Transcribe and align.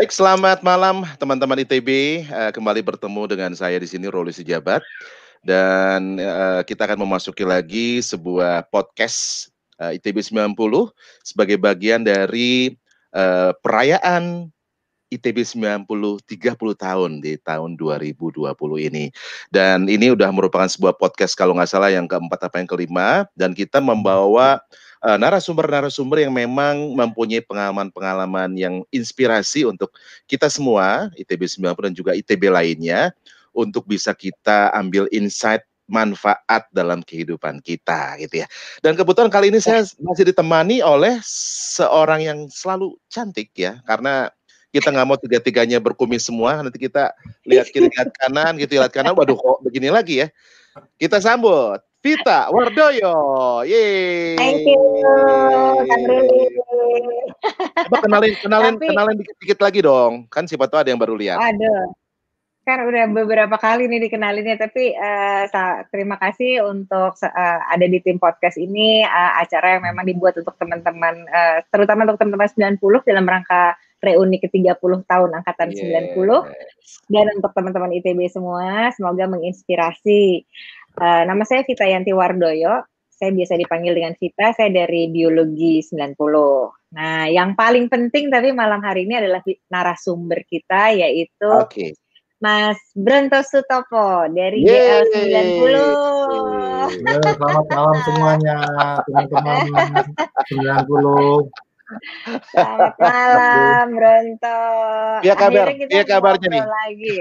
Baik, 0.00 0.16
selamat 0.16 0.64
malam 0.64 1.04
teman-teman 1.20 1.60
ITB. 1.60 2.24
Uh, 2.24 2.48
kembali 2.56 2.80
bertemu 2.80 3.36
dengan 3.36 3.52
saya 3.52 3.76
di 3.76 3.84
sini 3.84 4.08
Roli 4.08 4.32
Sejabat 4.32 4.80
dan 5.44 6.16
uh, 6.16 6.64
kita 6.64 6.88
akan 6.88 7.04
memasuki 7.04 7.44
lagi 7.44 8.00
sebuah 8.00 8.64
podcast 8.72 9.52
uh, 9.76 9.92
ITB 9.92 10.24
90 10.24 10.56
sebagai 11.20 11.60
bagian 11.60 12.00
dari 12.00 12.80
perayaan 13.60 14.48
ITB 15.12 15.44
90 15.44 15.84
30 15.84 16.56
tahun 16.56 17.20
di 17.20 17.36
tahun 17.36 17.76
2020 17.76 18.56
ini. 18.80 19.12
Dan 19.52 19.84
ini 19.84 20.16
udah 20.16 20.32
merupakan 20.32 20.64
sebuah 20.64 20.96
podcast 20.96 21.36
kalau 21.36 21.52
nggak 21.52 21.76
salah 21.76 21.92
yang 21.92 22.08
keempat 22.08 22.48
apa 22.48 22.56
yang 22.56 22.72
kelima 22.72 23.28
dan 23.36 23.52
kita 23.52 23.84
membawa 23.84 24.64
narasumber-narasumber 25.00 26.20
yang 26.28 26.32
memang 26.36 26.92
mempunyai 26.92 27.40
pengalaman-pengalaman 27.40 28.52
yang 28.56 28.84
inspirasi 28.92 29.64
untuk 29.64 29.96
kita 30.28 30.52
semua 30.52 31.08
ITB 31.16 31.48
90 31.48 31.86
dan 31.88 31.92
juga 31.96 32.12
ITB 32.12 32.52
lainnya 32.52 33.14
untuk 33.56 33.88
bisa 33.88 34.12
kita 34.12 34.70
ambil 34.76 35.08
insight 35.10 35.64
manfaat 35.90 36.70
dalam 36.70 37.02
kehidupan 37.02 37.58
kita 37.58 38.14
gitu 38.22 38.44
ya. 38.44 38.46
Dan 38.78 38.94
kebetulan 38.94 39.26
kali 39.26 39.50
ini 39.50 39.58
saya 39.58 39.82
masih 39.98 40.30
ditemani 40.30 40.78
oleh 40.86 41.18
seorang 41.26 42.22
yang 42.22 42.38
selalu 42.46 42.94
cantik 43.10 43.50
ya. 43.58 43.82
Karena 43.82 44.30
kita 44.70 44.94
nggak 44.94 45.06
mau 45.10 45.18
tiga-tiganya 45.18 45.82
berkumis 45.82 46.30
semua 46.30 46.62
nanti 46.62 46.78
kita 46.78 47.10
lihat 47.42 47.74
kiri 47.74 47.90
lihat 47.90 48.14
kanan 48.22 48.54
gitu 48.54 48.78
lihat 48.78 48.94
kanan 48.94 49.18
waduh 49.18 49.34
kok 49.34 49.66
begini 49.66 49.90
lagi 49.90 50.22
ya. 50.22 50.28
Kita 50.94 51.18
sambut 51.18 51.82
Vita 52.00 52.48
Wardoyo 52.48 53.16
yeay 53.68 54.36
thank 54.40 54.64
you 54.64 54.80
Coba 57.80 57.96
kenalin 58.04 58.34
kenalin 58.40 58.74
Tapi, 58.76 58.86
kenalin 58.92 59.16
dikit-dikit 59.16 59.58
lagi 59.64 59.80
dong. 59.80 60.28
Kan 60.28 60.44
siapa 60.44 60.68
tahu 60.68 60.84
ada 60.84 60.92
yang 60.92 61.00
baru 61.00 61.16
lihat? 61.16 61.40
Aduh 61.40 61.96
kan 62.60 62.86
udah 62.86 63.08
beberapa 63.10 63.56
kali 63.56 63.88
nih 63.88 64.06
dikenalinnya 64.06 64.60
tapi 64.60 64.92
uh, 64.92 65.48
terima 65.90 66.20
kasih 66.20 66.62
untuk 66.62 67.16
uh, 67.18 67.60
ada 67.66 67.86
di 67.88 67.98
tim 68.04 68.20
podcast 68.20 68.60
ini 68.60 69.00
uh, 69.02 69.40
acara 69.42 69.74
yang 69.74 69.90
memang 69.90 70.04
dibuat 70.04 70.36
untuk 70.36 70.54
teman-teman 70.60 71.24
uh, 71.26 71.64
terutama 71.72 72.04
untuk 72.06 72.20
teman-teman 72.20 72.78
90 72.78 73.08
dalam 73.10 73.26
rangka 73.26 73.74
reuni 74.04 74.38
ke-30 74.40 74.80
tahun 75.08 75.30
angkatan 75.40 75.68
yes. 75.72 76.14
90 76.14 77.10
dan 77.10 77.26
untuk 77.36 77.52
teman-teman 77.52 77.90
ITB 78.00 78.30
semua 78.30 78.88
semoga 78.94 79.24
menginspirasi. 79.28 80.46
Uh, 80.98 81.22
nama 81.28 81.42
saya 81.46 81.62
Vita 81.62 81.86
Yanti 81.86 82.10
Wardoyo. 82.10 82.82
Saya 83.10 83.36
biasa 83.36 83.60
dipanggil 83.60 83.92
dengan 83.92 84.16
Vita, 84.16 84.48
saya 84.56 84.72
dari 84.72 85.12
biologi 85.12 85.84
90. 85.84 86.16
Nah, 86.96 87.28
yang 87.28 87.52
paling 87.52 87.92
penting 87.92 88.32
tapi 88.32 88.48
malam 88.50 88.80
hari 88.80 89.04
ini 89.04 89.20
adalah 89.20 89.44
narasumber 89.68 90.40
kita 90.48 90.96
yaitu 90.96 91.52
okay. 91.52 91.92
Mas 92.40 92.80
Bronto 92.96 93.44
Sutopo 93.44 94.24
dari 94.32 94.64
GL 94.64 95.04
90. 95.12 97.04
selamat 97.36 97.66
malam 97.68 97.96
semuanya, 98.08 98.56
teman-teman 99.04 99.68
90. 100.48 101.52
Selamat 102.48 102.94
malam, 102.96 103.84
Bronto. 103.92 104.60
Iya 105.20 105.34
kabar, 105.36 105.66
iya 105.76 106.04
kabarnya 106.08 106.48
nih. 106.48 106.62
Lagi. 106.64 107.16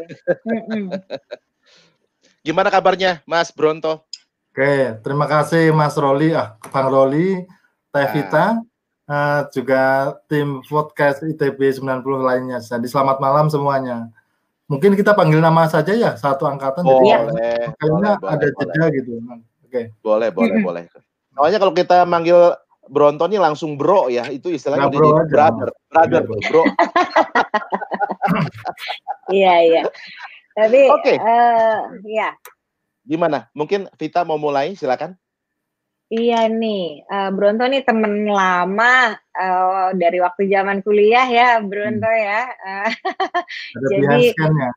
Gimana 2.40 2.72
kabarnya, 2.72 3.20
Mas 3.28 3.52
Bronto? 3.52 4.08
Oke, 4.56 4.96
terima 5.04 5.28
kasih 5.28 5.76
Mas 5.76 6.00
Roli, 6.00 6.32
ah, 6.32 6.56
Bang 6.72 6.88
Roli, 6.88 7.44
Tevita, 7.92 8.56
nah. 9.04 9.12
uh, 9.12 9.42
juga 9.52 10.16
tim 10.32 10.64
podcast 10.64 11.20
ITB 11.20 11.60
90 11.84 12.00
lainnya. 12.24 12.64
Jadi 12.64 12.88
selamat 12.88 13.20
malam 13.20 13.52
semuanya. 13.52 14.08
Mungkin 14.72 14.96
kita 14.96 15.12
panggil 15.20 15.44
nama 15.44 15.68
saja 15.68 15.92
ya, 15.92 16.16
satu 16.16 16.48
angkatan. 16.48 16.88
Oh, 16.88 17.04
jadi 17.04 17.28
boleh, 17.28 17.60
kayaknya 17.76 18.12
boleh, 18.24 18.32
ada 18.32 18.46
boleh. 18.48 18.56
jeda 18.56 18.84
gitu. 18.96 19.12
Oke. 19.68 19.82
Boleh, 20.00 20.30
boleh, 20.32 20.56
boleh. 20.64 20.84
Soalnya 21.36 21.60
kalau 21.60 21.74
kita 21.76 22.08
manggil 22.08 22.56
Bronto 22.88 23.28
ini 23.28 23.36
langsung 23.36 23.76
bro 23.76 24.08
ya, 24.08 24.32
itu 24.32 24.48
istilahnya 24.48 24.88
nah, 24.88 24.94
bro 24.96 25.12
jadi 25.12 25.28
brother, 25.28 25.70
brother 25.92 26.22
iya, 26.24 26.48
bro. 26.48 26.64
iya 29.30 29.56
iya. 29.68 29.84
Tapi 30.56 30.80
Oke. 30.90 31.14
Okay. 31.14 31.18
Uh, 31.18 31.90
eh, 32.06 32.14
ya. 32.20 32.30
Gimana? 33.06 33.50
Mungkin 33.58 33.90
Vita 33.98 34.22
mau 34.24 34.38
mulai, 34.38 34.78
silakan. 34.78 35.18
Iya 36.10 36.50
nih, 36.50 37.06
uh, 37.06 37.30
Bronto 37.30 37.70
nih 37.70 37.86
temen 37.86 38.26
lama 38.26 39.14
uh, 39.14 39.94
dari 39.94 40.18
waktu 40.18 40.50
zaman 40.50 40.82
kuliah 40.82 41.30
ya, 41.30 41.62
Bronto 41.62 42.10
hmm. 42.10 42.24
ya. 42.26 42.42
Uh, 42.66 42.90
jadi 43.94 44.34
ya. 44.34 44.70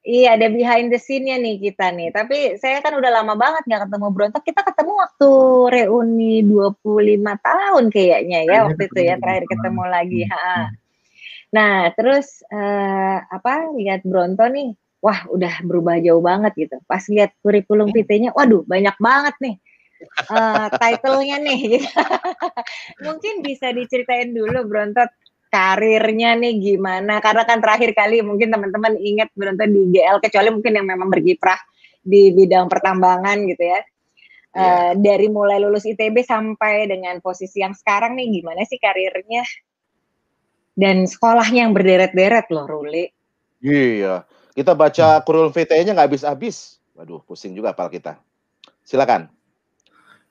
Iya, 0.00 0.28
ada 0.40 0.48
behind 0.48 0.88
the 0.88 0.96
scene-nya 0.96 1.36
nih 1.36 1.60
kita 1.60 1.92
nih. 1.92 2.08
Tapi 2.08 2.56
saya 2.56 2.80
kan 2.80 2.96
udah 2.96 3.20
lama 3.20 3.36
banget 3.36 3.68
nggak 3.68 3.84
ketemu 3.84 4.06
Bronto. 4.10 4.38
Kita 4.40 4.60
ketemu 4.64 4.92
waktu 4.96 5.30
reuni 5.76 6.40
25 6.42 6.82
tahun 7.20 7.84
kayaknya 7.92 8.38
ya, 8.48 8.50
ya 8.50 8.58
waktu 8.64 8.82
itu 8.88 9.00
ya 9.04 9.14
terakhir 9.20 9.44
ketemu 9.44 9.82
lagi. 9.86 10.22
Hmm. 10.24 10.32
Ha. 10.32 10.56
Nah, 11.50 11.90
terus 11.98 12.46
uh, 12.46 13.18
apa 13.26 13.74
lihat 13.74 14.06
Bronto 14.06 14.46
nih, 14.46 14.70
wah 15.02 15.26
udah 15.26 15.66
berubah 15.66 15.98
jauh 15.98 16.22
banget 16.22 16.52
gitu. 16.54 16.76
Pas 16.86 17.02
lihat 17.10 17.34
kurikulum 17.42 17.90
PT-nya, 17.90 18.30
waduh 18.36 18.62
banyak 18.62 18.94
banget 19.02 19.34
nih. 19.42 19.56
Uh, 20.30 20.70
title-nya 20.80 21.36
nih. 21.42 21.84
Mungkin 23.06 23.44
bisa 23.44 23.74
diceritain 23.74 24.30
dulu 24.32 24.64
Bronto 24.64 25.02
karirnya 25.50 26.38
nih 26.38 26.54
gimana? 26.62 27.18
Karena 27.18 27.42
kan 27.42 27.58
terakhir 27.58 27.90
kali 27.92 28.22
mungkin 28.22 28.54
teman-teman 28.54 28.94
ingat 28.96 29.34
beruntung 29.34 29.74
di 29.74 29.98
GL 29.98 30.22
kecuali 30.22 30.48
mungkin 30.54 30.72
yang 30.78 30.86
memang 30.86 31.10
berkiprah 31.10 31.58
di 32.00 32.30
bidang 32.32 32.70
pertambangan 32.70 33.44
gitu 33.50 33.64
ya. 33.66 33.80
Yeah. 33.80 33.82
Uh, 34.50 34.92
dari 34.98 35.30
mulai 35.30 35.62
lulus 35.62 35.86
ITB 35.86 36.26
sampai 36.26 36.90
dengan 36.90 37.18
posisi 37.22 37.62
yang 37.62 37.74
sekarang 37.74 38.18
nih 38.18 38.40
gimana 38.40 38.62
sih 38.66 38.78
karirnya? 38.78 39.42
Dan 40.80 41.04
sekolahnya 41.04 41.68
yang 41.68 41.76
berderet-deret 41.76 42.48
loh, 42.48 42.64
Ruli. 42.64 43.12
Iya, 43.60 44.24
kita 44.56 44.72
baca 44.72 45.20
kurikulum 45.20 45.52
VTE-nya 45.52 45.92
nggak 45.92 46.08
habis-habis. 46.08 46.80
Waduh, 46.96 47.20
pusing 47.28 47.52
juga 47.52 47.76
apal 47.76 47.92
kita. 47.92 48.16
Silakan. 48.80 49.28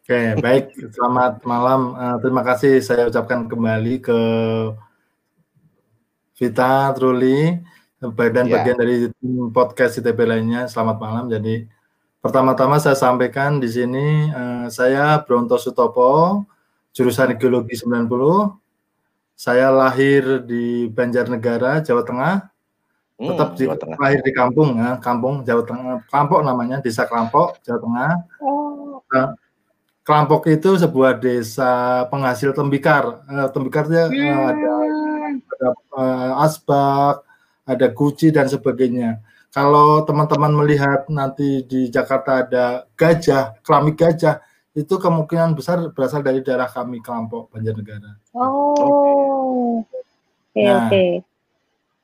Oke, 0.02 0.42
baik. 0.42 0.74
Selamat 0.90 1.46
malam. 1.46 1.94
Uh, 1.94 2.18
terima 2.18 2.42
kasih 2.42 2.82
saya 2.82 3.06
ucapkan 3.06 3.46
kembali 3.46 4.02
ke 4.02 4.20
Vita, 6.34 6.90
Truli, 6.98 7.62
dan 8.02 8.50
yeah. 8.50 8.54
bagian 8.58 8.78
dari 8.82 8.96
tim 9.14 9.54
podcast 9.54 10.02
ITB 10.02 10.18
lainnya. 10.26 10.66
Selamat 10.66 10.98
malam. 10.98 11.30
Jadi 11.30 11.70
pertama-tama 12.26 12.82
saya 12.82 12.98
sampaikan 12.98 13.62
di 13.62 13.70
sini 13.70 14.34
uh, 14.34 14.66
saya 14.74 15.22
Bronto 15.22 15.62
Sutopo, 15.62 16.42
jurusan 16.90 17.38
Geologi 17.38 17.78
90. 17.78 18.10
Saya 19.40 19.72
lahir 19.72 20.44
di 20.44 20.92
Banjarnegara, 20.92 21.80
Jawa 21.80 22.04
Tengah. 22.04 22.52
Hmm, 23.16 23.32
Tetap 23.32 23.56
di, 23.56 23.72
Jawa 23.72 23.80
Tengah. 23.80 23.96
lahir 23.96 24.20
di 24.20 24.32
kampung 24.36 24.76
ya, 24.76 25.00
kampung 25.00 25.48
Jawa 25.48 25.64
Tengah. 25.64 26.04
Kelampok 26.12 26.44
namanya, 26.44 26.84
Desa 26.84 27.08
Kelampok, 27.08 27.56
Jawa 27.64 27.80
Tengah. 27.80 28.12
Oh. 28.44 29.00
Uh, 29.08 29.32
Kelampok 30.04 30.44
itu 30.52 30.76
sebuah 30.76 31.24
desa 31.24 32.04
penghasil 32.12 32.52
tembikar. 32.52 33.24
Uh, 33.32 33.48
tembikar 33.48 33.88
itu 33.88 33.96
hmm. 33.96 34.28
uh, 34.28 34.44
ada 34.52 34.74
ada 35.40 35.68
uh, 35.96 36.44
asbak, 36.44 37.24
ada 37.64 37.88
guci 37.96 38.36
dan 38.36 38.52
sebagainya. 38.52 39.24
Kalau 39.56 40.04
teman-teman 40.04 40.52
melihat 40.52 41.08
nanti 41.08 41.64
di 41.64 41.88
Jakarta 41.88 42.44
ada 42.44 42.84
gajah, 43.00 43.56
keramik 43.64 44.04
gajah, 44.04 44.44
itu 44.80 44.96
kemungkinan 44.96 45.60
besar 45.60 45.92
berasal 45.92 46.24
dari 46.24 46.40
daerah 46.40 46.72
kami 46.72 47.04
Kelampok 47.04 47.52
Banjarnegara. 47.52 48.16
Oh, 48.32 49.84
oke 49.84 49.92
okay, 50.56 50.64
nah, 50.64 50.88
oke. 50.88 50.88
Okay. 50.88 51.12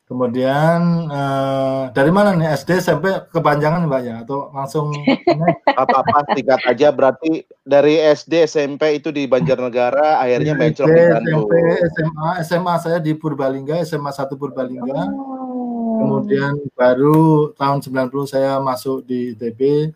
Kemudian 0.05 1.09
uh, 1.09 1.89
dari 1.89 2.13
mana 2.13 2.37
nih 2.37 2.53
SD 2.53 2.77
SMP 2.77 3.09
kepanjangan 3.33 3.89
Mbak 3.89 4.01
ya 4.05 4.15
atau 4.21 4.53
langsung 4.53 4.93
apa-apa 5.81 6.29
tingkat 6.37 6.61
aja 6.61 6.93
berarti 6.93 7.41
dari 7.65 7.97
SD 7.97 8.45
SMP 8.45 9.01
itu 9.01 9.09
di 9.09 9.25
Banjarnegara 9.25 10.21
akhirnya 10.21 10.53
main 10.53 10.77
SMP 10.77 11.51
SMA 11.89 12.29
SMA 12.45 12.75
saya 12.77 13.01
di 13.01 13.17
Purbalingga 13.17 13.81
SMA 13.81 14.13
1 14.13 14.29
Purbalingga. 14.37 15.09
Oh. 15.09 15.97
Kemudian 16.05 16.53
baru 16.77 17.49
tahun 17.57 17.81
90 17.81 18.29
saya 18.29 18.61
masuk 18.61 19.09
di 19.09 19.33
ITB 19.33 19.89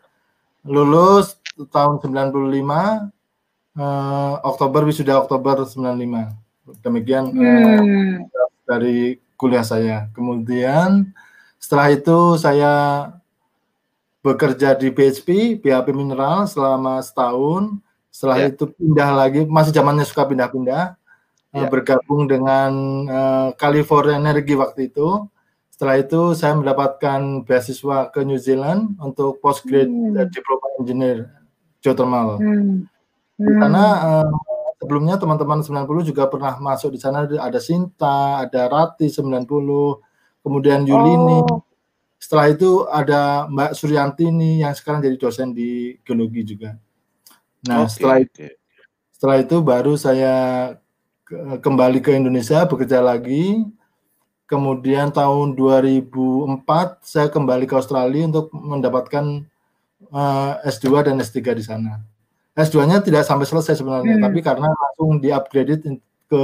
lulus 0.67 1.38
tahun 1.67 1.99
95 1.99 3.11
uh, 3.79 4.35
Oktober 4.43 4.81
wisuda 4.87 5.19
Oktober 5.19 5.63
95. 5.63 6.83
Demikian 6.85 7.33
hmm. 7.33 8.29
uh, 8.29 8.49
dari 8.67 9.17
kuliah 9.39 9.65
saya. 9.65 10.11
Kemudian 10.13 11.09
setelah 11.57 11.89
itu 11.93 12.37
saya 12.37 12.73
bekerja 14.19 14.75
di 14.75 14.91
BHP, 14.91 15.59
BHP 15.63 15.95
Mineral 15.95 16.45
selama 16.45 16.99
setahun. 16.99 17.79
Setelah 18.09 18.37
yeah. 18.45 18.51
itu 18.51 18.65
pindah 18.73 19.09
lagi, 19.15 19.39
masih 19.47 19.71
zamannya 19.71 20.05
suka 20.05 20.27
pindah-pindah. 20.27 20.97
ya. 21.49 21.65
bergabung 21.65 22.29
dengan 22.29 22.71
uh, 23.09 23.49
California 23.57 24.21
Energy 24.21 24.53
waktu 24.53 24.93
itu. 24.93 25.25
Setelah 25.73 25.95
itu 25.97 26.35
saya 26.35 26.53
mendapatkan 26.59 27.47
beasiswa 27.47 28.11
ke 28.11 28.21
New 28.27 28.37
Zealand 28.37 28.99
untuk 28.99 29.39
postgrad 29.39 29.87
hmm. 29.87 30.27
diploma 30.29 30.67
engineer 30.77 31.38
geothermal. 31.83 32.39
Hmm. 32.39 32.87
Hmm. 33.39 33.57
Karena 33.59 33.85
uh, 34.03 34.31
sebelumnya 34.79 35.15
teman-teman 35.19 35.63
90 35.63 36.09
juga 36.11 36.27
pernah 36.27 36.55
masuk 36.59 36.95
di 36.95 36.99
sana 36.99 37.27
ada 37.27 37.59
Sinta, 37.59 38.43
ada 38.47 38.67
Rati 38.71 39.11
90, 39.11 39.47
kemudian 40.43 40.87
Yulini. 40.87 41.43
Oh. 41.43 41.63
Setelah 42.19 42.51
itu 42.51 42.83
ada 42.91 43.47
Mbak 43.47 43.71
Suryantini 43.79 44.59
yang 44.59 44.75
sekarang 44.75 44.99
jadi 44.99 45.15
dosen 45.15 45.55
di 45.55 45.95
geologi 46.03 46.43
juga. 46.43 46.75
Nah, 47.63 47.87
okay. 47.87 47.91
setelah 47.95 48.17
itu 48.23 48.43
setelah 49.15 49.37
itu 49.43 49.55
baru 49.59 49.93
saya 49.99 50.35
kembali 51.59 51.99
ke 52.03 52.15
Indonesia 52.15 52.67
bekerja 52.67 52.99
lagi. 52.99 53.63
Kemudian 54.49 55.13
tahun 55.13 55.53
2004 55.53 56.65
saya 57.05 57.29
kembali 57.29 57.69
ke 57.69 57.75
Australia 57.77 58.25
untuk 58.25 58.49
mendapatkan 58.49 59.45
uh, 60.13 60.59
eh, 60.63 60.69
S2 60.69 61.05
dan 61.05 61.15
S3 61.21 61.39
di 61.55 61.63
sana. 61.65 62.01
S2-nya 62.59 62.99
tidak 62.99 63.23
sampai 63.23 63.47
selesai 63.47 63.79
sebenarnya, 63.79 64.19
hmm. 64.19 64.23
tapi 64.25 64.39
karena 64.43 64.67
langsung 64.67 65.23
di-upgrade 65.23 65.79
ke 66.27 66.43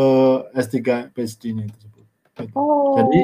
S3 0.56 1.12
PhD-nya 1.12 1.68
tersebut. 1.68 2.06
Gitu. 2.40 2.56
Oh, 2.56 2.96
Jadi 2.96 3.20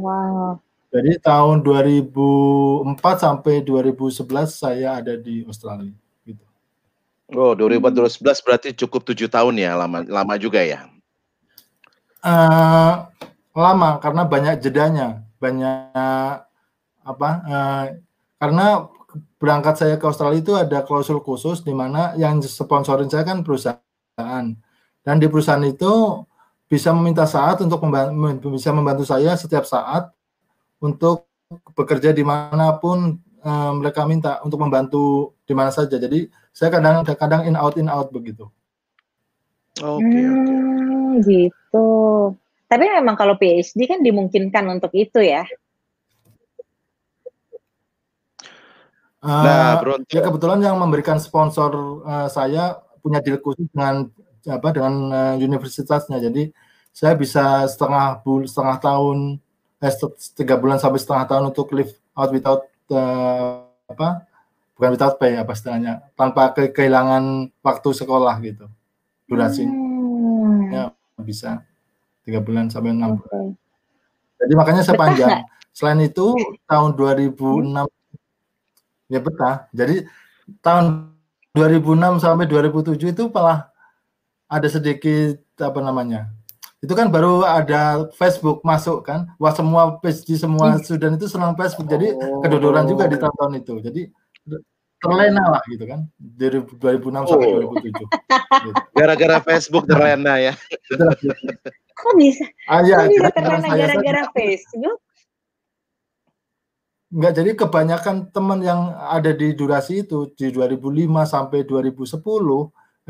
wow. 0.00 0.58
Jadi 0.90 1.22
tahun 1.22 1.62
2004 1.62 2.98
sampai 2.98 3.62
2011 3.62 4.26
saya 4.50 4.98
ada 4.98 5.14
di 5.14 5.46
Australia. 5.46 5.94
Oh, 7.30 7.54
2011 7.54 8.18
berarti 8.42 8.74
cukup 8.74 9.06
tujuh 9.06 9.30
tahun 9.30 9.54
ya, 9.54 9.78
lama 9.78 10.02
lama 10.02 10.34
juga 10.34 10.66
ya? 10.66 10.90
Uh, 12.26 13.06
lama 13.54 14.02
karena 14.02 14.26
banyak 14.26 14.58
jedanya, 14.58 15.22
banyak 15.38 16.42
apa? 17.06 17.30
Uh, 17.46 17.86
karena 18.42 18.90
berangkat 19.40 19.74
saya 19.80 19.94
ke 19.96 20.04
Australia 20.04 20.40
itu 20.40 20.52
ada 20.56 20.84
klausul 20.84 21.20
khusus 21.24 21.64
di 21.64 21.72
mana 21.72 22.14
yang 22.14 22.38
sponsorin 22.44 23.08
saya 23.08 23.24
kan 23.24 23.42
perusahaan 23.44 24.44
dan 25.00 25.16
di 25.16 25.26
perusahaan 25.26 25.62
itu 25.64 26.24
bisa 26.70 26.94
meminta 26.94 27.26
saat 27.26 27.58
untuk 27.64 27.82
membantu, 27.82 28.54
bisa 28.54 28.70
membantu 28.70 29.02
saya 29.02 29.34
setiap 29.34 29.66
saat 29.66 30.06
untuk 30.78 31.26
bekerja 31.74 32.14
di 32.14 32.22
mana 32.22 32.78
pun 32.78 33.18
uh, 33.42 33.72
mereka 33.74 34.06
minta 34.06 34.38
untuk 34.46 34.62
membantu 34.62 35.34
di 35.42 35.52
mana 35.56 35.74
saja. 35.74 35.98
Jadi 35.98 36.30
saya 36.54 36.70
kadang 36.70 37.02
kadang 37.02 37.42
in 37.48 37.58
out 37.58 37.74
in 37.74 37.90
out 37.90 38.14
begitu. 38.14 38.46
Oke, 39.82 39.98
okay, 39.98 40.22
hmm, 40.22 41.24
okay. 41.24 41.48
gitu. 41.50 41.88
Tapi 42.70 42.84
memang 42.86 43.18
kalau 43.18 43.34
PhD 43.34 43.90
kan 43.90 43.98
dimungkinkan 44.04 44.62
untuk 44.70 44.94
itu 44.94 45.18
ya. 45.18 45.42
Uh, 49.20 49.44
nah, 49.44 49.76
bro, 49.84 50.00
ya 50.08 50.24
kebetulan 50.24 50.64
yang 50.64 50.80
memberikan 50.80 51.20
sponsor 51.20 52.00
uh, 52.08 52.28
saya 52.32 52.80
punya 53.04 53.20
deal 53.20 53.36
khusus 53.36 53.68
dengan 53.68 54.08
apa 54.48 54.68
dengan 54.72 54.94
uh, 55.12 55.34
universitasnya. 55.36 56.16
Jadi 56.16 56.48
saya 56.90 57.12
bisa 57.14 57.68
setengah 57.68 58.24
bul 58.24 58.48
setengah 58.48 58.80
tahun 58.80 59.38
eh 59.80 59.92
tiga 60.36 60.60
bulan 60.60 60.76
sampai 60.76 61.00
setengah 61.00 61.24
tahun 61.24 61.44
untuk 61.52 61.72
live 61.72 61.92
out 62.12 62.30
without 62.32 62.62
uh, 62.92 63.64
apa 63.88 64.28
bukan 64.76 64.90
without 64.96 65.16
pay 65.16 65.36
apa 65.36 65.52
istilahnya 65.56 66.04
tanpa 66.16 66.52
ke 66.52 66.68
kehilangan 66.72 67.48
waktu 67.64 67.88
sekolah 67.96 68.34
gitu 68.44 68.68
durasi 69.24 69.64
hmm. 69.64 70.72
ya 70.72 70.84
bisa 71.20 71.64
tiga 72.24 72.44
bulan 72.44 72.68
sampai 72.68 72.92
enam 72.92 73.20
bulan 73.20 73.56
jadi 74.40 74.52
makanya 74.56 74.82
saya 74.84 74.96
panjang 75.00 75.44
selain 75.76 76.00
itu 76.04 76.36
tahun 76.68 76.92
2006 76.96 77.36
hmm. 77.36 77.99
Ya 79.10 79.18
betah. 79.18 79.66
Jadi 79.74 80.06
tahun 80.62 81.10
2006 81.52 82.22
sampai 82.22 82.46
2007 82.46 83.10
itu 83.10 83.24
malah 83.28 83.68
ada 84.46 84.68
sedikit 84.70 85.42
apa 85.58 85.82
namanya 85.82 86.30
itu 86.80 86.96
kan 86.96 87.12
baru 87.12 87.44
ada 87.44 88.08
Facebook 88.16 88.64
masuk 88.64 89.04
kan? 89.04 89.28
Wah 89.36 89.52
semua 89.52 90.00
PhD 90.00 90.40
semua 90.40 90.80
student 90.80 91.20
itu 91.20 91.28
senang 91.28 91.52
Facebook. 91.52 91.92
Jadi 91.92 92.16
kedodoran 92.16 92.88
juga 92.88 93.04
di 93.04 93.20
tahun 93.20 93.60
itu. 93.60 93.84
Jadi 93.84 94.08
terlena 95.00 95.44
lah 95.48 95.62
gitu 95.68 95.84
kan 95.88 96.04
dari 96.20 96.60
2006 96.60 96.80
oh. 96.80 97.24
sampai 97.24 97.48
2007 97.56 97.88
gitu. 97.88 98.04
gara-gara 98.96 99.36
Facebook 99.44 99.84
terlena 99.84 100.40
ya. 100.40 100.54
Kok 102.00 102.16
bisa? 102.16 102.48
Ah, 102.64 102.80
ya, 102.80 103.04
kok 103.04 103.12
bisa 103.12 103.28
terlena 103.36 103.68
gara-gara 103.76 104.22
Facebook 104.32 104.98
Enggak, 107.10 107.32
jadi 107.42 107.50
kebanyakan 107.58 108.30
teman 108.30 108.62
yang 108.62 108.94
ada 108.94 109.34
di 109.34 109.50
durasi 109.50 110.06
itu 110.06 110.30
di 110.38 110.54
2005 110.54 111.26
sampai 111.26 111.66
2010 111.66 112.22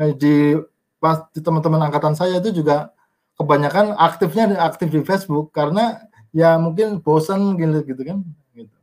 eh, 0.01 0.13
di 0.17 0.57
pas 0.97 1.29
teman-teman 1.37 1.85
angkatan 1.85 2.17
saya 2.17 2.41
itu 2.41 2.49
juga 2.49 2.89
kebanyakan 3.37 3.93
aktifnya 3.93 4.57
aktif 4.57 4.89
di 4.89 5.05
Facebook 5.05 5.53
karena 5.53 6.01
ya 6.33 6.57
mungkin 6.57 6.97
bosan 6.97 7.57
gitu 7.61 7.85
gitu 7.85 8.01
kan 8.01 8.17
gitu. 8.57 8.75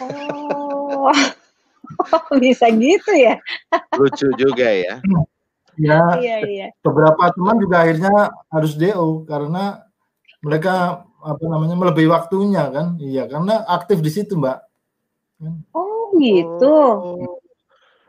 Oh. 0.00 1.08
bisa 2.42 2.68
gitu 2.76 3.12
ya. 3.16 3.40
Lucu 3.96 4.28
juga 4.36 4.68
ya. 4.68 5.00
Ya, 5.80 6.20
iya, 6.20 6.36
iya. 6.44 6.66
beberapa 6.84 7.32
teman 7.32 7.56
juga 7.56 7.88
akhirnya 7.88 8.28
harus 8.52 8.76
DO 8.76 9.24
karena 9.24 9.88
mereka 10.44 11.08
apa 11.22 11.44
namanya 11.46 11.76
melebihi 11.76 12.08
waktunya 12.08 12.68
kan, 12.72 12.96
iya 13.00 13.28
karena 13.28 13.64
aktif 13.68 14.00
di 14.00 14.10
situ 14.12 14.36
mbak. 14.36 14.60
Oh 15.72 16.12
gitu. 16.16 16.76
Oh. 17.00 17.38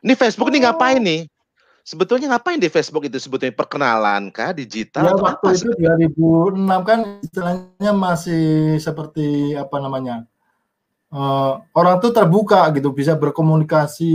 Ini 0.02 0.13
Facebook 0.18 0.50
oh. 0.50 0.52
ini 0.52 0.60
ngapain 0.63 1.00
nih? 1.00 1.22
Sebetulnya 1.81 2.38
ngapain 2.38 2.62
di 2.62 2.69
Facebook 2.69 3.10
itu 3.10 3.18
sebetulnya 3.18 3.58
perkenalan 3.58 4.30
kah 4.30 4.54
digital? 4.54 5.12
Ya 5.12 5.13
waktu 5.18 5.46
apa 5.46 5.58
itu 5.58 5.72
2006 6.16 6.88
kan 6.88 7.00
istilahnya 7.25 7.92
masih 7.92 8.78
seperti 8.78 9.58
apa 9.58 9.81
namanya 9.81 10.30
uh, 11.12 11.62
orang 11.75 12.00
tuh 12.00 12.12
terbuka 12.16 12.72
gitu 12.74 12.96
bisa 12.96 13.13
berkomunikasi 13.19 14.13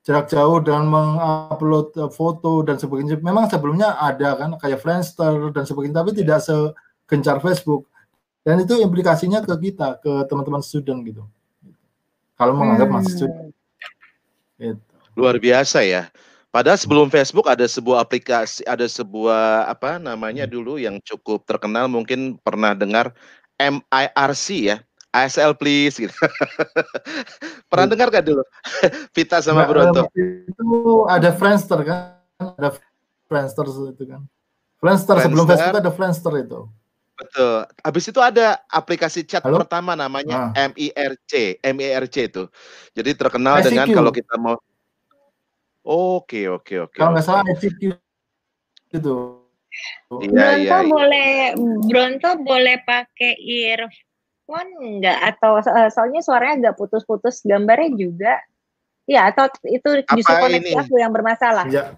jarak 0.00 0.32
jauh 0.32 0.64
dan 0.64 0.88
mengupload 0.88 1.92
uh, 2.00 2.08
foto 2.12 2.64
dan 2.64 2.80
sebagainya. 2.80 3.20
Memang 3.20 3.48
sebelumnya 3.48 3.96
ada 4.00 4.36
kan 4.36 4.56
kayak 4.56 4.80
Friendster 4.80 5.52
dan 5.52 5.64
sebagainya, 5.68 6.00
tapi 6.04 6.16
tidak 6.16 6.40
segencar 6.40 7.40
Facebook. 7.42 7.89
Dan 8.40 8.64
itu 8.64 8.72
implikasinya 8.80 9.44
ke 9.44 9.54
kita, 9.70 10.00
ke 10.00 10.24
teman-teman 10.26 10.64
student 10.64 11.04
gitu. 11.04 11.28
Kalau 12.40 12.56
menganggap 12.56 12.88
hmm. 12.88 12.96
masih 12.96 13.12
student. 13.12 13.48
Gitu. 14.56 14.80
Luar 15.16 15.36
biasa 15.36 15.84
ya. 15.84 16.08
Padahal 16.50 16.80
sebelum 16.80 17.12
Facebook 17.12 17.46
ada 17.46 17.62
sebuah 17.62 18.02
aplikasi, 18.02 18.66
ada 18.66 18.82
sebuah 18.82 19.70
apa 19.70 20.02
namanya 20.02 20.50
dulu 20.50 20.82
yang 20.82 20.98
cukup 21.06 21.46
terkenal, 21.46 21.86
mungkin 21.86 22.42
pernah 22.42 22.74
dengar 22.74 23.14
MIRC 23.60 24.46
ya, 24.66 24.82
ASL 25.14 25.54
please 25.54 26.00
gitu. 26.00 26.10
Pernah 27.70 27.86
hmm. 27.86 27.92
dengar 27.94 28.08
gak 28.10 28.26
dulu? 28.26 28.42
Vita 29.14 29.38
sama 29.38 29.62
nah, 29.62 29.68
Bronto. 29.70 30.02
Itu 30.16 31.06
ada 31.06 31.30
Friendster 31.34 31.80
kan? 31.86 32.18
Ada 32.38 32.74
Friendster 33.30 33.66
itu 33.70 34.04
kan. 34.10 34.22
Friendster, 34.80 35.16
sebelum 35.20 35.44
Facebook 35.44 35.76
ada 35.76 35.92
Friendster 35.92 36.32
itu. 36.40 36.60
Betul. 37.20 37.68
Habis 37.84 38.04
itu 38.08 38.20
ada 38.24 38.64
aplikasi 38.72 39.28
chat 39.28 39.44
Halo? 39.44 39.60
pertama 39.60 39.92
namanya 39.92 40.56
nah. 40.56 40.72
MIRC, 40.72 41.60
MIRC 41.60 42.16
itu. 42.32 42.44
Jadi 42.96 43.10
terkenal 43.12 43.60
ICQ. 43.60 43.68
dengan 43.68 43.86
kalau 43.92 44.10
kita 44.10 44.34
mau 44.40 44.56
Oke, 45.80 46.44
oke, 46.44 46.88
oke. 46.88 46.96
Kalau 46.96 47.16
nggak 47.16 47.24
salah 47.24 47.44
ICQ 47.56 47.96
itu. 48.92 49.16
Iya, 50.10 50.28
Bronto 50.28 50.58
iya, 50.58 50.66
iya. 50.66 50.78
boleh 50.82 51.30
Bronto 51.86 52.30
boleh 52.42 52.76
pakai 52.82 53.38
earphone 53.38 54.70
enggak 54.82 55.18
atau 55.34 55.62
uh, 55.62 55.88
soalnya 55.94 56.20
suaranya 56.26 56.68
agak 56.68 56.74
putus-putus 56.82 57.46
gambarnya 57.46 57.94
juga 57.94 58.34
ya 59.06 59.30
atau 59.30 59.46
itu 59.70 60.02
justru 60.10 60.34
koneksi 60.34 60.74
aku 60.74 60.98
yang 60.98 61.14
bermasalah 61.14 61.70
ya. 61.70 61.94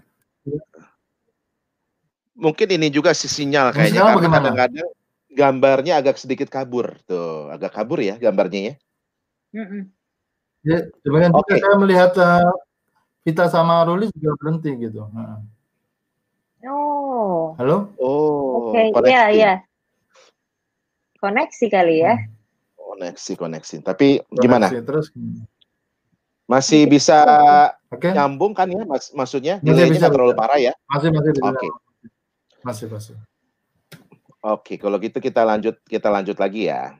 mungkin 2.37 2.77
ini 2.77 2.93
juga 2.93 3.17
si 3.17 3.25
sinyal 3.25 3.73
kayaknya 3.73 4.05
karena 4.05 4.29
kadang-kadang 4.29 4.89
gambarnya 5.33 5.99
agak 5.99 6.21
sedikit 6.21 6.47
kabur 6.47 6.97
tuh 7.09 7.49
agak 7.49 7.73
kabur 7.73 7.99
ya 7.99 8.15
gambarnya 8.21 8.61
ya 8.61 8.73
mm 9.57 9.65
-mm. 9.65 9.81
ya 10.63 10.77
sebenarnya 11.01 11.29
okay. 11.33 11.57
saya 11.59 11.75
melihat 11.81 12.11
uh, 12.21 12.53
kita 13.25 13.49
sama 13.49 13.83
Ruli 13.83 14.13
juga 14.13 14.37
berhenti 14.37 14.71
gitu 14.77 15.09
nah. 15.09 15.41
oh 16.69 17.57
halo 17.57 17.91
oh 17.97 18.71
oke 18.71 18.77
okay. 18.77 19.09
iya 19.09 19.23
iya 19.33 19.53
koneksi 21.17 21.65
kali 21.67 22.05
ya 22.05 22.15
hmm 22.15 22.33
koneksi 22.93 23.33
koneksi. 23.33 23.75
Tapi 23.81 24.21
gimana? 24.29 24.69
terus 24.69 25.09
masih 26.45 26.85
bisa 26.85 27.23
okay. 27.89 28.13
nyambung 28.13 28.53
kan 28.53 28.67
ya 28.67 28.83
mas 28.83 29.09
maksudnya 29.15 29.63
masih 29.63 29.89
bisa 29.95 30.11
terlalu 30.11 30.35
parah 30.35 30.59
ya 30.59 30.75
masih 30.91 31.09
masih 31.15 31.31
bisa. 31.31 31.43
oke 31.47 31.55
okay. 31.55 31.71
Masih, 32.63 32.85
masih. 32.91 33.15
Oke, 34.43 34.75
kalau 34.75 34.99
gitu 34.99 35.23
kita 35.23 35.47
lanjut 35.47 35.79
kita 35.87 36.11
lanjut 36.11 36.35
lagi 36.35 36.67
ya. 36.67 36.99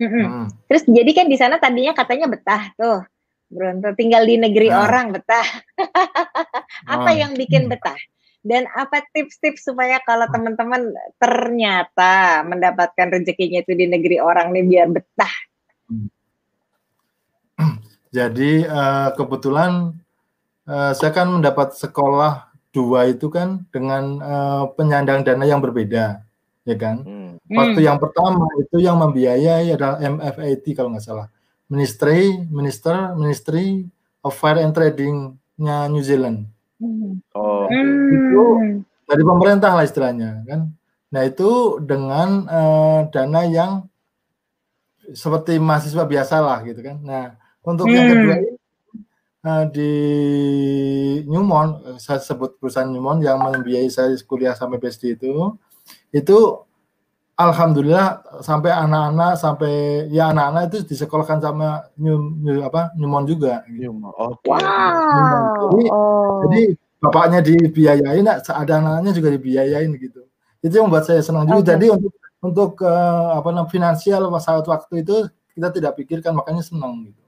Hmm. 0.00 0.48
Terus 0.68 0.88
jadi 0.88 1.10
kan 1.12 1.28
di 1.28 1.36
sana 1.36 1.60
tadinya 1.60 1.92
katanya 1.92 2.24
betah 2.28 2.72
tuh. 2.76 3.04
Bronto 3.46 3.94
tinggal 3.94 4.24
di 4.24 4.40
negeri 4.40 4.72
nah. 4.72 4.88
orang 4.88 5.12
betah. 5.12 5.44
apa 6.96 7.10
nah. 7.12 7.14
yang 7.14 7.36
bikin 7.36 7.68
betah? 7.68 8.00
Dan 8.46 8.64
apa 8.72 9.02
tips-tips 9.12 9.68
supaya 9.68 10.00
kalau 10.06 10.24
teman-teman 10.30 10.94
ternyata 11.18 12.46
mendapatkan 12.46 13.10
rezekinya 13.12 13.60
itu 13.60 13.76
di 13.76 13.86
negeri 13.90 14.16
orang 14.16 14.56
nih 14.56 14.64
biar 14.64 14.88
betah? 14.88 15.34
Jadi 18.16 18.64
uh, 18.64 19.12
kebetulan 19.12 19.92
uh, 20.64 20.92
saya 20.96 21.12
kan 21.12 21.28
mendapat 21.28 21.76
sekolah 21.76 22.55
dua 22.76 23.08
itu 23.08 23.32
kan 23.32 23.64
dengan 23.72 24.20
uh, 24.20 24.64
penyandang 24.76 25.24
dana 25.24 25.48
yang 25.48 25.64
berbeda, 25.64 26.20
ya 26.68 26.76
kan? 26.76 27.00
Hmm. 27.00 27.32
Waktu 27.48 27.80
hmm. 27.80 27.88
yang 27.88 27.96
pertama 27.96 28.44
itu 28.60 28.76
yang 28.84 29.00
membiayai 29.00 29.72
adalah 29.72 29.96
MFAT 29.96 30.66
kalau 30.76 30.92
nggak 30.92 31.06
salah, 31.08 31.32
Ministry 31.72 32.36
Minister 32.52 33.16
Ministry 33.16 33.88
of 34.20 34.36
Fire 34.36 34.60
and 34.60 34.76
Trading-nya 34.76 35.88
New 35.88 36.04
Zealand. 36.04 36.52
Hmm. 36.76 37.24
Oh, 37.32 37.64
hmm. 37.72 38.12
itu 38.12 38.44
dari 39.08 39.22
pemerintah 39.24 39.72
lah 39.72 39.88
istilahnya 39.88 40.44
kan. 40.44 40.68
Nah 41.08 41.22
itu 41.24 41.80
dengan 41.80 42.44
uh, 42.44 43.00
dana 43.08 43.40
yang 43.48 43.72
seperti 45.14 45.56
mahasiswa 45.62 46.04
biasa 46.04 46.36
lah 46.42 46.60
gitu 46.66 46.82
kan. 46.82 47.00
Nah 47.00 47.38
untuk 47.62 47.88
hmm. 47.88 47.94
yang 47.94 48.06
kedua 48.10 48.34
ini 48.36 48.55
di 49.70 49.92
Newmont, 51.26 51.98
saya 52.02 52.18
sebut 52.18 52.58
perusahaan 52.58 52.88
Newmont 52.90 53.22
yang 53.22 53.38
membiayai 53.38 53.90
saya 53.90 54.10
kuliah 54.26 54.54
sampai 54.58 54.82
PhD 54.82 55.14
itu, 55.14 55.54
itu 56.10 56.38
alhamdulillah 57.36 58.40
sampai 58.40 58.72
anak-anak 58.72 59.36
sampai 59.36 60.06
ya 60.08 60.32
anak-anak 60.32 60.72
itu 60.72 60.78
disekolahkan 60.88 61.38
sama 61.44 61.84
New, 62.00 62.16
New 62.40 62.64
apa 62.64 62.96
Newmont 62.96 63.28
juga. 63.28 63.62
Gitu. 63.68 63.92
Okay. 63.92 64.50
Wow. 64.50 65.68
Jadi, 65.68 65.82
oh. 65.92 66.40
jadi 66.48 66.60
bapaknya 66.98 67.40
dibiayain, 67.44 68.26
ada 68.26 68.72
anaknya 68.80 69.12
juga 69.12 69.28
dibiayain 69.30 69.90
gitu. 70.00 70.24
Itu 70.64 70.72
yang 70.80 70.88
membuat 70.88 71.06
saya 71.06 71.20
senang 71.20 71.44
juga. 71.46 71.60
Okay. 71.60 71.70
Jadi 71.76 71.86
untuk 71.92 72.12
untuk 72.40 72.70
uh, 72.84 73.36
apa 73.36 73.48
namanya 73.52 73.70
finansial 73.72 74.22
saat 74.40 74.64
waktu 74.64 75.02
itu 75.02 75.26
kita 75.56 75.68
tidak 75.72 75.92
pikirkan 75.98 76.36
makanya 76.36 76.64
senang 76.64 77.08
gitu. 77.08 77.25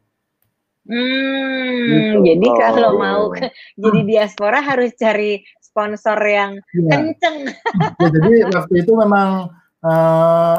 Hmm, 0.88 1.85
gitu. 1.85 2.33
jadi 2.33 2.49
kalau 2.57 2.97
mau 2.97 3.28
ke, 3.28 3.52
jadi 3.83 4.00
diaspora 4.09 4.64
harus 4.64 4.97
cari 4.97 5.45
sponsor 5.61 6.16
yang 6.25 6.57
ya. 6.73 6.88
kenceng. 6.88 7.37
Ya, 8.00 8.09
jadi 8.09 8.33
waktu 8.49 8.75
itu 8.88 8.92
memang 8.97 9.52
uh, 9.85 10.59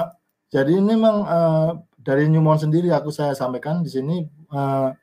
jadi 0.53 0.77
ini 0.77 0.93
memang 0.93 1.17
uh, 1.25 1.69
dari 1.97 2.29
Newmont 2.29 2.61
sendiri 2.61 2.93
aku 2.93 3.09
saya 3.09 3.33
sampaikan 3.33 3.81
di 3.81 3.89
sini 3.89 4.21
uh, 4.53 4.93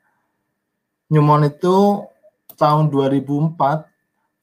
Newmont 1.11 1.43
itu 1.43 2.07
tahun 2.55 2.87
2004 2.87 3.59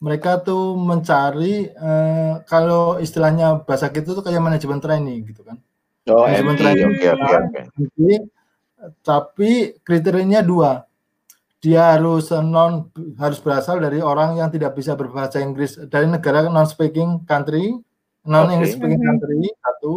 mereka 0.05 0.37
tuh 0.45 0.77
mencari 0.77 1.73
uh, 1.81 2.45
kalau 2.45 3.01
istilahnya 3.01 3.65
bahasa 3.65 3.89
kita 3.89 4.13
tuh 4.13 4.21
kayak 4.21 4.45
manajemen 4.45 4.85
training 4.85 5.33
gitu 5.33 5.49
kan. 5.49 5.57
Oh, 6.13 6.29
manajemen 6.29 6.61
training. 6.61 6.93
Oke, 6.93 7.09
oke, 7.09 7.37
oke 7.73 8.13
tapi 9.05 9.79
kriterianya 9.81 10.45
dua 10.45 10.85
dia 11.65 11.97
harus 11.97 12.29
non 12.29 12.93
harus 13.17 13.41
berasal 13.41 13.81
dari 13.81 14.05
orang 14.05 14.37
yang 14.37 14.53
tidak 14.53 14.77
bisa 14.77 14.93
berbahasa 14.93 15.41
Inggris 15.41 15.81
dari 15.89 16.05
negara 16.05 16.45
non 16.45 16.69
speaking 16.69 17.25
country 17.25 17.73
non 18.29 18.53
English 18.53 18.77
speaking 18.77 19.01
mm-hmm. 19.01 19.17
country 19.21 19.49
satu 19.65 19.95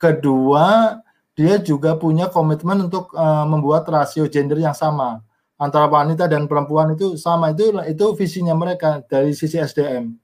kedua 0.00 0.96
dia 1.38 1.60
juga 1.62 1.94
punya 1.94 2.26
komitmen 2.32 2.90
untuk 2.90 3.14
uh, 3.14 3.46
membuat 3.46 3.86
rasio 3.86 4.26
gender 4.26 4.58
yang 4.58 4.74
sama 4.74 5.22
antara 5.58 5.90
wanita 5.90 6.30
dan 6.30 6.46
perempuan 6.46 6.94
itu 6.94 7.18
sama 7.18 7.50
itu 7.50 7.74
itu 7.86 8.06
visinya 8.14 8.54
mereka 8.54 9.02
dari 9.10 9.34
sisi 9.34 9.58
SDM. 9.58 10.14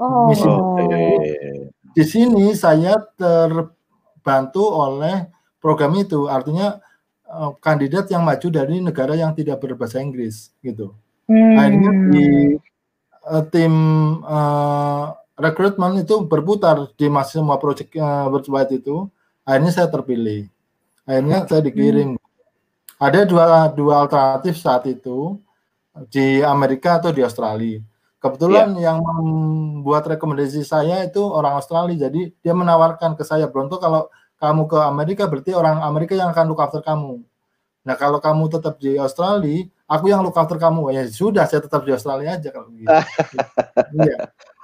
Oh. 0.00 0.28
Misi 0.28 0.48
okay. 0.48 1.68
Di 1.90 2.04
sini 2.06 2.54
saya 2.54 2.96
terbantu 3.18 4.62
oleh 4.62 5.26
program 5.60 5.92
itu 6.00 6.26
artinya 6.26 6.80
uh, 7.28 7.54
kandidat 7.60 8.08
yang 8.10 8.24
maju 8.24 8.48
dari 8.50 8.80
negara 8.80 9.14
yang 9.14 9.36
tidak 9.36 9.60
berbahasa 9.60 10.00
Inggris 10.00 10.50
gitu. 10.64 10.96
Hmm. 11.30 11.54
Akhirnya 11.60 11.92
di 12.10 12.26
uh, 13.28 13.44
tim 13.52 13.74
uh, 14.24 15.14
rekrutmen 15.38 16.02
itu 16.02 16.26
berputar 16.26 16.90
di 16.98 17.06
masih 17.06 17.44
semua 17.44 17.60
proyek 17.60 17.94
uh, 18.00 18.26
worldwide 18.32 18.80
itu. 18.80 19.06
Akhirnya 19.46 19.72
saya 19.72 19.88
terpilih. 19.92 20.48
Akhirnya 21.06 21.46
saya 21.46 21.62
dikirim. 21.62 22.16
Hmm. 22.16 22.28
Ada 23.00 23.24
dua 23.24 23.72
dua 23.72 24.04
alternatif 24.04 24.60
saat 24.60 24.84
itu 24.84 25.40
di 26.12 26.44
Amerika 26.44 27.00
atau 27.00 27.12
di 27.12 27.24
Australia. 27.24 27.80
Kebetulan 28.20 28.76
yeah. 28.76 28.92
yang 28.92 29.00
membuat 29.00 30.04
rekomendasi 30.04 30.60
saya 30.60 31.00
itu 31.08 31.24
orang 31.24 31.56
Australia, 31.56 31.96
jadi 32.08 32.28
dia 32.28 32.52
menawarkan 32.52 33.16
ke 33.16 33.24
saya, 33.24 33.48
Bronto 33.48 33.80
kalau 33.80 34.12
kamu 34.40 34.62
ke 34.66 34.78
Amerika 34.80 35.28
berarti 35.28 35.52
orang 35.52 35.84
Amerika 35.84 36.16
yang 36.16 36.32
akan 36.32 36.44
look 36.48 36.64
after 36.64 36.80
kamu. 36.80 37.20
Nah 37.84 37.94
kalau 37.96 38.16
kamu 38.20 38.48
tetap 38.48 38.80
di 38.80 38.96
Australia, 38.96 39.68
aku 39.84 40.08
yang 40.08 40.24
look 40.24 40.36
after 40.40 40.56
kamu. 40.56 40.96
Ya 40.96 41.04
sudah, 41.12 41.44
saya 41.44 41.60
tetap 41.60 41.84
di 41.84 41.92
Australia 41.92 42.40
aja 42.40 42.48
kalau 42.48 42.72
gitu. 42.72 42.88
iya. 44.00 44.16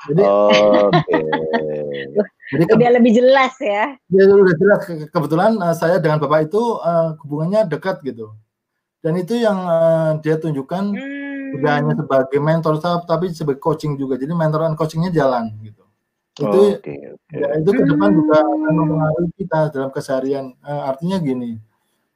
Jadi, 0.06 0.22
okay. 0.22 1.22
jadi 2.52 2.62
udah 2.72 2.90
lebih 3.00 3.12
jelas 3.20 3.52
ya. 3.60 3.96
Ya 4.08 4.22
udah 4.32 4.56
jelas. 4.56 4.80
Kebetulan 5.12 5.60
uh, 5.60 5.76
saya 5.76 6.00
dengan 6.00 6.20
bapak 6.24 6.48
itu 6.48 6.62
uh, 6.80 7.16
hubungannya 7.24 7.68
dekat 7.68 8.00
gitu. 8.00 8.32
Dan 9.04 9.20
itu 9.20 9.36
yang 9.38 9.60
uh, 9.60 10.10
dia 10.24 10.40
tunjukkan 10.40 10.84
hmm. 10.92 11.52
tidak 11.58 11.72
hanya 11.72 11.92
sebagai 12.00 12.40
mentor 12.40 12.74
tapi 13.04 13.32
sebagai 13.32 13.60
coaching 13.60 13.96
juga. 14.00 14.16
Jadi 14.16 14.32
mentor 14.32 14.64
dan 14.64 14.74
coachingnya 14.76 15.12
jalan 15.12 15.52
gitu 15.60 15.85
itu 16.36 16.60
okay, 16.76 17.00
okay. 17.16 17.36
ya 17.40 17.48
itu 17.56 17.70
ke 17.72 17.82
depan 17.88 18.10
juga 18.12 18.36
akan 18.44 18.74
mempengaruhi 18.76 19.30
kita 19.40 19.58
dalam 19.72 19.88
keseharian 19.88 20.52
uh, 20.60 20.92
artinya 20.92 21.16
gini 21.16 21.56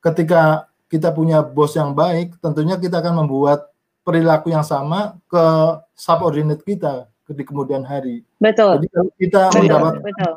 ketika 0.05 0.69
kita 0.93 1.09
punya 1.09 1.41
bos 1.41 1.73
yang 1.73 1.97
baik 1.97 2.37
tentunya 2.45 2.77
kita 2.77 3.01
akan 3.01 3.25
membuat 3.25 3.73
perilaku 4.05 4.53
yang 4.53 4.65
sama 4.65 5.17
ke 5.25 5.45
subordinate 5.97 6.61
kita 6.61 7.09
di 7.31 7.45
kemudian 7.47 7.81
hari 7.87 8.21
betul 8.37 8.77
jadi 8.77 8.89
kalau 8.93 9.13
kita 9.17 9.41
betul, 9.49 9.61
mendapat 9.65 9.93
betul. 10.05 10.35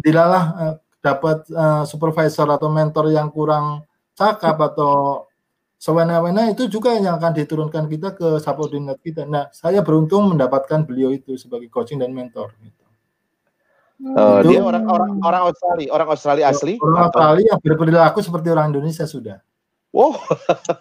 dilalah 0.00 0.44
uh, 0.56 0.74
dapat 1.04 1.38
uh, 1.52 1.84
supervisor 1.84 2.48
atau 2.48 2.72
mentor 2.72 3.12
yang 3.12 3.28
kurang 3.28 3.84
cakap 4.16 4.56
atau 4.58 5.26
sewena-wena 5.76 6.48
itu 6.50 6.66
juga 6.72 6.96
yang 6.96 7.20
akan 7.20 7.36
diturunkan 7.36 7.84
kita 7.86 8.16
ke 8.16 8.28
subordinate 8.40 8.98
kita. 9.04 9.22
Nah, 9.28 9.52
saya 9.52 9.84
beruntung 9.84 10.32
mendapatkan 10.32 10.82
beliau 10.88 11.12
itu 11.12 11.36
sebagai 11.36 11.68
coaching 11.68 12.00
dan 12.00 12.16
mentor. 12.16 12.56
Gitu. 12.58 12.85
Uh, 13.96 14.44
dia 14.44 14.60
orang 14.60 14.84
orang 14.84 15.12
orang 15.24 15.42
Australia, 15.48 15.88
orang 15.88 16.08
Australia 16.12 16.44
asli. 16.52 16.76
Orang 16.76 17.08
atau? 17.08 17.16
Australia 17.16 17.44
yang 17.56 17.60
berperilaku 17.64 18.18
seperti 18.20 18.48
orang 18.52 18.68
Indonesia 18.68 19.08
sudah. 19.08 19.40
Oh, 19.96 20.12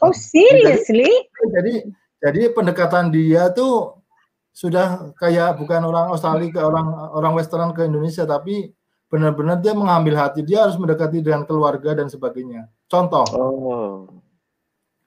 oh 0.03 0.13
seriously? 0.15 1.07
Jadi, 1.07 1.48
jadi 1.55 1.74
jadi 2.19 2.41
pendekatan 2.51 3.15
dia 3.15 3.48
tuh 3.55 4.03
sudah 4.51 5.15
kayak 5.15 5.55
bukan 5.55 5.79
orang 5.88 6.12
Australia 6.12 6.51
ke 6.51 6.60
orang 6.60 6.88
orang 7.15 7.31
Western 7.39 7.72
ke 7.72 7.88
Indonesia, 7.88 8.27
tapi 8.27 8.75
benar-benar 9.07 9.63
dia 9.63 9.72
mengambil 9.72 10.19
hati. 10.19 10.43
Dia 10.43 10.67
harus 10.67 10.75
mendekati 10.75 11.24
dengan 11.24 11.48
keluarga 11.48 11.95
dan 11.95 12.12
sebagainya. 12.12 12.67
Contoh. 12.91 13.24
Oh. 13.31 14.12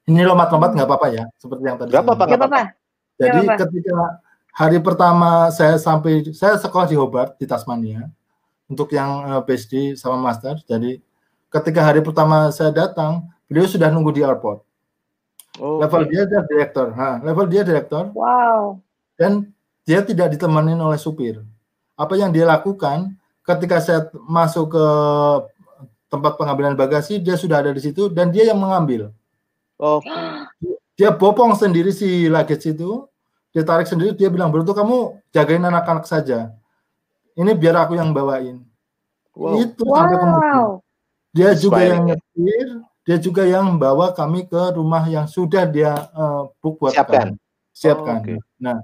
Ini 0.08 0.24
lompat-lompat 0.24 0.72
nggak 0.72 0.88
apa-apa 0.88 1.08
ya, 1.12 1.24
seperti 1.36 1.62
yang 1.68 1.76
tadi. 1.76 1.92
Nggak 1.92 2.04
apa-apa. 2.08 2.24
Jadi 3.18 3.40
apa 3.44 3.52
-apa. 3.52 3.60
ketika 3.68 3.98
hari 4.58 4.82
pertama 4.82 5.54
saya 5.54 5.78
sampai 5.78 6.34
saya 6.34 6.58
sekolah 6.58 6.90
di 6.90 6.98
Hobart 6.98 7.38
di 7.38 7.46
Tasmania 7.46 8.10
untuk 8.66 8.90
yang 8.90 9.22
uh, 9.22 9.40
PhD 9.46 9.94
sama 9.94 10.18
master. 10.18 10.58
Jadi 10.66 10.98
ketika 11.46 11.86
hari 11.86 12.02
pertama 12.02 12.50
saya 12.50 12.74
datang, 12.74 13.22
beliau 13.46 13.70
sudah 13.70 13.86
nunggu 13.86 14.10
di 14.10 14.26
airport. 14.26 14.66
Oh, 15.62 15.78
level 15.78 16.02
okay. 16.02 16.10
dia 16.10 16.20
adalah 16.26 16.44
direktur. 16.50 16.86
Ha, 16.90 17.08
level 17.22 17.46
dia 17.46 17.62
direktur. 17.62 18.04
Wow. 18.18 18.82
Dan 19.14 19.54
dia 19.86 20.02
tidak 20.02 20.34
ditemani 20.34 20.74
oleh 20.74 20.98
supir. 20.98 21.38
Apa 21.94 22.18
yang 22.18 22.34
dia 22.34 22.42
lakukan 22.42 23.14
ketika 23.46 23.78
saya 23.78 24.10
masuk 24.26 24.74
ke 24.74 24.86
tempat 26.10 26.34
pengambilan 26.34 26.74
bagasi, 26.74 27.22
dia 27.22 27.38
sudah 27.38 27.62
ada 27.62 27.70
di 27.70 27.82
situ 27.82 28.10
dan 28.10 28.34
dia 28.34 28.50
yang 28.50 28.58
mengambil. 28.58 29.14
Oh. 29.78 30.02
Dia 30.98 31.14
bopong 31.14 31.54
sendiri 31.54 31.94
si 31.94 32.26
luggage 32.26 32.74
itu, 32.74 33.06
dia 33.54 33.62
tarik 33.64 33.88
sendiri 33.88 34.12
dia 34.14 34.28
bilang 34.28 34.52
Bruto 34.52 34.76
kamu 34.76 35.18
jagain 35.32 35.64
anak-anak 35.64 36.04
saja 36.04 36.52
ini 37.38 37.52
biar 37.54 37.86
aku 37.86 37.96
yang 37.96 38.12
bawain 38.12 38.64
wow. 39.34 39.56
itu 39.58 39.82
wow. 39.84 39.96
sampai 39.96 40.16
kemudian 40.20 40.58
dia 41.32 41.50
juga 41.56 41.80
yang 41.84 42.02
nyetir 42.08 42.68
dia 43.08 43.16
juga 43.16 43.42
yang 43.48 43.66
bawa 43.80 44.12
kami 44.12 44.44
ke 44.44 44.62
rumah 44.76 45.04
yang 45.08 45.24
sudah 45.24 45.64
dia 45.64 45.96
uh, 46.12 46.52
book 46.60 46.80
buat 46.82 46.92
siapkan 46.92 47.36
kami. 47.36 47.40
siapkan 47.72 48.16
oh, 48.16 48.22
okay. 48.24 48.38
nah 48.60 48.78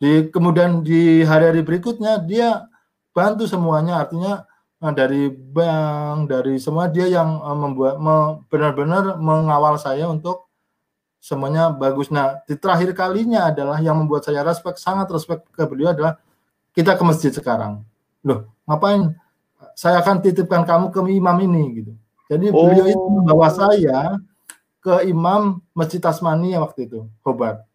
di 0.00 0.32
kemudian 0.32 0.80
di 0.80 1.22
hari-hari 1.22 1.60
berikutnya 1.62 2.18
dia 2.24 2.64
bantu 3.12 3.44
semuanya 3.44 4.00
artinya 4.00 4.48
Nah, 4.80 4.96
dari 4.96 5.28
bank, 5.28 6.32
dari 6.32 6.56
semua 6.56 6.88
dia 6.88 7.04
yang 7.04 7.36
uh, 7.44 7.52
membuat 7.52 8.00
me, 8.00 8.40
benar-benar 8.48 9.20
mengawal 9.20 9.76
saya 9.76 10.08
untuk 10.08 10.48
semuanya 11.20 11.68
bagus. 11.68 12.08
Nah, 12.08 12.40
di 12.48 12.56
terakhir 12.56 12.96
kalinya 12.96 13.52
adalah 13.52 13.78
yang 13.78 14.00
membuat 14.00 14.24
saya 14.24 14.40
respect, 14.40 14.80
sangat 14.80 15.06
respect 15.12 15.44
ke 15.52 15.62
beliau 15.68 15.92
adalah 15.92 16.16
kita 16.72 16.96
ke 16.96 17.02
masjid 17.04 17.30
sekarang. 17.30 17.84
Loh, 18.24 18.48
ngapain? 18.64 19.14
Saya 19.76 20.00
akan 20.00 20.24
titipkan 20.24 20.64
kamu 20.64 20.88
ke 20.90 21.00
imam 21.04 21.36
ini 21.44 21.62
gitu. 21.84 21.92
Jadi 22.32 22.46
oh. 22.50 22.66
beliau 22.66 22.86
itu 22.88 23.06
membawa 23.12 23.48
saya 23.52 24.16
ke 24.80 25.04
imam 25.08 25.60
Masjid 25.76 26.00
Tasmani 26.00 26.56
waktu 26.56 26.88
itu, 26.88 27.04
Hobart. 27.20 27.68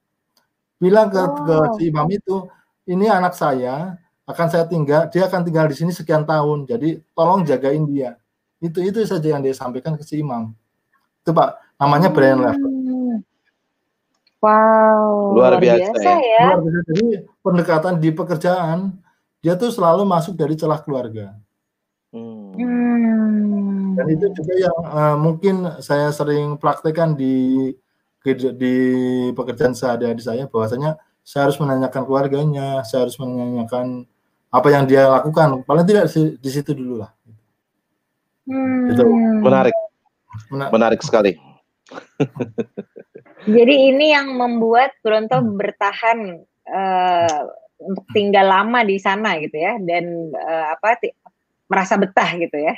Bilang 0.82 1.14
ke, 1.14 1.22
oh. 1.22 1.30
ke 1.46 1.56
si 1.78 1.94
imam 1.94 2.10
itu, 2.10 2.50
ini 2.90 3.06
anak 3.06 3.38
saya, 3.38 4.00
akan 4.26 4.48
saya 4.50 4.66
tinggal, 4.66 5.06
dia 5.14 5.30
akan 5.30 5.46
tinggal 5.46 5.70
di 5.70 5.78
sini 5.78 5.94
sekian 5.94 6.26
tahun. 6.26 6.66
Jadi 6.66 6.98
tolong 7.14 7.46
jagain 7.46 7.86
dia. 7.86 8.18
Itu 8.58 8.82
itu 8.82 9.06
saja 9.06 9.38
yang 9.38 9.46
dia 9.46 9.54
sampaikan 9.54 9.94
ke 9.94 10.02
si 10.02 10.24
imam. 10.24 10.50
Itu 11.22 11.30
Pak, 11.36 11.78
namanya. 11.78 12.10
Brian 12.10 12.42
Lever. 12.42 12.75
Wow, 14.46 15.34
luar 15.34 15.58
biasa, 15.58 15.90
biasa 15.90 16.12
ya. 16.22 16.22
ya. 16.22 16.46
Luar 16.54 16.60
biasa. 16.62 16.80
Jadi 16.94 17.06
pendekatan 17.42 17.94
di 17.98 18.10
pekerjaan 18.14 18.80
dia 19.42 19.58
tuh 19.58 19.74
selalu 19.74 20.06
masuk 20.06 20.38
dari 20.38 20.54
celah 20.54 20.78
keluarga. 20.86 21.34
Hmm. 22.14 22.54
Dan 23.98 24.06
itu 24.14 24.30
juga 24.38 24.54
yang 24.54 24.78
uh, 24.86 25.18
mungkin 25.18 25.82
saya 25.82 26.14
sering 26.14 26.62
praktekkan 26.62 27.18
di 27.18 27.74
di 28.58 28.76
pekerjaan 29.34 29.74
sehari-hari 29.74 30.22
saya 30.22 30.46
bahwasanya 30.46 30.98
saya 31.26 31.50
harus 31.50 31.58
menanyakan 31.58 32.06
keluarganya, 32.06 32.82
saya 32.86 33.10
harus 33.10 33.18
menanyakan 33.18 34.06
apa 34.56 34.68
yang 34.72 34.88
dia 34.88 35.12
lakukan 35.12 35.68
paling 35.68 35.84
tidak 35.84 36.08
di 36.16 36.50
situ 36.50 36.72
dulu 36.72 37.04
lah 37.04 37.12
hmm. 38.48 38.96
itu 38.96 39.04
menarik 39.44 39.76
Menar 40.48 40.68
menarik 40.72 41.00
sekali 41.04 41.36
jadi 43.46 43.76
ini 43.94 44.12
yang 44.12 44.34
membuat 44.36 44.98
Bronto 45.02 45.38
hmm. 45.40 45.56
bertahan 45.56 46.20
uh, 46.70 47.40
untuk 47.80 48.06
tinggal 48.12 48.46
lama 48.50 48.82
di 48.82 48.98
sana 48.98 49.38
gitu 49.42 49.56
ya 49.56 49.78
dan 49.82 50.34
uh, 50.34 50.66
apa 50.76 51.02
merasa 51.70 51.98
betah 51.98 52.30
gitu 52.38 52.58
ya 52.58 52.76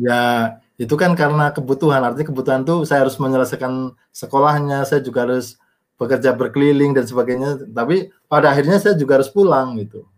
ya 0.00 0.22
itu 0.80 0.94
kan 0.96 1.12
karena 1.12 1.52
kebutuhan 1.52 2.00
artinya 2.00 2.32
kebutuhan 2.32 2.62
tuh 2.64 2.88
saya 2.88 3.04
harus 3.04 3.20
menyelesaikan 3.20 3.92
sekolahnya 4.14 4.88
saya 4.88 5.04
juga 5.04 5.28
harus 5.28 5.60
bekerja 6.00 6.32
berkeliling 6.32 6.96
dan 6.96 7.04
sebagainya 7.04 7.68
tapi 7.76 8.08
pada 8.24 8.56
akhirnya 8.56 8.80
saya 8.80 8.96
juga 8.96 9.20
harus 9.20 9.28
pulang 9.28 9.76
gitu 9.76 10.08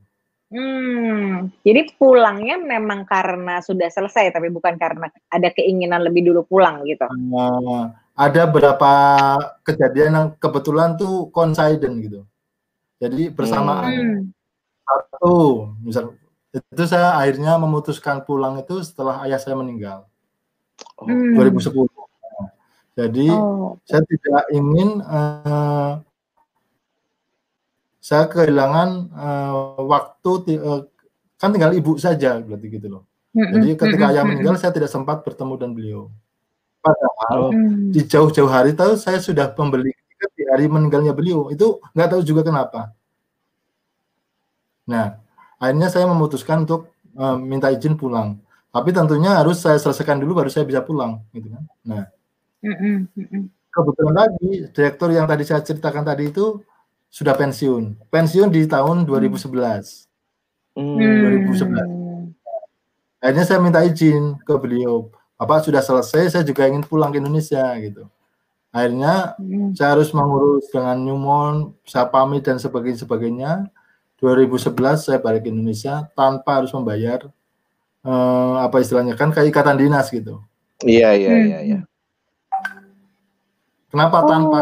Hmm, 0.53 1.49
jadi 1.65 1.89
pulangnya 1.97 2.61
memang 2.61 3.09
karena 3.09 3.65
sudah 3.65 3.89
selesai, 3.89 4.37
tapi 4.37 4.53
bukan 4.53 4.77
karena 4.77 5.09
ada 5.33 5.49
keinginan 5.49 6.05
lebih 6.05 6.29
dulu 6.29 6.45
pulang 6.45 6.85
gitu. 6.85 7.09
Uh, 7.09 7.89
ada 8.23 8.43
beberapa 8.47 8.93
kejadian 9.67 10.11
yang 10.15 10.27
kebetulan 10.39 10.95
tuh 10.95 11.27
coincident 11.35 11.95
gitu. 11.99 12.21
Jadi 13.03 13.35
bersamaan 13.35 13.83
hmm. 13.91 14.21
satu, 14.87 15.35
misal 15.83 16.15
itu 16.55 16.85
saya 16.87 17.19
akhirnya 17.19 17.59
memutuskan 17.59 18.23
pulang 18.23 18.63
itu 18.63 18.79
setelah 18.87 19.25
ayah 19.27 19.43
saya 19.43 19.59
meninggal, 19.59 20.07
hmm. 21.03 21.35
2010. 21.35 21.91
Jadi 22.93 23.27
oh. 23.33 23.81
saya 23.89 24.05
tidak 24.05 24.43
ingin 24.53 25.01
uh, 25.03 25.99
saya 27.99 28.29
kehilangan 28.29 29.09
uh, 29.17 29.81
waktu 29.83 30.31
uh, 30.61 30.85
kan 31.41 31.51
tinggal 31.51 31.73
ibu 31.75 31.99
saja 31.99 32.39
berarti 32.39 32.67
gitu 32.71 32.87
loh. 32.87 33.03
Jadi 33.33 33.75
ketika 33.81 34.13
ayah 34.13 34.29
meninggal 34.29 34.61
saya 34.61 34.77
tidak 34.77 34.93
sempat 34.93 35.25
bertemu 35.25 35.55
dan 35.57 35.71
beliau. 35.73 36.13
Padahal 36.83 37.55
mm. 37.55 37.95
di 37.95 38.03
jauh-jauh 38.03 38.51
hari 38.51 38.75
tahu 38.75 38.99
saya 38.99 39.23
sudah 39.23 39.55
membeli 39.55 39.95
tiket 39.95 40.31
di 40.35 40.45
hari 40.51 40.67
meninggalnya 40.67 41.15
beliau. 41.15 41.49
Itu 41.55 41.79
nggak 41.95 42.09
tahu 42.19 42.23
juga 42.27 42.43
kenapa. 42.43 42.91
Nah, 44.91 45.23
akhirnya 45.63 45.89
saya 45.89 46.11
memutuskan 46.11 46.67
untuk 46.67 46.91
uh, 47.15 47.39
minta 47.39 47.71
izin 47.71 47.95
pulang. 47.95 48.43
Tapi 48.73 48.91
tentunya 48.91 49.39
harus 49.39 49.63
saya 49.63 49.79
selesaikan 49.79 50.19
dulu 50.19 50.43
baru 50.43 50.51
saya 50.51 50.65
bisa 50.65 50.81
pulang, 50.81 51.21
gitu 51.37 51.53
kan. 51.53 51.63
Nah, 51.85 52.05
kebetulan 53.69 54.15
lagi 54.17 54.51
direktur 54.73 55.13
yang 55.13 55.29
tadi 55.29 55.45
saya 55.45 55.61
ceritakan 55.61 56.03
tadi 56.09 56.33
itu 56.33 56.65
sudah 57.13 57.37
pensiun. 57.37 58.09
Pensiun 58.09 58.49
di 58.49 58.65
tahun 58.65 59.05
2011. 59.05 60.09
Hmm. 60.73 60.97
2011. 60.97 62.33
Akhirnya 63.23 63.45
saya 63.45 63.61
minta 63.61 63.85
izin 63.85 64.41
ke 64.41 64.57
beliau. 64.57 65.13
Bapak 65.43 65.67
sudah 65.67 65.83
selesai, 65.83 66.39
saya 66.39 66.45
juga 66.47 66.71
ingin 66.71 66.87
pulang 66.87 67.11
ke 67.11 67.19
Indonesia 67.19 67.67
gitu. 67.83 68.07
Akhirnya 68.71 69.35
hmm. 69.43 69.75
saya 69.75 69.99
harus 69.99 70.15
mengurus 70.15 70.71
dengan 70.71 71.03
Newmont, 71.03 71.75
saya 71.83 72.07
pamit 72.07 72.47
dan 72.47 72.63
sebagainya 72.63 73.03
sebagainya. 73.03 73.67
2011 74.23 75.03
saya 75.03 75.19
balik 75.19 75.43
ke 75.43 75.51
Indonesia 75.51 76.07
tanpa 76.15 76.63
harus 76.63 76.71
membayar 76.71 77.27
eh, 78.07 78.55
apa 78.63 78.79
istilahnya 78.79 79.19
kan 79.19 79.35
kayak 79.35 79.51
ikatan 79.51 79.83
dinas 79.83 80.15
gitu. 80.15 80.39
Iya 80.87 81.11
iya 81.19 81.35
iya. 81.43 81.59
iya. 81.67 81.81
Kenapa 83.91 84.23
oh. 84.23 84.29
tanpa? 84.31 84.59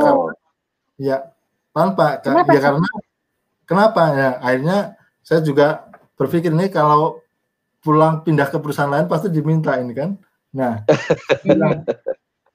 Ya 0.96 1.28
tanpa 1.76 2.24
kenapa? 2.24 2.56
ya 2.56 2.60
karena 2.64 2.88
kenapa 3.68 4.02
ya 4.16 4.30
akhirnya 4.40 4.78
saya 5.20 5.44
juga 5.44 5.84
berpikir 6.16 6.56
ini 6.56 6.72
kalau 6.72 7.20
pulang 7.84 8.24
pindah 8.24 8.48
ke 8.48 8.56
perusahaan 8.56 8.88
lain 8.88 9.12
pasti 9.12 9.28
diminta 9.28 9.76
ini 9.76 9.92
kan 9.92 10.16
nah 10.50 10.82
bilang, 11.46 11.86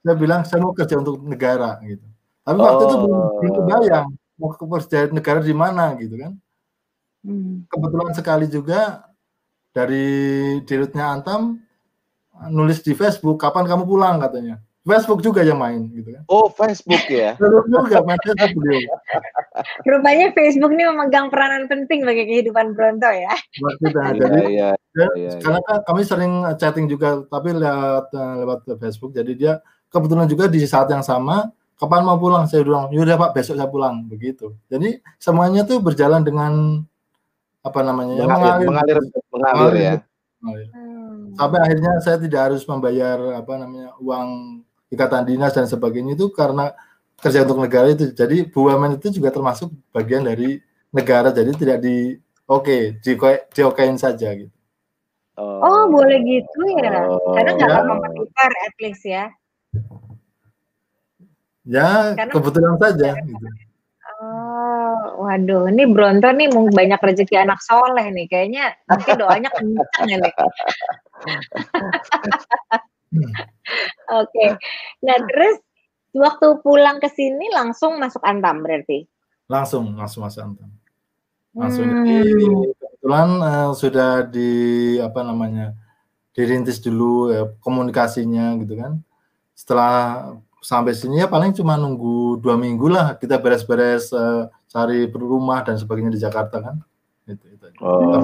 saya 0.04 0.14
bilang 0.16 0.40
saya 0.44 0.60
mau 0.60 0.76
kerja 0.76 1.00
untuk 1.00 1.24
negara 1.24 1.80
gitu 1.84 2.04
tapi 2.46 2.58
waktu 2.60 2.82
oh. 2.82 2.86
itu 2.86 2.96
belum, 3.00 3.20
belum 3.40 3.52
oh. 3.52 3.56
kebayang 3.62 4.06
mau 4.36 4.50
kerja 4.52 4.98
negara 5.10 5.40
di 5.40 5.54
mana 5.56 5.96
gitu 5.96 6.14
kan 6.20 6.32
hmm. 7.24 7.72
kebetulan 7.72 8.10
sekali 8.12 8.46
juga 8.52 9.08
dari 9.72 10.06
dirutnya 10.64 11.12
Antam 11.12 11.60
nulis 12.52 12.84
di 12.84 12.92
Facebook 12.92 13.40
kapan 13.40 13.64
kamu 13.64 13.84
pulang 13.88 14.20
katanya 14.20 14.60
Facebook 14.86 15.18
juga 15.18 15.42
yang 15.42 15.58
main 15.58 15.90
gitu 15.90 16.14
kan. 16.14 16.22
Oh, 16.30 16.46
Facebook 16.46 17.02
ya. 17.10 17.34
Facebook 17.42 17.66
juga 17.66 18.06
Facebook 18.06 18.64
Rupanya 19.82 20.30
Facebook 20.30 20.72
ini 20.78 20.86
memegang 20.86 21.26
peranan 21.26 21.66
penting 21.66 22.06
bagi 22.06 22.22
kehidupan 22.22 22.78
Bronto 22.78 23.10
ya. 23.10 23.34
Kita, 23.82 24.14
iya, 24.14 24.14
jadi, 24.14 24.40
iya, 24.46 24.70
iya, 24.78 25.08
iya, 25.18 25.30
karena 25.42 25.58
kan 25.66 25.82
kami 25.82 26.06
sering 26.06 26.32
chatting 26.54 26.86
juga 26.86 27.26
tapi 27.26 27.50
lewat 27.50 28.14
eh, 28.14 28.34
lewat 28.46 28.60
Facebook 28.78 29.10
jadi 29.10 29.32
dia 29.34 29.52
kebetulan 29.90 30.30
juga 30.30 30.46
di 30.46 30.62
saat 30.62 30.86
yang 30.86 31.02
sama 31.02 31.50
kapan 31.76 32.02
mau 32.06 32.16
pulang 32.16 32.48
saya 32.48 32.64
bilang 32.64 32.88
yaudah 32.88 33.20
pak 33.20 33.36
besok 33.36 33.60
saya 33.60 33.68
pulang 33.68 34.08
begitu 34.08 34.56
jadi 34.72 35.00
semuanya 35.20 35.68
tuh 35.68 35.80
berjalan 35.84 36.24
dengan 36.24 36.82
apa 37.60 37.80
namanya 37.84 38.24
mengalir 38.24 38.24
ya, 38.24 38.26
mengalir, 38.30 38.66
mengalir, 38.66 38.96
mengalir, 38.96 39.20
mengalir 39.34 39.74
ya 39.76 39.94
mengalir. 40.40 40.68
Hmm. 40.72 41.22
sampai 41.36 41.58
akhirnya 41.60 41.92
saya 42.00 42.16
tidak 42.20 42.40
harus 42.48 42.62
membayar 42.64 43.18
apa 43.36 43.52
namanya 43.60 43.90
uang 44.00 44.28
ikatan 44.90 45.26
dinas 45.26 45.54
dan 45.54 45.66
sebagainya 45.66 46.14
itu 46.14 46.30
karena 46.30 46.72
kerja 47.20 47.42
untuk 47.48 47.58
negara 47.64 47.88
itu. 47.90 48.12
Jadi 48.12 48.44
BUMN 48.46 49.00
itu 49.00 49.08
juga 49.20 49.30
termasuk 49.32 49.72
bagian 49.90 50.24
dari 50.26 50.60
negara. 50.92 51.32
Jadi 51.32 51.50
tidak 51.56 51.80
di 51.82 52.16
oke 52.46 52.98
okay, 53.02 53.38
di 53.54 53.60
okein 53.64 53.98
saja 53.98 54.34
gitu. 54.36 54.52
Oh, 55.36 55.60
oh 55.60 55.84
boleh 55.92 56.16
gitu 56.24 56.60
ya. 56.80 57.04
Oh. 57.04 57.36
Karena 57.36 57.52
nggak 57.56 57.68
ya. 57.68 57.84
kompetitor 57.84 58.50
at 58.64 58.74
least 58.80 59.04
ya. 59.04 59.28
Ya 61.66 62.14
Karena 62.14 62.32
kebetulan 62.32 62.78
saja. 62.80 63.10
Gitu. 63.20 63.48
Oh, 64.16 65.28
waduh, 65.28 65.68
ini 65.68 65.84
Bronto 65.92 66.32
nih 66.32 66.48
banyak 66.48 66.96
rezeki 66.96 67.36
anak 67.36 67.60
soleh 67.60 68.08
nih. 68.08 68.24
Kayaknya 68.32 68.72
nanti 68.88 69.12
doanya 69.12 69.52
kencang 69.52 70.08
ya 70.08 70.16
nih. 70.16 70.32
Hmm. 73.66 74.22
Oke. 74.22 74.46
Nah, 75.02 75.18
terus 75.26 75.56
waktu 76.14 76.48
pulang 76.62 77.02
ke 77.02 77.10
sini 77.10 77.50
langsung 77.50 77.98
masuk 77.98 78.22
Antam 78.22 78.62
berarti? 78.62 79.04
Langsung, 79.50 79.94
langsung 79.98 80.22
masuk 80.24 80.40
Antam. 80.46 80.70
Langsung 81.56 81.86
hmm. 81.88 82.04
di, 82.04 82.16
kebetulan 82.78 83.28
uh, 83.42 83.70
sudah 83.74 84.24
di 84.26 84.50
apa 85.02 85.20
namanya? 85.26 85.74
dirintis 86.36 86.84
dulu 86.84 87.32
ya, 87.32 87.48
komunikasinya 87.64 88.60
gitu 88.60 88.76
kan. 88.76 89.00
Setelah 89.56 89.96
sampai 90.60 90.92
sini 90.92 91.24
ya 91.24 91.32
paling 91.32 91.56
cuma 91.56 91.80
nunggu 91.80 92.36
dua 92.44 92.60
minggu 92.60 92.92
lah 92.92 93.16
kita 93.16 93.40
beres-beres 93.40 94.12
uh, 94.12 94.44
cari 94.68 95.08
rumah 95.08 95.64
dan 95.64 95.80
sebagainya 95.80 96.12
di 96.12 96.20
Jakarta 96.20 96.60
kan. 96.60 96.76
Itu, 97.24 97.40
itu. 97.48 97.66
Oh. 97.80 98.20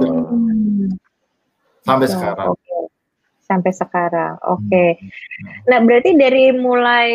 Sampai 1.88 2.06
sekarang 2.12 2.52
sampai 3.52 3.72
sekarang. 3.76 4.40
Oke. 4.48 4.64
Okay. 4.64 4.90
Hmm. 4.96 5.68
Nah, 5.68 5.78
berarti 5.84 6.10
dari 6.16 6.44
mulai 6.56 7.12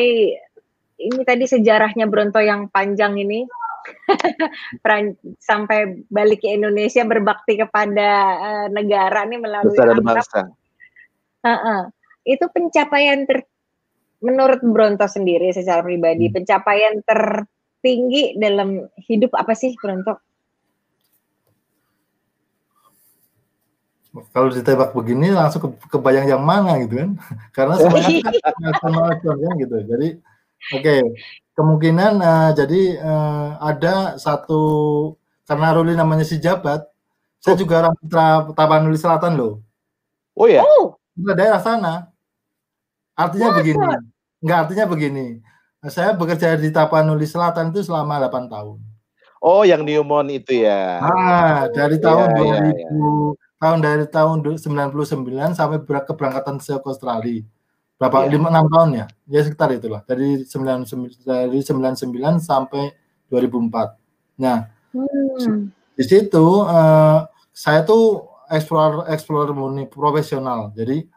ini 0.98 1.22
tadi 1.26 1.46
sejarahnya 1.50 2.06
Bronto 2.06 2.42
yang 2.42 2.70
panjang 2.70 3.18
ini 3.18 3.46
sampai 5.50 6.06
balik 6.10 6.46
ke 6.46 6.54
Indonesia 6.54 7.06
berbakti 7.06 7.58
kepada 7.58 8.10
uh, 8.38 8.68
negara 8.70 9.26
nih 9.26 9.40
melalui 9.42 9.78
bangsa. 10.02 10.50
Uh 11.42 11.50
-uh. 11.50 11.82
Itu 12.28 12.50
pencapaian 12.52 13.24
ter 13.26 13.46
menurut 14.22 14.62
Bronto 14.66 15.06
sendiri 15.06 15.54
secara 15.54 15.86
pribadi, 15.86 16.30
hmm. 16.30 16.36
pencapaian 16.42 16.94
tertinggi 17.06 18.34
dalam 18.38 18.90
hidup 19.06 19.34
apa 19.38 19.54
sih 19.54 19.78
Bronto? 19.78 20.27
Kalau 24.32 24.50
ditembak 24.50 24.94
begini 24.94 25.34
langsung 25.34 25.62
ke, 25.64 25.70
kebayang 25.92 26.28
yang 26.30 26.44
mana 26.44 26.80
gitu 26.82 26.98
kan 26.98 27.10
karena 27.56 27.76
semuanya 27.78 28.32
sama 28.82 29.14
kan 29.18 29.56
gitu 29.60 29.76
jadi 29.84 30.08
oke 30.74 30.82
okay. 30.82 31.02
kemungkinan 31.54 32.14
uh, 32.22 32.52
jadi 32.56 32.82
uh, 33.02 33.48
ada 33.62 34.16
satu 34.22 34.62
karena 35.48 35.76
Ruli 35.76 35.94
namanya 35.94 36.26
si 36.28 36.40
jabat 36.40 36.86
saya 37.40 37.56
oh. 37.56 37.60
juga 37.60 37.74
orang 37.86 37.96
putra 38.00 38.26
Tapanuli 38.54 38.98
Selatan 39.00 39.34
loh 39.38 39.54
oh 40.38 40.48
ya 40.48 40.64
oh. 40.64 40.98
daerah 41.16 41.62
sana 41.62 42.10
artinya 43.18 43.54
Masa? 43.54 43.58
begini 43.62 43.86
enggak 44.44 44.58
artinya 44.66 44.86
begini 44.88 45.26
saya 45.88 46.12
bekerja 46.18 46.58
di 46.58 46.70
Tapanuli 46.74 47.28
Selatan 47.30 47.72
itu 47.72 47.86
selama 47.86 48.22
8 48.28 48.50
tahun 48.50 48.80
Oh, 49.38 49.62
yang 49.62 49.86
Newmont 49.86 50.34
itu 50.34 50.66
ya. 50.66 50.98
Ah, 50.98 51.70
dari 51.70 52.02
tahun 52.02 52.34
ya, 52.34 52.58
2000 52.58 52.74
ya, 52.74 52.90
ya 52.90 52.90
tahun 53.58 53.80
dari 53.82 54.06
tahun 54.06 54.46
99 54.46 55.58
sampai 55.58 55.78
keberangkatan 55.82 56.62
saya 56.62 56.78
ke 56.78 56.88
Australia. 56.90 57.42
Berapa? 57.98 58.30
Iya. 58.30 58.38
Lima 58.38 58.54
enam 58.54 58.70
tahun 58.70 58.90
ya? 58.94 59.06
Ya 59.26 59.42
sekitar 59.42 59.74
itulah. 59.74 60.06
Dari 60.06 60.46
99 60.46 61.26
dari 61.26 61.60
99 61.66 62.38
sampai 62.38 62.94
2004. 63.34 63.98
Nah, 64.38 64.70
hmm. 64.94 65.74
di 65.98 66.04
situ 66.06 66.46
uh, 66.62 67.26
saya 67.50 67.82
tuh 67.82 68.30
explore 68.54 69.10
explore 69.10 69.50
murni 69.52 69.90
profesional. 69.90 70.70
Jadi 70.78 71.10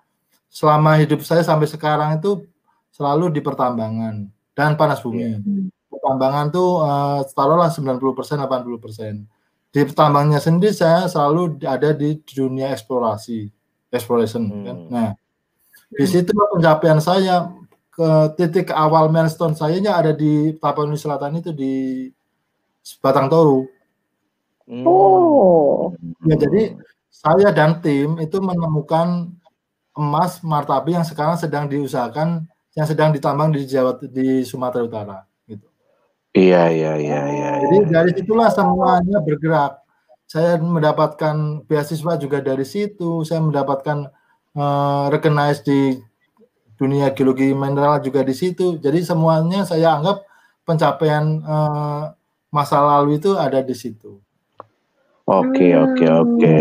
selama 0.48 0.96
hidup 0.96 1.20
saya 1.20 1.44
sampai 1.44 1.68
sekarang 1.68 2.16
itu 2.16 2.48
selalu 2.90 3.28
di 3.28 3.44
pertambangan 3.44 4.24
dan 4.56 4.74
panas 4.80 5.04
bumi. 5.04 5.36
Hmm. 5.36 5.68
Pertambangan 5.92 6.48
tuh 6.48 6.80
uh, 6.80 7.20
taruhlah 7.36 7.68
90% 7.68 8.00
80% 8.00 9.39
di 9.70 9.86
tambangnya 9.94 10.42
sendiri 10.42 10.74
saya 10.74 11.06
selalu 11.06 11.62
ada 11.62 11.94
di 11.94 12.18
dunia 12.26 12.74
eksplorasi 12.74 13.46
exploration 13.94 14.42
hmm. 14.50 14.64
kan 14.66 14.78
nah 14.90 15.10
di 15.90 16.06
situ 16.06 16.30
pencapaian 16.30 16.98
saya 16.98 17.50
ke 17.90 18.08
titik 18.38 18.74
awal 18.74 19.10
milestone 19.10 19.54
saya 19.54 19.78
ada 19.78 20.10
di 20.14 20.54
Tapanuli 20.58 20.98
Selatan 20.98 21.38
itu 21.38 21.50
di 21.54 22.06
Batang 22.98 23.30
Toru 23.30 23.66
hmm. 24.66 24.84
oh 24.86 25.94
ya 26.26 26.34
jadi 26.34 26.74
saya 27.10 27.54
dan 27.54 27.78
tim 27.78 28.18
itu 28.18 28.42
menemukan 28.42 29.30
emas 29.94 30.42
martabi 30.42 30.98
yang 30.98 31.06
sekarang 31.06 31.38
sedang 31.38 31.70
diusahakan 31.70 32.46
yang 32.74 32.86
sedang 32.86 33.10
ditambang 33.10 33.54
di 33.54 33.66
Jawa 33.66 33.98
di 34.02 34.46
Sumatera 34.46 34.82
Utara 34.86 35.18
Iya, 36.30 36.70
iya, 36.70 36.92
iya, 36.94 37.20
iya. 37.26 37.50
Jadi 37.66 37.76
iya. 37.82 37.90
dari 37.90 38.10
situlah 38.14 38.50
semuanya 38.54 39.18
bergerak. 39.18 39.82
Saya 40.30 40.62
mendapatkan 40.62 41.66
beasiswa 41.66 42.14
juga 42.14 42.38
dari 42.38 42.62
situ. 42.62 43.26
Saya 43.26 43.42
mendapatkan 43.42 44.06
uh, 44.54 45.10
recognize 45.10 45.58
di 45.66 45.98
dunia 46.78 47.10
geologi 47.10 47.50
mineral 47.50 47.98
juga 47.98 48.22
di 48.22 48.30
situ. 48.30 48.78
Jadi 48.78 49.02
semuanya 49.02 49.66
saya 49.66 49.98
anggap 49.98 50.22
pencapaian 50.62 51.42
uh, 51.42 52.14
masa 52.54 52.78
lalu 52.78 53.18
itu 53.18 53.34
ada 53.34 53.58
di 53.58 53.74
situ. 53.74 54.22
Oke, 55.26 55.74
oke, 55.74 56.06
oke. 56.06 56.54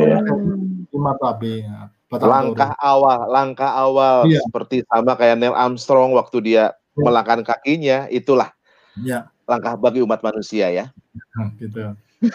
Lima 0.89 1.13
tabe. 1.21 1.61
Ya. 1.61 1.93
Langkah 2.09 2.73
awal, 2.81 3.29
langkah 3.29 3.69
awal 3.69 4.25
iya. 4.25 4.41
seperti 4.41 4.81
sama 4.89 5.13
kayak 5.13 5.37
Neil 5.37 5.53
Armstrong 5.53 6.17
waktu 6.17 6.41
dia 6.41 6.73
ya. 6.73 7.05
melangkah 7.05 7.53
kakinya, 7.53 8.09
itulah. 8.09 8.49
Ya 8.97 9.29
langkah 9.49 9.73
bagi 9.73 10.05
umat 10.05 10.21
manusia 10.21 10.69
ya. 10.69 10.85
Nah, 11.33 11.49
gitu. 11.57 11.81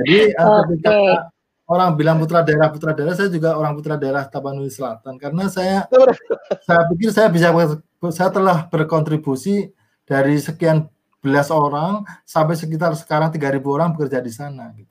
Jadi 0.00 0.18
uh, 0.40 0.62
ketika 0.64 1.28
orang 1.68 1.92
bilang 2.00 2.16
putra 2.16 2.40
daerah 2.40 2.72
putra 2.72 2.96
daerah, 2.96 3.12
saya 3.12 3.28
juga 3.28 3.60
orang 3.60 3.76
putra 3.76 4.00
daerah 4.00 4.24
Tapanuli 4.24 4.72
Selatan 4.72 5.20
karena 5.20 5.52
saya 5.52 5.84
saya 6.66 6.88
pikir 6.88 7.12
saya 7.12 7.28
bisa 7.28 7.52
saya 8.08 8.30
telah 8.32 8.64
berkontribusi 8.72 9.68
dari 10.08 10.40
sekian 10.40 10.88
belas 11.20 11.52
orang 11.52 12.02
sampai 12.24 12.56
sekitar 12.56 12.96
sekarang 12.96 13.28
3.000 13.28 13.60
orang 13.68 13.92
bekerja 13.92 14.24
di 14.24 14.32
sana. 14.32 14.72
Gitu. 14.72 14.90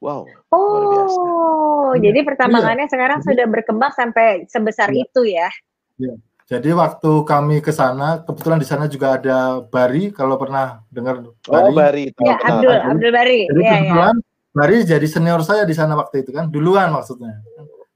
Wow. 0.00 0.24
Oh, 0.52 1.92
jadi 2.00 2.24
pertambangannya 2.24 2.88
iya. 2.88 2.92
sekarang 2.92 3.20
sudah 3.20 3.46
berkembang 3.48 3.92
sampai 3.92 4.48
sebesar 4.48 4.88
iya. 4.92 5.04
itu 5.04 5.20
ya? 5.28 5.48
Iya. 6.00 6.14
Jadi 6.44 6.76
waktu 6.76 7.12
kami 7.24 7.64
ke 7.64 7.72
sana, 7.72 8.20
kebetulan 8.20 8.60
di 8.60 8.68
sana 8.68 8.84
juga 8.84 9.16
ada 9.16 9.64
Bari, 9.64 10.12
kalau 10.12 10.36
pernah 10.36 10.84
dengar 10.92 11.24
Bari. 11.48 11.68
Oh, 11.68 11.72
Bari. 11.72 12.04
Ya, 12.20 12.36
Abdul, 12.36 12.68
Abdul, 12.68 12.76
Abdul 12.92 13.12
Bari. 13.16 13.40
Jadi 13.48 13.62
ya, 13.64 13.72
kebetulan 13.80 14.16
ya. 14.20 14.52
Bari 14.54 14.76
jadi 14.84 15.06
senior 15.08 15.40
saya 15.40 15.64
di 15.64 15.72
sana 15.72 15.96
waktu 15.96 16.20
itu 16.20 16.36
kan, 16.36 16.52
duluan 16.52 16.92
maksudnya. 16.92 17.40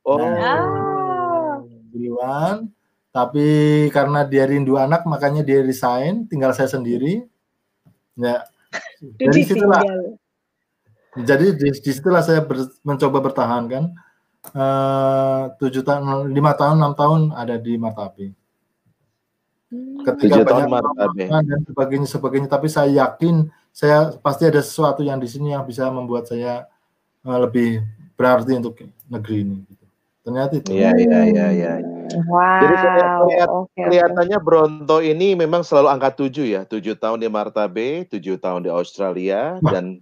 Oh. 0.00 0.16
Nah, 0.16 1.60
duluan, 1.92 2.72
tapi 3.12 3.46
karena 3.92 4.24
dia 4.24 4.48
rindu 4.48 4.80
anak, 4.80 5.04
makanya 5.04 5.44
dia 5.44 5.60
resign, 5.60 6.24
tinggal 6.24 6.56
saya 6.56 6.72
sendiri. 6.72 7.28
Ya, 8.16 8.48
jadi 9.20 9.40
situlah. 9.44 9.84
Jadi 11.18 11.46
di, 11.52 11.68
di 11.78 11.90
situlah 11.92 12.24
saya 12.24 12.42
ber, 12.42 12.64
mencoba 12.80 13.18
bertahan 13.20 13.68
kan. 13.68 13.84
Uh, 14.54 15.52
tujuh 15.60 15.84
tahun, 15.84 16.32
lima 16.32 16.56
tahun, 16.56 16.80
enam 16.80 16.94
tahun 16.96 17.20
ada 17.36 17.60
di 17.60 17.76
Martapi. 17.76 18.32
Hmm. 19.68 20.00
ketika 20.00 20.48
banyak 20.48 21.28
dan 21.28 21.60
sebagainya 21.68 22.08
sebagainya 22.08 22.48
tapi 22.48 22.72
saya 22.72 22.88
yakin 22.88 23.52
saya 23.68 24.16
pasti 24.16 24.48
ada 24.48 24.64
sesuatu 24.64 25.04
yang 25.04 25.20
di 25.20 25.28
sini 25.28 25.52
yang 25.52 25.60
bisa 25.68 25.92
membuat 25.92 26.24
saya 26.24 26.64
uh, 27.28 27.36
lebih 27.36 27.84
berarti 28.16 28.56
untuk 28.56 28.80
negeri 29.12 29.44
ini 29.44 29.56
gitu. 29.68 29.84
ternyata 30.24 30.52
itu 30.56 30.72
iya 30.72 30.96
iya 30.96 31.20
iya 31.28 31.46
iya 31.52 31.72
wow 32.32 32.64
jadi 32.64 32.74
kelihat, 32.80 33.48
okay, 33.52 33.84
kelihatannya 33.84 34.38
Bronto 34.40 35.04
ini 35.04 35.36
memang 35.36 35.60
selalu 35.60 35.92
angka 35.92 36.16
tujuh 36.16 36.48
ya 36.48 36.64
tujuh 36.64 36.96
tahun 36.96 37.20
di 37.20 37.28
Martabe 37.28 38.08
tujuh 38.08 38.40
tahun 38.40 38.64
di 38.64 38.72
Australia 38.72 39.60
Wah. 39.60 39.68
dan 39.68 40.00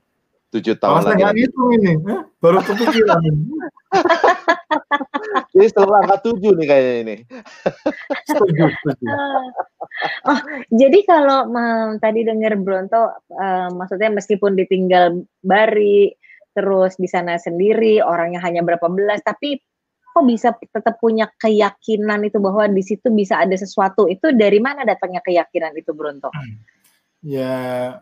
tujuh 0.55 0.75
tahun 0.79 1.03
lagi. 1.03 1.23
Saya 1.23 1.35
hitung 1.35 1.69
ini, 1.75 1.93
eh? 1.97 2.21
baru 2.39 2.59
kepikiran 2.63 3.21
ini. 3.27 3.43
Jadi 5.57 5.67
selalu 5.73 5.93
angka 6.05 6.17
tujuh 6.31 6.53
nih 6.55 6.67
kayaknya 6.69 6.95
ini. 7.03 7.17
setuju, 8.29 8.65
setuju. 8.71 9.07
Oh, 10.29 10.41
jadi 10.69 10.99
kalau 11.09 11.49
um, 11.49 11.97
tadi 11.99 12.27
dengar 12.27 12.53
Bronto, 12.61 13.17
uh, 13.33 13.69
maksudnya 13.73 14.13
meskipun 14.13 14.55
ditinggal 14.55 15.25
Bari, 15.41 16.13
terus 16.53 17.01
di 17.01 17.09
sana 17.09 17.41
sendiri, 17.41 18.05
orangnya 18.05 18.45
hanya 18.45 18.61
berapa 18.61 18.87
belas, 18.93 19.25
tapi 19.25 19.57
kok 20.13 20.25
bisa 20.25 20.53
tetap 20.57 20.97
punya 20.97 21.29
keyakinan 21.37 22.25
itu 22.25 22.41
bahwa 22.41 22.69
di 22.73 22.81
situ 22.81 23.13
bisa 23.13 23.37
ada 23.37 23.53
sesuatu 23.53 24.09
itu 24.09 24.33
dari 24.33 24.57
mana 24.57 24.85
datangnya 24.85 25.21
keyakinan 25.21 25.77
itu 25.77 25.93
Bronto? 25.93 26.33
Ya 27.21 28.01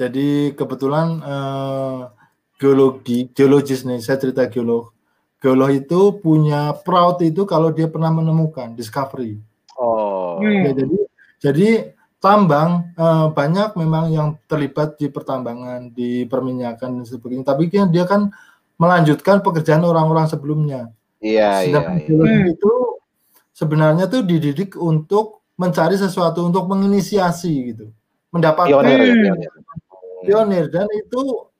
jadi 0.00 0.56
kebetulan 0.56 1.20
uh, 1.20 2.08
geologi, 2.56 3.28
geologis 3.36 3.84
nih, 3.84 4.00
saya 4.00 4.16
cerita 4.16 4.48
geolog. 4.48 4.96
Geolog 5.44 5.68
itu 5.76 6.16
punya 6.24 6.72
proud 6.72 7.20
itu 7.20 7.44
kalau 7.44 7.68
dia 7.68 7.84
pernah 7.84 8.08
menemukan 8.08 8.72
discovery. 8.72 9.36
Oh. 9.76 10.40
Ya, 10.40 10.72
jadi 10.72 10.96
jadi 11.36 11.68
tambang 12.16 12.96
uh, 12.96 13.28
banyak 13.28 13.76
memang 13.76 14.08
yang 14.08 14.28
terlibat 14.48 14.96
di 14.96 15.12
pertambangan, 15.12 15.92
di 15.92 16.24
perminyakan 16.24 17.00
dan 17.00 17.04
sebagainya. 17.04 17.52
Tapi 17.52 17.68
kan 17.68 17.92
dia 17.92 18.08
kan 18.08 18.32
melanjutkan 18.80 19.44
pekerjaan 19.44 19.84
orang-orang 19.84 20.24
sebelumnya. 20.32 20.88
Iya, 21.20 21.68
iya, 21.68 21.80
iya. 21.92 22.08
Geologi 22.08 22.56
itu 22.56 22.72
sebenarnya 23.52 24.08
tuh 24.08 24.24
dididik 24.24 24.80
untuk 24.80 25.44
mencari 25.60 26.00
sesuatu 26.00 26.40
untuk 26.40 26.64
menginisiasi 26.72 27.52
gitu 27.68 27.92
mendapatkan 28.30 28.70
pionir, 28.70 28.96
ya, 28.96 29.14
pionir 29.28 29.52
pionir 30.24 30.66
dan 30.68 30.86
itu 30.92 31.50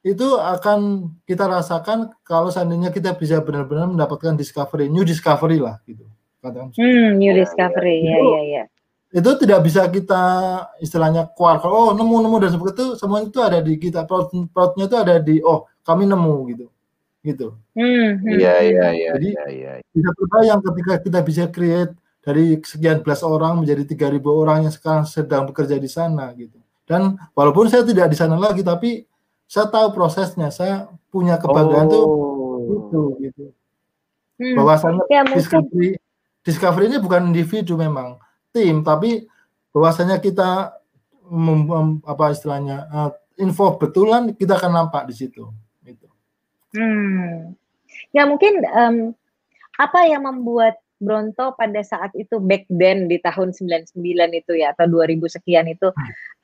itu 0.00 0.28
akan 0.40 1.12
kita 1.28 1.44
rasakan 1.44 2.08
kalau 2.24 2.48
seandainya 2.48 2.88
kita 2.88 3.12
bisa 3.20 3.44
benar-benar 3.44 3.84
mendapatkan 3.84 4.32
discovery, 4.32 4.88
new 4.88 5.04
discovery 5.04 5.60
lah 5.60 5.76
gitu. 5.84 6.08
Katakan. 6.40 6.72
Hmm, 6.72 7.20
new 7.20 7.36
discovery, 7.36 8.08
ya, 8.08 8.16
ya, 8.16 8.40
ya. 8.48 8.64
Itu 9.12 9.36
tidak 9.36 9.60
bisa 9.60 9.84
kita 9.92 10.22
istilahnya 10.80 11.28
keluar, 11.36 11.60
oh 11.68 11.92
nemu 11.92 12.16
nemu 12.24 12.36
dan 12.40 12.50
seperti 12.56 12.72
itu, 12.80 12.86
semua 12.96 13.20
itu 13.20 13.38
ada 13.44 13.60
di 13.60 13.76
kita, 13.76 14.08
plotnya 14.08 14.84
itu 14.88 14.96
ada 14.96 15.20
di, 15.20 15.36
oh 15.44 15.68
kami 15.84 16.08
nemu 16.08 16.36
gitu, 16.54 16.66
gitu. 17.20 17.48
Hmm, 17.76 18.24
hmm, 18.24 18.38
iya, 18.40 18.54
iya, 18.64 18.86
iya. 18.96 19.10
Jadi 19.20 19.28
ya, 19.36 19.46
ya. 19.52 19.72
bisa 19.92 20.10
terbayang 20.16 20.60
ketika 20.64 20.94
kita 21.04 21.18
bisa 21.20 21.44
create 21.52 21.92
dari 22.24 22.56
sekian 22.64 23.04
belas 23.04 23.20
orang 23.20 23.60
menjadi 23.60 23.84
tiga 23.84 24.06
ribu 24.08 24.32
orang 24.32 24.64
yang 24.64 24.72
sekarang 24.72 25.04
sedang 25.04 25.44
bekerja 25.48 25.76
di 25.80 25.88
sana 25.88 26.28
gitu 26.36 26.59
Dan 26.90 27.14
walaupun 27.38 27.70
saya 27.70 27.86
tidak 27.86 28.10
di 28.10 28.18
sana 28.18 28.34
lagi, 28.34 28.66
tapi 28.66 29.06
saya 29.46 29.70
tahu 29.70 29.94
prosesnya. 29.94 30.50
Saya 30.50 30.90
punya 31.06 31.38
kebanggaan 31.38 31.86
oh. 31.86 31.94
tuh 31.94 32.06
itu 32.70 33.02
gitu. 33.22 33.44
Hmm. 34.42 34.56
Bahwasanya 34.58 35.06
ya, 35.06 35.22
discovery 35.30 35.94
discovery 36.42 36.90
ini 36.90 36.98
bukan 36.98 37.30
individu 37.30 37.78
memang 37.78 38.18
tim, 38.50 38.82
tapi 38.82 39.22
bahwasanya 39.70 40.18
kita 40.18 40.74
mem, 41.30 41.70
mem, 41.70 41.88
apa 42.02 42.34
istilahnya 42.34 42.90
uh, 42.90 43.10
info 43.38 43.78
betulan 43.78 44.34
kita 44.34 44.58
akan 44.58 44.72
nampak 44.74 45.06
di 45.06 45.14
situ. 45.14 45.46
Gitu. 45.86 46.06
Hmm. 46.74 47.54
Ya 48.10 48.26
mungkin 48.26 48.66
um, 48.66 48.96
apa 49.78 50.10
yang 50.10 50.26
membuat 50.26 50.82
Bronto 51.00 51.56
pada 51.56 51.80
saat 51.80 52.12
itu 52.12 52.36
back 52.36 52.68
then 52.68 53.08
di 53.08 53.16
tahun 53.24 53.56
99 53.56 53.96
itu 54.36 54.52
ya 54.52 54.76
atau 54.76 54.84
2000 54.84 55.16
sekian 55.32 55.64
itu 55.72 55.88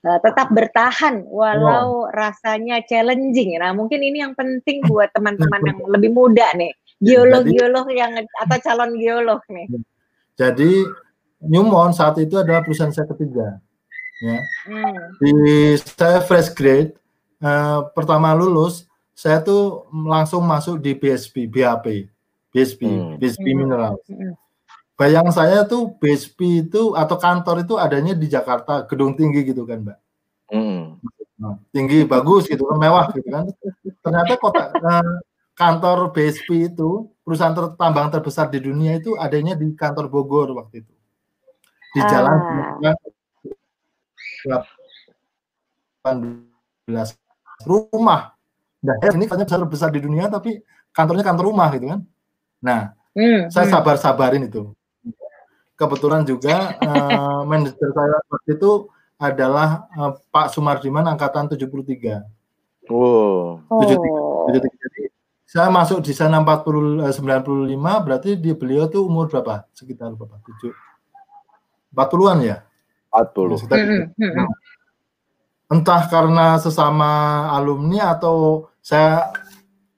uh, 0.09 0.19
tetap 0.25 0.49
bertahan 0.49 1.29
walau 1.29 2.09
oh. 2.09 2.13
rasanya 2.17 2.81
challenging. 2.89 3.61
Nah, 3.61 3.77
mungkin 3.77 4.01
ini 4.01 4.25
yang 4.25 4.33
penting 4.33 4.81
buat 4.89 5.13
teman-teman 5.13 5.61
yang 5.61 5.79
lebih 5.93 6.09
muda 6.17 6.49
nih, 6.57 6.73
geolog-geolog 7.05 7.93
yang 7.93 8.17
atau 8.17 8.59
calon 8.65 8.97
geolog 8.97 9.45
nih. 9.53 9.69
Jadi 10.41 10.89
Newmont 11.45 11.93
saat 11.93 12.17
itu 12.17 12.41
adalah 12.41 12.65
perusahaan 12.65 12.91
saya 12.91 13.05
ketiga. 13.13 13.61
Ya. 14.25 14.41
Hmm. 14.65 15.21
Di 15.21 15.33
saya 15.77 16.25
fresh 16.25 16.57
grade 16.57 16.97
uh, 17.45 17.93
pertama 17.93 18.33
lulus, 18.33 18.89
saya 19.13 19.45
tuh 19.45 19.85
langsung 19.93 20.49
masuk 20.49 20.81
di 20.81 20.97
BSP, 20.97 21.45
BAP, 21.45 22.09
BSP, 22.57 22.89
hmm. 22.89 23.21
BSP 23.21 23.53
hmm. 23.53 23.59
Mineral. 23.61 24.01
Hmm 24.09 24.33
bayang 24.97 25.29
saya 25.29 25.69
tuh 25.69 25.95
BSP 26.01 26.67
itu 26.67 26.97
atau 26.97 27.17
kantor 27.21 27.63
itu 27.63 27.77
adanya 27.77 28.17
di 28.17 28.27
Jakarta, 28.27 28.89
gedung 28.89 29.13
tinggi 29.13 29.45
gitu 29.45 29.69
kan, 29.69 29.85
Mbak. 29.85 29.99
Hmm. 30.51 30.97
Nah, 31.37 31.61
tinggi 31.69 32.09
bagus 32.09 32.49
gitu 32.49 32.65
kan, 32.65 32.81
mewah 32.81 33.13
gitu 33.13 33.29
kan. 33.29 33.45
Ternyata 34.01 34.41
kota 34.41 34.73
eh, 34.73 35.15
kantor 35.53 36.17
BSP 36.17 36.73
itu 36.73 37.13
perusahaan 37.21 37.53
ter 37.53 37.77
tambang 37.77 38.09
terbesar 38.09 38.49
di 38.49 38.61
dunia 38.65 38.97
itu 38.97 39.13
adanya 39.21 39.53
di 39.53 39.73
kantor 39.77 40.09
Bogor 40.09 40.57
waktu 40.57 40.81
itu. 40.85 40.93
Di 41.93 42.01
jalan 42.09 42.37
ah. 42.85 42.97
18 46.05 46.89
rumah. 47.65 48.37
Nah, 48.85 48.95
ini 49.17 49.27
kantor 49.27 49.45
besar 49.49 49.61
besar 49.67 49.89
di 49.91 50.01
dunia 50.05 50.29
tapi 50.29 50.61
kantornya 50.93 51.25
kantor 51.25 51.45
rumah 51.51 51.69
gitu 51.73 51.89
kan. 51.89 52.01
Nah, 52.61 52.81
hmm, 53.17 53.49
saya 53.49 53.67
hmm. 53.69 53.75
sabar-sabarin 53.75 54.45
itu 54.45 54.76
kebetulan 55.77 56.25
juga 56.25 56.75
uh, 56.81 57.45
manajer 57.45 57.89
saya 57.93 58.19
waktu 58.33 58.57
itu 58.57 58.89
adalah 59.21 59.89
uh, 59.97 60.13
Pak 60.33 60.53
Sumardiman 60.53 61.05
angkatan 61.05 61.49
73. 61.53 62.25
Oh. 62.89 63.61
73. 63.69 64.57
73. 64.57 64.85
Jadi 64.89 65.03
saya 65.47 65.69
masuk 65.71 66.03
di 66.03 66.13
sana 66.17 66.43
40 66.43 67.01
95 67.13 68.05
berarti 68.05 68.31
di 68.37 68.51
beliau 68.57 68.89
tuh 68.89 69.07
umur 69.07 69.29
berapa? 69.29 69.69
Sekitar 69.77 70.13
berapa? 70.17 70.41
7 70.43 70.75
40-an 71.97 72.39
ya? 72.45 72.57
40. 73.15 73.61
Sekitar, 73.65 73.79
mm 73.81 74.13
-hmm. 74.17 74.49
Entah 75.67 76.03
karena 76.13 76.61
sesama 76.61 77.11
alumni 77.57 78.13
atau 78.13 78.69
saya 78.85 79.33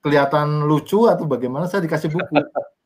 kelihatan 0.01 0.65
lucu 0.65 1.11
atau 1.11 1.27
bagaimana 1.27 1.67
saya 1.67 1.85
dikasih 1.85 2.09
buku. 2.15 2.35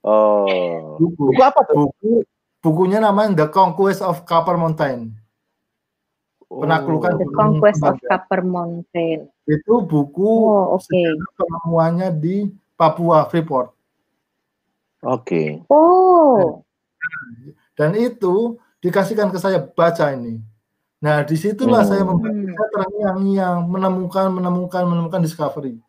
Oh. 0.00 0.96
Buku. 0.96 1.32
buku 1.32 1.42
apa 1.44 1.60
tuh? 1.68 1.74
Buku 1.88 2.24
bukunya 2.60 3.00
namanya 3.00 3.44
The 3.44 3.46
Conquest 3.52 4.00
of 4.04 4.24
Copper 4.24 4.56
Mountain. 4.56 5.16
Penaklukan 6.50 7.14
oh. 7.14 7.18
The 7.20 7.28
Conquest 7.32 7.80
of 7.84 7.96
Copper 8.04 8.40
Mountain. 8.44 9.28
Itu 9.48 9.84
buku 9.84 10.30
oh, 10.48 10.76
okay. 10.76 11.12
penemuannya 11.36 12.08
di 12.16 12.48
Papua 12.76 13.28
Freeport. 13.28 13.72
Oke. 15.04 15.24
Okay. 15.24 15.48
Oh. 15.72 16.64
Dan 17.76 17.96
itu 17.96 18.60
dikasihkan 18.84 19.32
ke 19.32 19.40
saya 19.40 19.60
baca 19.60 20.12
ini. 20.12 20.40
Nah, 21.00 21.24
di 21.24 21.32
situlah 21.32 21.80
hmm. 21.80 21.88
saya 21.88 22.02
membaca 22.04 22.64
terngiang-ngiang, 22.76 23.64
menemukan, 23.64 24.28
menemukan, 24.28 24.84
menemukan 24.84 25.24
discovery. 25.24 25.80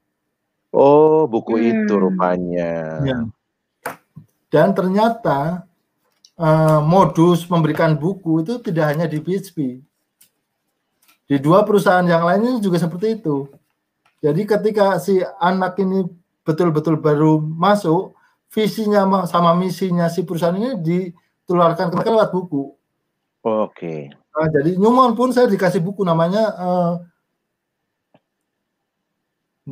Oh, 0.72 1.28
buku 1.28 1.60
hmm. 1.60 1.68
itu 1.68 1.94
rupanya. 2.00 3.04
Ya. 3.04 3.20
Dan 4.52 4.76
ternyata 4.76 5.64
uh, 6.36 6.84
modus 6.84 7.48
memberikan 7.48 7.96
buku 7.96 8.44
itu 8.44 8.60
tidak 8.60 8.92
hanya 8.92 9.08
di 9.08 9.24
PHP. 9.24 9.80
Di 11.32 11.40
dua 11.40 11.64
perusahaan 11.64 12.04
yang 12.04 12.28
lainnya 12.28 12.60
juga 12.60 12.76
seperti 12.76 13.24
itu. 13.24 13.48
Jadi 14.20 14.44
ketika 14.44 15.00
si 15.00 15.24
anak 15.40 15.80
ini 15.80 16.04
betul-betul 16.44 17.00
baru 17.00 17.40
masuk, 17.40 18.12
visinya 18.52 19.08
sama 19.24 19.56
misinya 19.56 20.12
si 20.12 20.28
perusahaan 20.28 20.60
ini 20.60 20.76
ditularkan 20.84 21.88
ke 21.88 22.04
lewat 22.04 22.36
buku. 22.36 22.76
Oke. 23.42 23.72
Okay. 23.72 24.02
Nah, 24.32 24.48
jadi 24.52 24.76
Newmont 24.76 25.16
pun 25.16 25.32
saya 25.32 25.48
dikasih 25.48 25.80
buku 25.80 26.04
namanya 26.04 26.44
uh, 26.56 26.94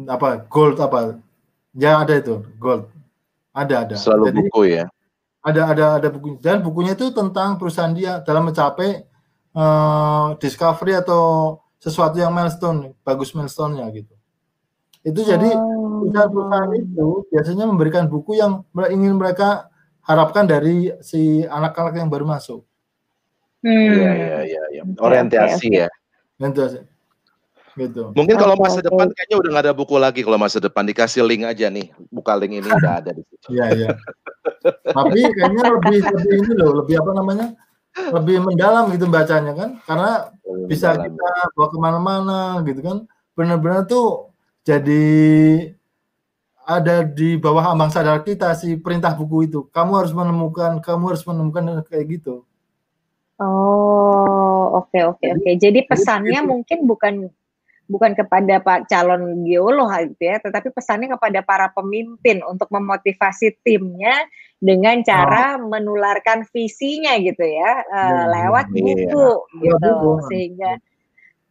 apa 0.08 0.48
gold 0.48 0.80
apa 0.80 1.20
ya 1.76 2.04
ada 2.04 2.14
itu 2.20 2.44
gold 2.60 2.88
ada 3.60 3.76
ada. 3.84 3.96
Selalu 4.00 4.24
jadi, 4.32 4.40
buku 4.40 4.62
ya 4.72 4.86
ada 5.40 5.62
ada 5.72 5.86
ada 6.00 6.08
buku 6.12 6.36
dan 6.44 6.60
bukunya 6.60 6.94
itu 6.94 7.16
tentang 7.16 7.56
perusahaan 7.56 7.92
dia 7.96 8.20
dalam 8.28 8.52
mencapai 8.52 9.08
uh, 9.56 10.36
discovery 10.36 11.00
atau 11.00 11.58
sesuatu 11.80 12.20
yang 12.20 12.36
milestone 12.36 12.92
bagus 13.08 13.32
milestone-nya 13.32 13.88
gitu 13.96 14.12
itu 15.08 15.22
jadi 15.24 15.56
oh. 15.56 16.04
perusahaan-perusahaan 16.04 16.72
itu 16.76 17.08
biasanya 17.32 17.66
memberikan 17.72 18.12
buku 18.12 18.36
yang 18.36 18.68
ingin 18.92 19.16
mereka 19.16 19.72
harapkan 20.04 20.44
dari 20.44 20.92
si 21.00 21.46
anak-anak 21.48 21.96
yang 21.96 22.10
baru 22.12 22.28
masuk. 22.28 22.68
Hmm. 23.64 23.96
Iya 23.96 24.12
iya 24.12 24.40
iya 24.44 24.64
ya. 24.76 24.84
orientasi 25.00 25.68
okay. 25.72 25.80
ya. 25.86 25.90
Orientasi. 26.36 26.80
Gitu. 27.80 28.12
Mungkin 28.12 28.36
kalau 28.36 28.60
masa 28.60 28.84
depan 28.84 29.08
kayaknya 29.16 29.38
udah 29.40 29.50
nggak 29.56 29.66
ada 29.72 29.76
buku 29.76 29.96
lagi 29.96 30.20
kalau 30.28 30.36
masa 30.36 30.60
depan 30.60 30.84
dikasih 30.84 31.24
link 31.24 31.48
aja 31.48 31.72
nih, 31.72 31.96
buka 32.12 32.36
link 32.36 32.60
ini 32.60 32.68
udah 32.68 32.94
ada 33.00 33.12
di 33.16 33.24
situ. 33.24 33.56
Iya 33.56 33.66
iya. 33.72 33.90
Tapi 34.92 35.20
kayaknya 35.32 35.64
lebih 35.80 36.00
lebih 36.04 36.36
ini 36.44 36.54
loh, 36.60 36.72
lebih 36.84 37.00
apa 37.00 37.12
namanya? 37.16 37.48
Lebih 37.96 38.38
mendalam 38.44 38.92
gitu 38.92 39.08
bacanya 39.08 39.56
kan, 39.56 39.70
karena 39.88 40.12
lebih 40.44 40.68
bisa 40.68 40.88
mendalam. 40.94 41.16
kita 41.16 41.30
bawa 41.56 41.68
ke 41.72 41.78
mana-mana 41.80 42.40
gitu 42.68 42.82
kan. 42.84 42.98
Benar-benar 43.40 43.88
tuh 43.88 44.36
jadi 44.68 45.08
ada 46.70 47.02
di 47.02 47.40
bawah 47.40 47.74
ambang 47.74 47.90
sadar 47.90 48.22
kita 48.22 48.54
si 48.60 48.76
perintah 48.78 49.16
buku 49.16 49.48
itu. 49.48 49.60
Kamu 49.72 50.04
harus 50.04 50.12
menemukan, 50.14 50.84
kamu 50.84 51.16
harus 51.16 51.24
menemukan 51.24 51.82
kayak 51.88 52.20
gitu. 52.20 52.44
Oh, 53.40 54.84
oke 54.84 54.92
okay, 54.92 55.08
oke 55.08 55.18
okay, 55.24 55.30
oke. 55.32 55.42
Okay. 55.48 55.54
Jadi 55.56 55.80
pesannya 55.88 56.44
mungkin 56.44 56.84
bukan 56.84 57.32
bukan 57.90 58.14
kepada 58.14 58.62
pak 58.62 58.86
calon 58.86 59.42
geolog 59.44 59.90
gitu 60.14 60.30
ya, 60.30 60.38
tetapi 60.38 60.70
pesannya 60.70 61.10
kepada 61.18 61.42
para 61.42 61.74
pemimpin 61.74 62.46
untuk 62.46 62.70
memotivasi 62.70 63.58
timnya 63.66 64.14
dengan 64.62 65.02
cara 65.02 65.58
oh. 65.58 65.68
menularkan 65.68 66.46
visinya 66.54 67.18
gitu 67.18 67.42
ya, 67.42 67.82
uh, 67.90 68.24
lewat 68.30 68.70
iya. 68.72 68.78
buku 68.78 69.30
gitu, 69.66 69.94
sehingga 70.30 70.78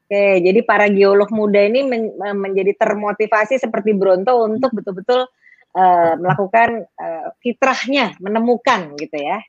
Oke, 0.08 0.40
jadi 0.40 0.64
para 0.64 0.88
geolog 0.88 1.28
muda 1.28 1.60
ini 1.68 1.84
men 1.84 2.16
menjadi 2.16 2.72
termotivasi 2.80 3.60
seperti 3.60 3.92
Bronto 3.92 4.40
untuk 4.40 4.72
betul-betul 4.72 5.28
uh, 5.76 6.12
melakukan 6.16 6.88
uh, 6.96 7.28
fitrahnya, 7.44 8.16
menemukan 8.16 8.96
gitu 8.96 9.20
ya. 9.20 9.44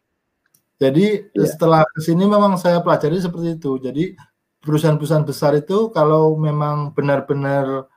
Jadi 0.84 1.32
yeah. 1.32 1.47
setelah 1.47 1.88
ke 1.88 2.04
sini 2.04 2.28
memang 2.28 2.60
saya 2.60 2.84
pelajari 2.84 3.23
seperti 3.23 3.56
itu. 3.56 3.80
Jadi 3.80 4.19
perusahaan-perusahaan 4.63 5.25
besar 5.27 5.55
itu 5.55 5.91
kalau 5.95 6.35
memang 6.35 6.91
benar-benar 6.91 7.87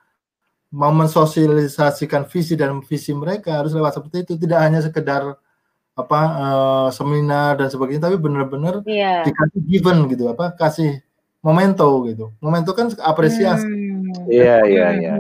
mau 0.72 0.88
mensosialisasikan 0.94 2.24
visi 2.30 2.56
dan 2.56 2.80
visi 2.80 3.12
mereka 3.12 3.60
harus 3.60 3.76
lewat 3.76 4.00
seperti 4.00 4.24
itu 4.24 4.32
tidak 4.40 4.60
hanya 4.64 4.80
sekedar 4.80 5.36
apa 5.92 6.20
uh, 6.40 6.88
seminar 6.88 7.60
dan 7.60 7.68
sebagainya 7.68 8.08
tapi 8.08 8.16
benar-benar 8.16 8.80
yeah. 8.88 9.20
dikasih 9.28 9.60
given 9.68 10.08
gitu 10.08 10.32
apa 10.32 10.56
kasih 10.56 11.04
momento 11.44 11.84
gitu 12.08 12.32
momento 12.40 12.72
kan 12.72 12.88
apresiasi 13.04 13.68
hmm. 13.68 14.32
iya 14.32 14.64
iya 14.64 14.86
iya 14.96 15.12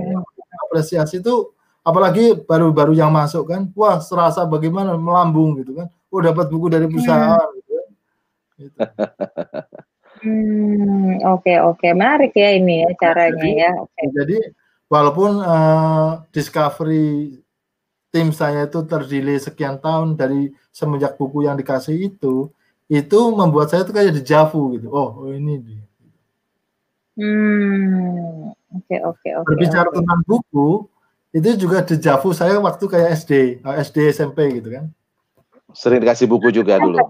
apresiasi 0.64 1.20
itu 1.20 1.52
apalagi 1.84 2.32
baru-baru 2.48 2.96
yang 2.96 3.12
masuk 3.12 3.52
kan 3.52 3.68
wah 3.76 4.00
serasa 4.00 4.48
bagaimana 4.48 4.96
melambung 4.96 5.60
gitu 5.60 5.76
kan 5.76 5.92
oh 6.08 6.20
dapat 6.24 6.48
buku 6.48 6.72
dari 6.72 6.88
perusahaan 6.88 7.36
hmm. 7.36 7.56
gitu, 7.60 7.70
kan. 7.76 7.88
gitu. 8.64 8.78
Hmm, 10.22 11.18
oke 11.26 11.42
okay, 11.42 11.58
oke, 11.58 11.82
okay. 11.82 11.90
menarik 11.98 12.30
ya 12.38 12.54
ini 12.54 12.86
ya 12.86 12.90
caranya 12.94 13.42
jadi, 13.42 13.50
ya. 13.58 13.70
Okay. 13.74 14.06
Jadi 14.14 14.38
walaupun 14.86 15.42
uh, 15.42 16.22
discovery 16.30 17.42
tim 18.14 18.30
saya 18.30 18.70
itu 18.70 18.86
terdiri 18.86 19.34
sekian 19.42 19.82
tahun 19.82 20.14
dari 20.14 20.54
semenjak 20.70 21.18
buku 21.18 21.42
yang 21.42 21.58
dikasih 21.58 22.14
itu, 22.14 22.54
itu 22.86 23.18
membuat 23.34 23.74
saya 23.74 23.82
tuh 23.82 23.98
kayak 23.98 24.14
dejavu 24.14 24.78
gitu. 24.78 24.94
Oh, 24.94 25.26
oh 25.26 25.32
ini 25.34 25.58
dia. 25.58 25.82
Hmm, 27.18 28.54
oke 28.78 28.96
oke 29.02 29.28
oke. 29.42 29.48
Berbicara 29.50 29.90
oke. 29.90 29.96
tentang 29.98 30.20
buku, 30.22 30.86
itu 31.34 31.66
juga 31.66 31.82
dejavu 31.82 32.30
saya 32.30 32.62
waktu 32.62 32.84
kayak 32.86 33.08
SD, 33.18 33.32
eh, 33.58 33.76
SD 33.82 33.96
SMP 34.14 34.62
gitu 34.62 34.70
kan. 34.70 34.86
Sering 35.74 35.98
dikasih 35.98 36.30
buku 36.30 36.54
juga 36.54 36.78
dulu. 36.78 37.00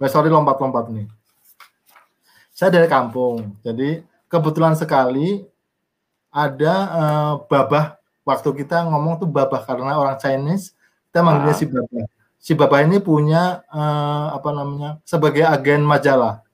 Eh, 0.00 0.08
sorry 0.08 0.32
lompat-lompat 0.32 0.88
nih. 0.88 1.19
Saya 2.60 2.76
dari 2.76 2.92
kampung, 2.92 3.56
jadi 3.64 4.04
kebetulan 4.28 4.76
sekali 4.76 5.48
ada 6.28 6.74
uh, 6.92 7.32
babah 7.48 7.96
waktu 8.20 8.52
kita 8.52 8.84
ngomong 8.84 9.16
tuh 9.16 9.24
babah 9.24 9.64
karena 9.64 9.96
orang 9.96 10.20
Chinese 10.20 10.76
kita 11.08 11.24
manggilnya 11.24 11.56
Ah. 11.56 11.60
si 11.60 11.64
babah. 11.64 12.04
Si 12.36 12.52
babah 12.52 12.80
ini 12.84 13.00
punya 13.00 13.64
uh, 13.72 14.36
apa 14.36 14.52
namanya 14.52 15.00
sebagai 15.08 15.40
agen 15.40 15.88
majalah. 15.88 16.44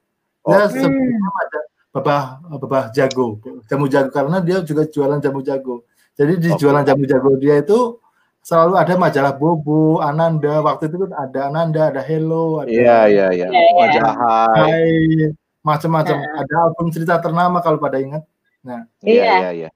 Dia 0.46 0.70
Oke. 0.70 0.78
sebenarnya 0.78 1.26
maja- 1.26 1.66
babah 1.90 2.22
babah 2.54 2.84
jago, 2.94 3.42
jamu 3.66 3.90
jago 3.90 4.08
karena 4.14 4.38
dia 4.38 4.62
juga 4.62 4.86
jualan 4.86 5.18
jamu 5.18 5.42
jago. 5.42 5.82
Jadi 6.14 6.38
di 6.38 6.50
Oke. 6.54 6.58
jualan 6.62 6.86
jamu 6.86 7.02
jago 7.02 7.34
dia 7.34 7.58
itu 7.58 7.98
selalu 8.46 8.78
ada 8.78 8.94
majalah 8.94 9.34
Bobo, 9.34 9.98
Ananda. 9.98 10.62
Waktu 10.62 10.86
itu 10.86 11.02
kan 11.02 11.18
ada 11.18 11.50
Ananda, 11.50 11.90
ada 11.90 11.98
Hello, 11.98 12.62
ada 12.62 12.70
iya. 12.70 13.10
Iya, 13.10 13.26
iya. 13.34 13.48
Wajah 13.74 14.10
hai. 14.22 15.34
Macam-macam. 15.66 16.16
Ada 16.22 16.55
album 16.62 16.87
cerita 16.94 17.18
ternama 17.18 17.59
kalau 17.59 17.76
pada 17.76 17.98
ingat. 17.98 18.22
Iya 18.62 18.79
Iya. 19.02 19.35
iya 19.50 19.50
iya. 19.52 19.70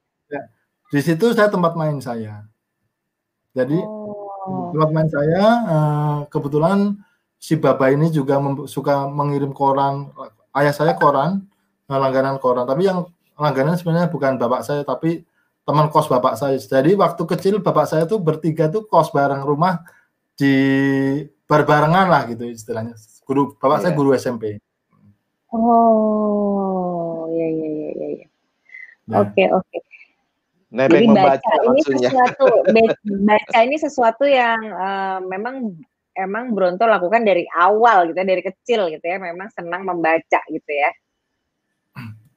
Di 0.87 1.01
situ 1.03 1.35
saya 1.35 1.47
tempat 1.47 1.75
main 1.75 1.99
saya. 1.99 2.47
Jadi 3.51 3.75
Oh. 3.77 4.71
tempat 4.71 4.91
main 4.91 5.07
saya 5.07 5.43
eh, 5.67 6.19
kebetulan 6.27 6.95
si 7.37 7.55
Baba 7.55 7.91
ini 7.91 8.09
juga 8.09 8.39
mem- 8.39 8.67
suka 8.67 9.07
mengirim 9.07 9.51
koran. 9.51 10.11
Ayah 10.51 10.71
saya 10.71 10.95
koran, 10.95 11.47
eh, 11.87 11.99
langganan 11.99 12.39
koran. 12.39 12.67
Tapi 12.67 12.87
yang 12.87 13.07
langganan 13.35 13.75
sebenarnya 13.75 14.07
bukan 14.09 14.35
bapak 14.37 14.63
saya, 14.63 14.83
tapi 14.83 15.23
teman 15.63 15.87
kos 15.89 16.07
bapak 16.07 16.35
saya. 16.35 16.55
Jadi 16.57 16.95
waktu 16.95 17.23
kecil 17.27 17.55
bapak 17.59 17.87
saya 17.87 18.07
tuh 18.07 18.19
bertiga 18.19 18.67
tuh 18.67 18.87
kos 18.87 19.11
bareng 19.11 19.43
rumah 19.43 19.83
di 20.35 20.55
berbarengan 21.47 22.07
lah 22.07 22.23
gitu 22.27 22.47
istilahnya. 22.47 22.95
Guru 23.27 23.55
bapak 23.59 23.83
saya 23.83 23.93
Iya. 23.95 23.99
guru 23.99 24.11
SMP. 24.15 24.59
Oh, 25.51 27.27
ya 27.35 27.49
ya 27.51 27.69
ya 27.69 27.91
ya. 27.91 28.09
ya. 28.23 28.27
Nah, 29.11 29.27
Oke 29.27 29.45
oke. 29.51 29.79
Nebeng 30.71 31.03
Jadi 31.03 31.07
membaca 31.11 31.43
baca 31.43 31.55
ini 31.67 31.81
maksudnya. 31.83 32.11
sesuatu 32.15 32.47
be- 32.75 32.99
baca 33.27 33.59
ini 33.67 33.77
sesuatu 33.83 34.25
yang 34.31 34.61
eh, 34.63 35.19
memang 35.27 35.55
emang 36.15 36.55
Bronto 36.55 36.87
lakukan 36.87 37.27
dari 37.27 37.43
awal 37.51 38.11
gitu 38.11 38.19
ya, 38.23 38.27
dari 38.27 38.43
kecil 38.47 38.81
gitu 38.95 39.03
ya, 39.03 39.19
memang 39.19 39.51
senang 39.51 39.83
membaca 39.83 40.41
gitu 40.47 40.71
ya. 40.71 40.91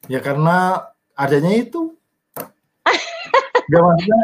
Ya 0.10 0.20
karena 0.20 0.90
adanya 1.14 1.54
itu. 1.54 1.94
Gak 3.64 3.80
maksudnya, 3.80 4.22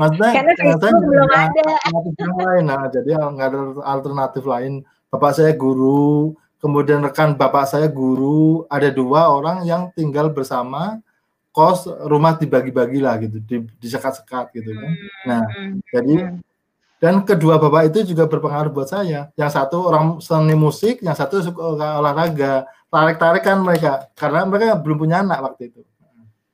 maksudnya 0.00 0.30
Karena 0.32 0.52
saya 0.56 0.74
Facebook 0.80 1.04
belum 1.04 1.28
ada 1.28 1.44
ada. 1.44 1.66
alternatif 1.84 2.28
lain. 2.40 2.64
Nah, 2.64 2.82
jadi 2.88 3.10
nggak 3.20 3.48
ada 3.52 3.60
alternatif 3.84 4.42
lain. 4.48 4.72
Bapak 5.12 5.32
saya 5.36 5.52
guru, 5.52 6.32
kemudian 6.62 7.02
rekan 7.02 7.34
bapak 7.34 7.66
saya 7.66 7.90
guru, 7.90 8.62
ada 8.70 8.86
dua 8.94 9.26
orang 9.26 9.66
yang 9.66 9.90
tinggal 9.98 10.30
bersama 10.30 11.02
kos 11.50 11.84
rumah 12.06 12.38
dibagi-bagi 12.38 13.02
lah 13.02 13.18
gitu, 13.20 13.42
di, 13.42 13.66
disekat-sekat 13.82 14.54
gitu 14.56 14.70
kan. 14.72 14.92
Nah, 15.26 15.42
Hmm, 15.50 15.82
jadi 15.90 16.14
hmm. 16.32 16.38
dan 17.02 17.14
kedua 17.26 17.58
bapak 17.58 17.90
itu 17.92 18.14
juga 18.14 18.30
berpengaruh 18.30 18.70
buat 18.70 18.88
saya. 18.88 19.28
Yang 19.34 19.50
satu 19.58 19.90
orang 19.90 20.22
seni 20.22 20.54
musik, 20.54 21.02
yang 21.02 21.18
satu 21.18 21.42
suka 21.42 21.98
olahraga. 21.98 22.64
Tarik-tarik 22.88 23.42
kan 23.42 23.58
mereka, 23.58 24.06
karena 24.14 24.46
mereka 24.46 24.78
belum 24.78 24.96
punya 25.02 25.20
anak 25.20 25.42
waktu 25.42 25.74
itu. 25.74 25.82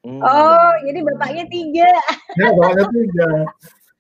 Hmm. 0.02 0.24
Oh, 0.24 0.72
jadi 0.88 0.98
bapaknya 1.04 1.44
tiga. 1.52 1.90
Ya, 2.38 2.48
bapaknya 2.56 2.86
tiga. 2.90 3.28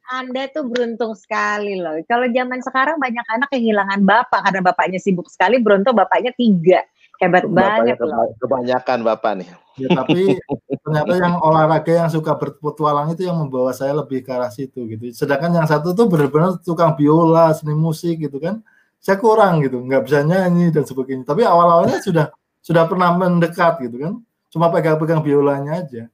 Anda 0.08 0.48
tuh 0.48 0.64
beruntung 0.64 1.12
sekali 1.12 1.76
loh. 1.76 2.00
Kalau 2.08 2.24
zaman 2.32 2.64
sekarang 2.64 2.96
banyak 2.96 3.26
anak 3.28 3.52
kehilangan 3.52 4.00
bapak 4.08 4.40
karena 4.40 4.60
bapaknya 4.64 4.96
sibuk 4.96 5.28
sekali. 5.28 5.60
Bronto 5.60 5.92
bapaknya 5.92 6.32
tiga. 6.32 6.80
Hebat 7.20 7.44
Bapaknya 7.44 7.92
banget 7.92 7.96
loh. 8.00 8.08
keba- 8.08 8.36
kebanyakan 8.40 8.98
bapak 9.04 9.32
nih. 9.42 9.48
Ya, 9.78 9.88
tapi 9.92 10.40
ternyata 10.80 11.14
yang 11.18 11.34
olahraga 11.44 11.92
yang 11.92 12.10
suka 12.10 12.32
berpetualang 12.34 13.12
itu 13.12 13.28
yang 13.28 13.36
membawa 13.36 13.70
saya 13.76 13.92
lebih 13.94 14.24
ke 14.24 14.30
arah 14.32 14.48
situ 14.48 14.88
gitu. 14.88 15.12
Sedangkan 15.12 15.52
yang 15.52 15.68
satu 15.68 15.92
tuh 15.92 16.08
benar-benar 16.08 16.56
tukang 16.64 16.96
biola, 16.96 17.52
seni 17.52 17.76
musik 17.76 18.16
gitu 18.16 18.40
kan. 18.40 18.64
Saya 18.98 19.20
kurang 19.20 19.60
gitu, 19.62 19.78
nggak 19.78 20.02
bisa 20.08 20.24
nyanyi 20.24 20.72
dan 20.72 20.88
sebagainya. 20.88 21.28
Tapi 21.28 21.44
awal-awalnya 21.44 22.00
sudah 22.06 22.32
sudah 22.64 22.88
pernah 22.88 23.12
mendekat 23.12 23.82
gitu 23.84 23.96
kan. 24.00 24.14
Cuma 24.48 24.72
pegang-pegang 24.72 25.20
biolanya 25.20 25.84
aja. 25.84 26.08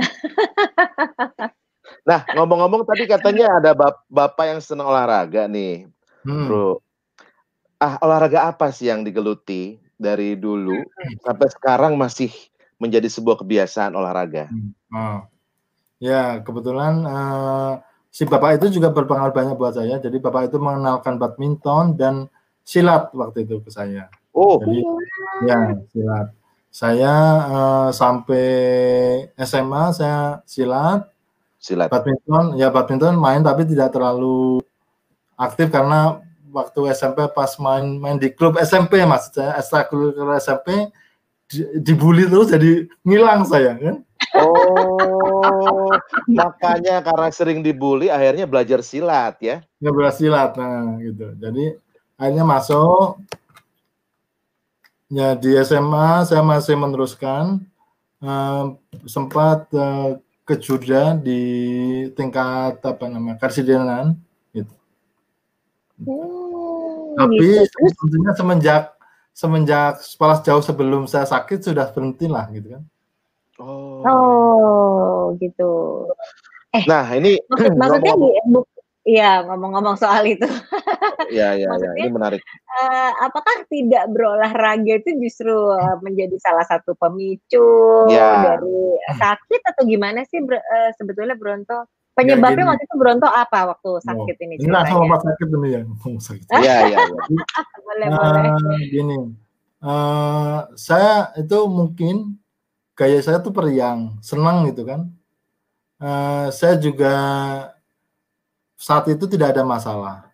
Nah, 2.06 2.22
ngomong-ngomong 2.38 2.86
tadi 2.86 3.10
katanya 3.10 3.58
ada 3.58 3.74
bap- 3.74 4.06
bapak 4.06 4.54
yang 4.54 4.60
senang 4.62 4.86
olahraga 4.86 5.50
nih, 5.50 5.90
Hmm. 6.22 6.46
Bro. 6.46 6.82
Ah, 7.78 7.98
olahraga 8.02 8.48
apa 8.50 8.72
sih 8.72 8.88
yang 8.88 9.04
digeluti 9.04 9.78
dari 9.94 10.34
dulu 10.34 10.80
sampai 11.22 11.48
sekarang 11.52 11.92
masih 11.94 12.32
menjadi 12.80 13.06
sebuah 13.10 13.42
kebiasaan 13.42 13.92
olahraga? 13.92 14.48
Oh. 14.90 15.22
Ya, 16.02 16.40
kebetulan 16.44 17.04
eh, 17.04 17.72
si 18.12 18.24
bapak 18.24 18.60
itu 18.60 18.80
juga 18.80 18.92
berpengaruh 18.92 19.32
banyak 19.32 19.56
buat 19.56 19.76
saya. 19.76 20.00
Jadi 20.00 20.16
bapak 20.20 20.52
itu 20.52 20.56
mengenalkan 20.60 21.16
badminton 21.16 21.96
dan 21.96 22.28
silat 22.64 23.12
waktu 23.12 23.44
itu 23.48 23.60
ke 23.60 23.70
saya. 23.72 24.08
Oh, 24.32 24.60
Jadi 24.60 24.80
ya 25.48 25.58
silat. 25.92 26.26
Saya 26.68 27.14
eh, 27.48 27.88
sampai 27.92 28.48
SMA 29.40 29.84
saya 29.96 30.44
silat, 30.44 31.08
silat. 31.66 31.90
badminton 31.90 32.54
ya 32.54 32.70
badminton 32.70 33.18
main 33.18 33.42
tapi 33.42 33.66
tidak 33.66 33.90
terlalu 33.90 34.62
aktif 35.34 35.66
karena 35.74 36.22
waktu 36.54 36.94
SMP 36.94 37.26
pas 37.34 37.50
main 37.58 37.98
main 37.98 38.16
di 38.16 38.30
klub 38.30 38.54
SMP 38.62 39.02
mas 39.02 39.28
saya 39.34 39.58
ekstrakurikuler 39.58 40.38
SMP 40.38 40.88
di- 41.50 41.82
dibully 41.82 42.30
terus 42.30 42.54
jadi 42.54 42.86
ngilang 43.02 43.42
saya 43.42 43.74
kan 43.74 43.98
Oh, 44.36 45.92
makanya 46.40 47.04
karena 47.04 47.28
sering 47.28 47.60
dibully 47.60 48.08
akhirnya 48.08 48.48
belajar 48.48 48.80
silat 48.80 49.36
ya. 49.44 49.60
nggak 49.80 49.94
berhasil 49.96 50.28
silat 50.32 50.56
nah 50.56 50.96
gitu 51.00 51.36
jadi 51.36 51.76
akhirnya 52.16 52.44
masuk 52.48 53.20
ya 55.12 55.36
di 55.36 55.52
SMA 55.60 56.24
saya 56.24 56.40
masih 56.40 56.74
meneruskan 56.80 57.60
eh, 58.24 58.64
sempat 59.04 59.68
eh, 59.76 60.16
ke 60.46 60.54
di 61.18 61.42
tingkat 62.14 62.78
apa 62.78 63.04
namanya 63.10 63.36
karsidenan 63.36 64.14
gitu 64.52 64.70
Hmm, 65.96 67.16
tapi 67.16 67.40
gitu. 67.64 67.88
Tentunya 67.98 68.32
semenjak 68.32 68.82
semenjak 69.32 69.92
setelah 69.98 70.38
jauh 70.38 70.60
sebelum 70.60 71.04
saya 71.04 71.24
sakit 71.24 71.60
sudah 71.62 71.90
berhenti 71.90 72.24
lah 72.26 72.46
gitu 72.50 72.78
kan 72.78 72.84
Oh. 73.56 74.04
oh 74.04 75.16
gitu. 75.40 76.04
Nah, 76.84 77.08
ini 77.10 77.40
Maksud, 77.48 77.72
maksudnya 77.72 78.12
ngomong- 78.12 78.36
di, 78.36 78.52
bu- 78.52 78.68
Iya, 79.02 79.46
ngomong-ngomong 79.46 79.96
soal 79.96 80.26
itu, 80.26 80.44
ya 81.28 81.52
ya 81.52 81.54
ya, 81.56 81.66
maksudnya- 81.68 81.98
ini 81.98 82.10
menarik. 82.10 82.40
eh, 82.40 83.10
apakah 83.20 83.56
tidak 83.66 84.04
berolahraga 84.08 84.92
itu 84.96 85.10
justru 85.18 85.50
eh, 85.72 85.96
menjadi 86.00 86.36
salah 86.36 86.62
satu 86.62 86.92
pemicu 86.94 87.66
Ya. 88.06 88.54
dari 88.54 88.78
sakit 89.12 89.60
atau 89.66 89.82
gimana 89.82 90.22
sih 90.24 90.38
Bro- 90.38 90.60
eh, 90.60 90.90
sebetulnya 90.94 91.34
Bronto? 91.34 91.86
Penyebabnya 92.12 92.56
gini. 92.58 92.70
waktu 92.70 92.84
itu 92.84 92.96
Bronto 92.96 93.28
apa 93.28 93.58
waktu 93.70 93.90
sakit 94.00 94.36
ini? 94.40 94.54
ini 94.56 94.66
langsung 94.66 94.72
ceritanya? 94.72 95.00
lompat 95.04 95.20
sakit 95.22 95.48
ini 95.50 95.68
ya 95.68 95.80
ngomong 95.84 96.16
sakit 96.26 96.46
Iya 96.48 96.76
iya 96.86 96.98
ya. 96.98 96.98
Boleh, 97.86 98.06
boleh. 98.08 98.44
Eh, 98.48 98.80
gini, 98.88 99.18
eh, 99.78 100.58
saya 100.74 101.12
itu 101.34 101.58
mungkin 101.66 102.16
gaya 102.92 103.20
saya 103.20 103.38
tuh 103.38 103.52
periang, 103.52 104.16
senang 104.20 104.64
gitu 104.64 104.82
kan. 104.82 105.12
Eh, 105.96 106.48
saya 106.50 106.76
juga 106.76 107.14
saat 108.74 109.08
itu 109.08 109.24
tidak 109.24 109.52
ada 109.52 109.64
masalah, 109.64 110.25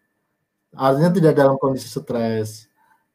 artinya 0.74 1.10
tidak 1.12 1.32
dalam 1.36 1.56
kondisi 1.60 1.88
stres. 1.88 2.66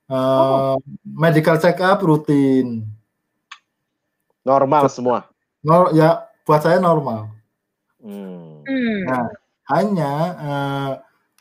Eh, 0.08 0.76
Medical 1.04 1.60
check 1.60 1.78
up 1.84 2.00
rutin, 2.00 2.88
Normal 4.48 4.88
semua. 4.88 5.28
Nor- 5.60 5.92
ya 5.92 6.24
buat 6.48 6.64
saya 6.64 6.80
normal. 6.80 7.28
Hmm. 8.00 8.64
Hmm. 8.64 9.00
Nah, 9.04 9.26
hanya 9.76 10.12
eh, 10.40 10.92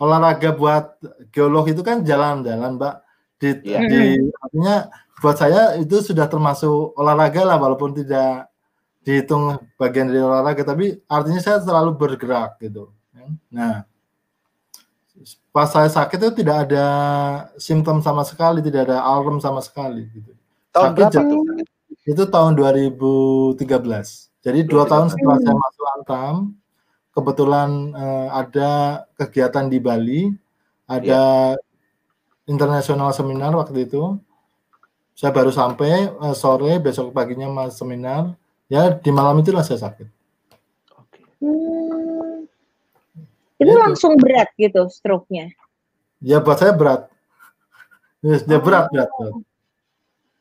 olahraga 0.02 0.50
buat 0.50 0.98
geolog 1.30 1.70
itu 1.70 1.80
kan 1.86 2.02
jalan-jalan, 2.02 2.74
Mbak. 2.74 2.94
Di, 3.38 3.48
Iya. 3.62 3.80
di- 3.86 4.32
artinya 4.42 4.90
buat 5.22 5.36
saya 5.38 5.78
itu 5.78 6.02
sudah 6.02 6.26
termasuk 6.26 6.96
olahraga 6.98 7.46
lah, 7.46 7.56
walaupun 7.62 7.94
tidak 7.94 8.50
dihitung 9.06 9.62
bagian 9.78 10.10
dari 10.10 10.18
olahraga, 10.18 10.66
tapi 10.66 10.98
artinya 11.06 11.38
saya 11.38 11.62
selalu 11.62 11.94
bergerak 11.94 12.58
gitu. 12.58 12.90
Nah, 13.54 13.86
pas 15.50 15.68
saya 15.70 15.88
sakit 15.88 16.18
itu 16.20 16.30
tidak 16.44 16.68
ada 16.68 16.86
simptom 17.56 18.04
sama 18.04 18.22
sekali, 18.22 18.60
tidak 18.60 18.90
ada 18.90 19.00
alarm 19.00 19.40
sama 19.40 19.64
sekali. 19.64 20.06
Gitu. 20.12 20.32
Tahun 20.72 20.92
Sakit 20.92 20.98
berapa 21.00 21.14
jatuh. 21.16 21.40
tuh? 21.40 21.64
Itu 22.06 22.22
tahun 22.28 22.52
2013. 22.54 23.64
Jadi 24.46 24.60
dua 24.62 24.86
tahun 24.86 25.10
setelah 25.10 25.42
saya 25.42 25.56
masuk 25.58 25.86
Antam, 25.98 26.34
kebetulan 27.10 27.68
uh, 27.96 28.28
ada 28.30 28.70
kegiatan 29.18 29.66
di 29.66 29.78
Bali, 29.82 30.30
ada 30.86 31.56
ya. 31.56 31.60
internasional 32.46 33.10
seminar 33.10 33.50
waktu 33.58 33.90
itu. 33.90 34.20
Saya 35.16 35.32
baru 35.32 35.50
sampai 35.50 36.12
uh, 36.20 36.36
sore, 36.36 36.78
besok 36.78 37.10
paginya 37.10 37.48
mas 37.50 37.74
seminar. 37.74 38.36
Ya 38.70 38.92
di 38.92 39.10
malam 39.10 39.40
itulah 39.42 39.66
saya 39.66 39.82
sakit. 39.82 40.06
Hmm. 41.42 42.46
Itu 43.56 43.72
ya, 43.72 43.80
langsung 43.88 44.12
itu. 44.16 44.22
berat 44.22 44.48
gitu 44.60 44.88
stroke-nya? 44.92 45.52
Ya 46.20 46.40
buat 46.40 46.60
saya 46.60 46.76
berat. 46.76 47.08
Ya 48.24 48.58
berat, 48.60 48.88
berat. 48.92 49.08
berat. 49.08 49.34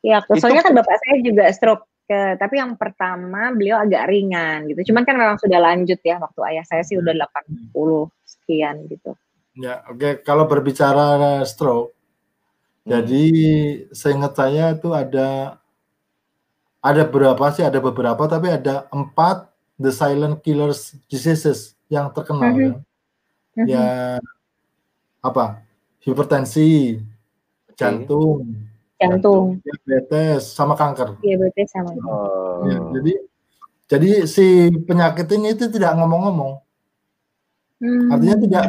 Ya, 0.05 0.21
soalnya 0.37 0.61
kan 0.61 0.73
bapak 0.77 0.97
saya 1.01 1.17
juga 1.25 1.49
stroke 1.49 1.89
ke, 2.05 2.37
tapi 2.37 2.61
yang 2.61 2.77
pertama 2.77 3.49
beliau 3.49 3.81
agak 3.81 4.05
ringan 4.05 4.69
gitu. 4.69 4.93
Cuman 4.93 5.01
kan 5.01 5.17
memang 5.17 5.41
sudah 5.41 5.57
lanjut 5.57 5.97
ya 6.05 6.21
waktu 6.21 6.39
ayah 6.53 6.65
saya 6.69 6.85
sih 6.85 7.01
udah 7.01 7.17
80 7.73 7.73
sekian 8.21 8.85
gitu. 8.85 9.17
Ya, 9.57 9.81
oke. 9.89 9.97
Okay. 9.97 10.13
Kalau 10.21 10.45
berbicara 10.45 11.41
stroke, 11.49 11.97
hmm. 12.85 12.89
jadi 12.93 13.25
seingat 13.95 14.37
saya 14.37 14.77
itu 14.77 14.93
ada 14.93 15.57
ada 16.85 17.01
berapa 17.01 17.41
sih? 17.49 17.65
Ada 17.65 17.81
beberapa, 17.81 18.29
tapi 18.29 18.53
ada 18.53 18.85
empat 18.93 19.49
the 19.81 19.89
silent 19.89 20.45
killers 20.45 20.93
diseases 21.09 21.73
yang 21.89 22.13
terkenal 22.13 22.53
mm 22.53 22.57
-hmm. 22.61 22.69
ya. 22.77 22.84
Ya 23.63 24.19
apa? 25.23 25.63
Hipertensi, 26.03 26.99
jantung, 27.73 28.51
jantung, 28.99 29.57
diabetes 29.63 30.53
sama 30.53 30.75
kanker. 30.77 31.17
Diabetes 31.23 31.71
sama. 31.71 31.95
Oh. 32.05 32.67
Ya, 32.67 32.77
jadi 32.99 33.13
jadi 33.85 34.11
si 34.29 34.69
penyakit 34.85 35.25
ini 35.33 35.55
itu 35.55 35.71
tidak 35.71 35.97
ngomong-ngomong. 35.97 36.61
Hmm. 37.81 38.11
Artinya 38.11 38.37
tidak 38.43 38.61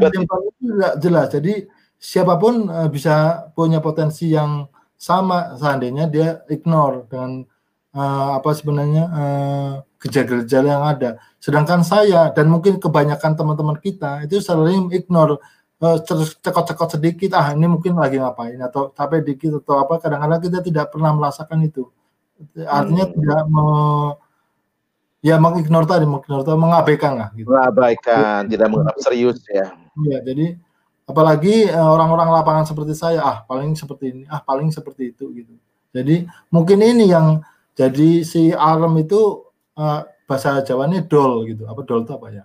tidak 0.57 0.93
jelas. 1.03 1.27
Jadi 1.35 1.55
siapa 1.97 2.37
pun 2.41 2.69
uh, 2.69 2.89
bisa 2.89 3.49
punya 3.53 3.81
potensi 3.81 4.33
yang 4.33 4.69
sama 4.97 5.57
seandainya 5.61 6.09
dia 6.09 6.41
ignore 6.49 7.05
dengan 7.09 7.45
uh, 7.93 8.41
apa 8.41 8.51
sebenarnya 8.57 9.05
uh, 9.13 9.73
gejala-gejala 10.03 10.69
yang 10.69 10.85
ada. 10.85 11.11
Sedangkan 11.41 11.81
saya 11.87 12.31
dan 12.33 12.53
mungkin 12.53 12.77
kebanyakan 12.77 13.33
teman-teman 13.37 13.77
kita 13.81 14.25
itu 14.29 14.41
sering 14.45 14.93
ignore 14.93 15.41
uh, 15.81 15.99
cekot-cekot 16.43 17.01
sedikit 17.01 17.37
ah 17.37 17.53
ini 17.53 17.67
mungkin 17.69 17.97
lagi 17.97 18.21
ngapain? 18.21 18.61
atau 18.61 18.93
capek 18.93 19.21
dikit 19.25 19.63
atau 19.65 19.81
apa. 19.81 20.01
Kadang-kadang 20.01 20.41
kita 20.43 20.59
tidak 20.61 20.87
pernah 20.93 21.13
merasakan 21.17 21.65
itu. 21.65 21.89
Artinya 22.69 23.09
hmm. 23.09 23.15
tidak 23.17 23.43
me, 23.49 23.65
ya 25.25 25.37
mengignore 25.41 25.89
tadi 25.89 26.05
mengignore 26.05 26.45
tadi 26.45 26.59
mengabaikan 26.61 27.13
lah 27.17 27.29
gitu. 27.33 27.49
Mengabaikan 27.49 28.41
tidak 28.47 28.69
menganggap 28.69 28.97
serius 29.01 29.41
ya. 29.49 29.73
Iya 29.97 30.19
jadi 30.21 30.47
apalagi 31.07 31.71
eh, 31.71 31.89
orang-orang 31.97 32.29
lapangan 32.35 32.67
seperti 32.69 32.93
saya 32.93 33.23
ah 33.23 33.39
paling 33.47 33.73
seperti 33.73 34.05
ini 34.13 34.23
ah 34.29 34.45
paling 34.45 34.69
seperti 34.69 35.17
itu 35.17 35.33
gitu. 35.33 35.55
Jadi 35.97 36.29
mungkin 36.53 36.79
ini 36.85 37.09
yang 37.09 37.41
jadi 37.73 38.21
si 38.21 38.53
alarm 38.53 39.01
itu 39.01 39.46
uh, 39.79 40.01
bahasa 40.27 40.61
Jawa 40.67 40.91
ini 40.91 41.05
dol 41.07 41.47
gitu 41.47 41.69
apa 41.69 41.81
dol 41.87 42.03
itu 42.03 42.13
apa 42.17 42.29
ya 42.33 42.45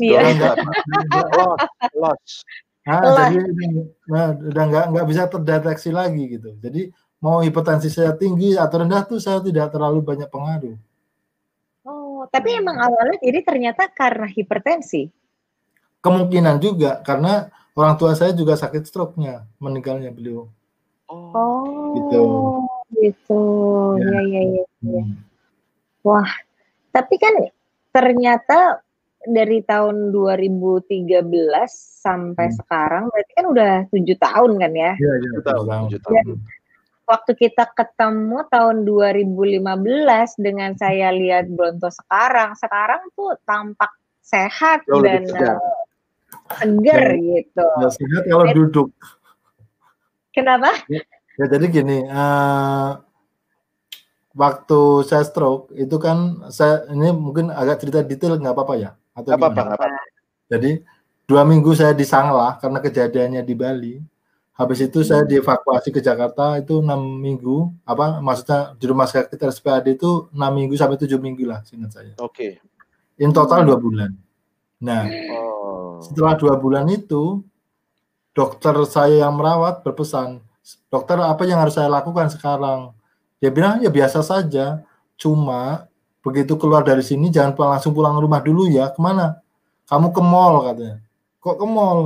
Iya. 0.00 0.24
Enggak, 0.24 0.56
loss, 2.00 2.48
Nah, 2.82 3.30
jadi 3.30 3.38
nah, 4.10 4.34
udah 4.34 4.64
nggak 4.66 4.84
nggak 4.90 5.06
bisa 5.06 5.22
terdeteksi 5.30 5.94
lagi 5.94 6.34
gitu. 6.34 6.50
Jadi 6.58 6.90
mau 7.22 7.38
hipertensi 7.38 7.86
saya 7.86 8.10
tinggi 8.18 8.58
atau 8.58 8.82
rendah 8.82 9.06
tuh 9.06 9.22
saya 9.22 9.38
tidak 9.38 9.70
terlalu 9.70 10.02
banyak 10.02 10.26
pengaruh. 10.26 10.74
Oh, 11.86 12.26
tapi 12.26 12.58
emang 12.58 12.82
awalnya 12.82 13.22
jadi 13.22 13.38
ternyata 13.46 13.86
karena 13.86 14.26
hipertensi. 14.26 15.14
Kemungkinan 16.02 16.58
juga 16.58 16.98
karena 17.06 17.46
orang 17.78 17.94
tua 17.94 18.18
saya 18.18 18.34
juga 18.34 18.58
sakit 18.58 18.82
stroke-nya, 18.82 19.46
meninggalnya 19.62 20.10
beliau. 20.10 20.50
Oh, 21.06 21.94
gitu. 21.94 22.22
Gitu. 22.98 23.42
Ya, 24.02 24.20
ya, 24.26 24.42
ya. 24.42 24.64
ya. 24.66 25.02
Hmm. 25.06 25.31
Wah, 26.02 26.30
tapi 26.90 27.14
kan 27.16 27.34
ternyata 27.94 28.82
dari 29.22 29.62
tahun 29.62 30.10
2013 30.10 31.06
sampai 32.02 32.46
hmm. 32.50 32.56
sekarang 32.58 33.04
berarti 33.06 33.32
kan 33.38 33.46
udah 33.46 33.72
tujuh 33.94 34.16
tahun 34.18 34.52
kan 34.58 34.72
ya? 34.74 34.92
Iya, 34.98 35.12
iya, 35.22 35.40
tahun. 35.46 35.66
tahun. 36.02 36.36
waktu 37.02 37.32
kita 37.34 37.66
ketemu 37.76 38.46
tahun 38.48 38.86
2015 38.86 39.68
dengan 40.38 40.70
saya 40.78 41.12
lihat 41.12 41.50
Bronto 41.50 41.90
sekarang, 41.90 42.54
sekarang 42.56 43.02
tuh 43.14 43.36
tampak 43.44 43.90
sehat 44.22 44.86
Jauh 44.86 45.02
dan 45.02 45.26
segar, 45.26 45.58
segar 46.62 47.04
ya, 47.12 47.18
gitu. 47.20 47.66
Ya, 47.66 47.88
sehat 47.90 48.22
kalau 48.30 48.46
jadi, 48.48 48.56
duduk. 48.56 48.88
Kenapa? 50.32 50.70
Ya, 50.88 51.02
ya 51.36 51.44
jadi 51.50 51.66
gini, 51.68 51.98
uh, 52.06 53.02
waktu 54.32 54.80
saya 55.04 55.24
stroke 55.24 55.72
itu 55.76 55.96
kan 56.00 56.48
saya 56.48 56.88
ini 56.92 57.12
mungkin 57.12 57.52
agak 57.52 57.84
cerita 57.84 58.00
detail 58.00 58.40
nggak 58.40 58.54
apa-apa 58.56 58.74
ya? 58.80 58.90
Atau 59.12 59.30
apa, 59.36 59.52
apa, 59.52 59.62
apa. 59.76 59.86
Jadi 60.48 60.80
dua 61.28 61.44
minggu 61.44 61.72
saya 61.76 61.92
di 61.92 62.04
Sanglah 62.04 62.56
karena 62.60 62.80
kejadiannya 62.80 63.42
di 63.44 63.54
Bali. 63.56 63.94
Habis 64.52 64.84
itu 64.84 65.00
hmm. 65.00 65.08
saya 65.08 65.22
dievakuasi 65.24 65.88
ke 65.88 66.04
Jakarta 66.04 66.60
itu 66.60 66.84
enam 66.84 67.00
minggu. 67.00 67.72
Apa 67.88 68.20
maksudnya 68.20 68.76
di 68.76 68.84
rumah 68.84 69.08
sakit 69.08 69.40
RSPAD 69.40 69.96
itu 69.96 70.28
enam 70.36 70.52
minggu 70.52 70.76
sampai 70.76 71.00
tujuh 71.00 71.16
minggu 71.16 71.48
lah, 71.48 71.64
singkat 71.64 71.90
saya. 71.92 72.12
Oke. 72.20 72.60
Okay. 72.60 73.24
In 73.24 73.32
total 73.32 73.64
dua 73.64 73.80
bulan. 73.80 74.12
Nah, 74.82 75.08
oh. 75.08 76.02
setelah 76.04 76.36
dua 76.36 76.54
bulan 76.60 76.84
itu 76.90 77.40
dokter 78.36 78.76
saya 78.88 79.24
yang 79.24 79.36
merawat 79.40 79.80
berpesan, 79.84 80.42
dokter 80.92 81.16
apa 81.20 81.42
yang 81.48 81.60
harus 81.60 81.76
saya 81.76 81.88
lakukan 81.88 82.28
sekarang? 82.28 82.92
Dia 83.42 83.50
bilang 83.50 83.82
ya 83.82 83.90
biasa 83.90 84.22
saja, 84.22 84.86
cuma 85.18 85.90
begitu 86.22 86.54
keluar 86.54 86.86
dari 86.86 87.02
sini 87.02 87.26
jangan 87.26 87.74
langsung 87.74 87.90
pulang 87.90 88.14
rumah 88.22 88.38
dulu 88.38 88.70
ya. 88.70 88.94
Ke 88.94 89.02
mana? 89.02 89.42
Kamu 89.90 90.14
ke 90.14 90.22
mall 90.22 90.54
katanya. 90.70 91.02
Kok 91.42 91.56
ke 91.58 91.66
mall? 91.66 92.00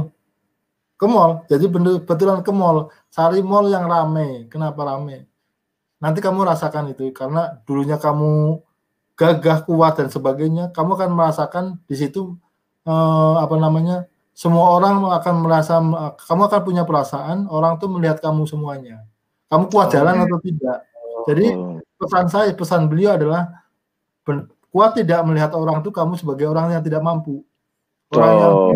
Ke 0.97 1.05
mall. 1.05 1.45
Jadi 1.45 1.69
betulan 2.01 2.41
ke 2.41 2.53
mall. 2.57 2.89
Cari 3.13 3.45
mall 3.45 3.69
yang 3.69 3.85
rame. 3.85 4.49
Kenapa 4.49 4.81
rame? 4.89 5.29
Nanti 6.01 6.25
kamu 6.25 6.41
rasakan 6.49 6.97
itu. 6.97 7.13
Karena 7.13 7.61
dulunya 7.69 8.01
kamu 8.01 8.57
gagah 9.13 9.69
kuat 9.69 10.01
dan 10.01 10.09
sebagainya 10.09 10.73
kamu 10.77 10.97
akan 10.97 11.11
merasakan 11.17 11.65
di 11.89 11.97
situ 11.97 12.37
eh, 12.85 13.35
apa 13.41 13.57
namanya 13.57 14.05
semua 14.37 14.77
orang 14.77 15.09
akan 15.09 15.35
merasa 15.41 15.81
kamu 16.21 16.43
akan 16.53 16.61
punya 16.61 16.85
perasaan 16.85 17.49
orang 17.49 17.77
tuh 17.77 17.93
melihat 17.93 18.25
kamu 18.25 18.49
semuanya. 18.49 19.05
Kamu 19.53 19.69
kuat 19.69 19.93
jalan 19.93 20.25
atau 20.25 20.41
tidak 20.41 20.85
jadi 21.27 21.47
pesan 21.99 22.27
saya 22.31 22.55
pesan 22.55 22.87
beliau 22.87 23.19
adalah 23.19 23.51
kuat 24.71 24.93
tidak 24.95 25.25
melihat 25.25 25.51
orang 25.57 25.81
itu 25.81 25.91
kamu 25.91 26.15
sebagai 26.21 26.47
orang 26.47 26.71
yang 26.77 26.85
tidak 26.85 27.03
mampu. 27.03 27.43
Orang 28.13 28.33
oh. 28.39 28.71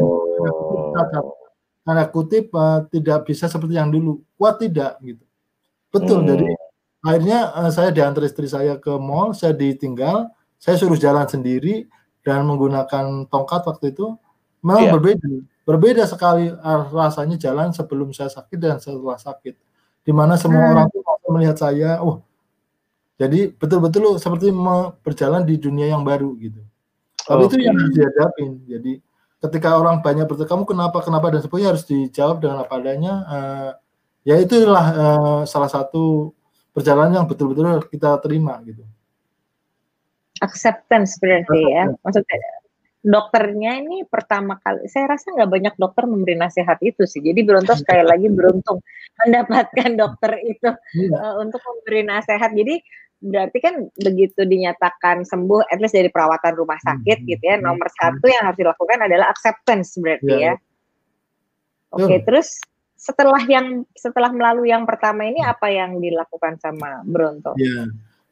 yang 0.96 1.22
tanda 1.84 2.04
kutip 2.08 2.48
uh, 2.56 2.86
tidak 2.90 3.28
bisa 3.28 3.46
seperti 3.46 3.76
yang 3.76 3.92
dulu. 3.92 4.24
Kuat 4.34 4.58
tidak 4.58 4.98
gitu. 5.04 5.24
Betul. 5.92 6.24
Hmm. 6.24 6.28
Jadi 6.32 6.46
akhirnya 7.04 7.38
uh, 7.52 7.70
saya 7.70 7.92
diantar 7.92 8.24
istri 8.24 8.48
saya 8.48 8.80
ke 8.80 8.90
mall, 8.96 9.36
saya 9.36 9.52
ditinggal, 9.52 10.32
saya 10.56 10.80
suruh 10.80 10.98
jalan 10.98 11.28
sendiri 11.28 11.86
dan 12.24 12.48
menggunakan 12.48 13.28
tongkat 13.28 13.62
waktu 13.68 13.92
itu 13.92 14.16
memang 14.64 14.88
yeah. 14.88 14.94
berbeda. 14.96 15.28
Berbeda 15.68 16.02
sekali 16.08 16.50
rasanya 16.90 17.36
jalan 17.38 17.70
sebelum 17.70 18.10
saya 18.10 18.32
sakit 18.32 18.58
dan 18.58 18.80
setelah 18.82 19.20
sakit. 19.20 19.54
Di 20.00 20.12
mana 20.16 20.34
semua 20.40 20.64
hmm. 20.64 20.72
orang 20.72 20.86
tuh 20.90 21.02
melihat 21.30 21.56
saya, 21.60 22.00
oh 22.00 22.24
jadi 23.20 23.52
betul-betul 23.52 24.16
seperti 24.16 24.48
berjalan 25.04 25.44
di 25.44 25.60
dunia 25.60 25.92
yang 25.92 26.00
baru 26.00 26.32
gitu. 26.40 26.64
Tapi 27.28 27.42
okay. 27.44 27.48
itu 27.52 27.56
yang 27.68 27.76
harus 27.76 27.92
dihadapin. 27.92 28.50
Jadi 28.64 28.92
ketika 29.44 29.76
orang 29.76 30.00
banyak 30.00 30.24
bertanya 30.24 30.48
kamu 30.48 30.64
kenapa 30.64 30.98
kenapa 31.04 31.26
dan 31.28 31.44
sebagainya 31.44 31.70
harus 31.76 31.84
dijawab 31.84 32.40
dengan 32.40 32.64
apa 32.64 32.72
adanya. 32.80 33.12
Uh, 33.28 33.70
ya 34.24 34.40
itulah 34.40 34.86
uh, 34.96 35.40
salah 35.44 35.68
satu 35.68 36.32
perjalanan 36.72 37.20
yang 37.20 37.26
betul-betul 37.28 37.84
kita 37.92 38.16
terima 38.24 38.56
gitu. 38.64 38.88
Acceptance 40.40 41.20
berarti 41.20 41.60
ya. 41.60 41.92
Maksudnya 42.00 42.40
dokternya 43.04 43.84
ini 43.84 44.04
pertama 44.08 44.60
kali 44.60 44.84
saya 44.88 45.16
rasa 45.16 45.32
nggak 45.32 45.48
banyak 45.60 45.74
dokter 45.76 46.08
memberi 46.08 46.40
nasihat 46.40 46.80
itu 46.80 47.04
sih. 47.04 47.20
Jadi 47.20 47.44
beruntung 47.44 47.76
sekali 47.84 48.00
lagi 48.00 48.32
beruntung 48.32 48.80
mendapatkan 49.20 49.92
dokter 49.92 50.40
itu 50.40 50.72
iya. 50.96 51.16
uh, 51.20 51.34
untuk 51.44 51.60
memberi 51.60 52.08
nasihat. 52.08 52.48
Jadi 52.56 52.80
berarti 53.20 53.58
kan 53.60 53.74
begitu 54.00 54.48
dinyatakan 54.48 55.28
sembuh, 55.28 55.68
at 55.68 55.78
least 55.78 55.92
dari 55.92 56.08
perawatan 56.08 56.56
rumah 56.56 56.80
sakit 56.80 57.20
hmm. 57.20 57.28
gitu 57.28 57.44
ya, 57.44 57.56
nomor 57.60 57.86
hmm. 57.86 57.96
satu 58.00 58.26
yang 58.26 58.42
harus 58.48 58.58
dilakukan 58.58 58.98
adalah 59.04 59.26
acceptance 59.28 60.00
berarti 60.00 60.32
yeah. 60.32 60.56
ya. 60.56 60.64
Oke, 61.90 62.06
okay, 62.06 62.18
terus 62.24 62.56
setelah 63.00 63.40
yang 63.48 63.84
setelah 63.96 64.28
melalui 64.32 64.72
yang 64.72 64.84
pertama 64.84 65.24
ini 65.24 65.40
apa 65.40 65.68
yang 65.72 66.00
dilakukan 66.00 66.60
sama 66.60 67.00
Bronto? 67.04 67.56
Ya, 67.56 67.88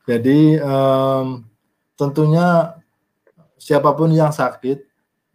Jadi 0.09 0.57
um, 0.61 1.45
tentunya 1.97 2.76
siapa 3.61 3.93
pun 3.93 4.09
yang 4.12 4.32
sakit, 4.32 4.78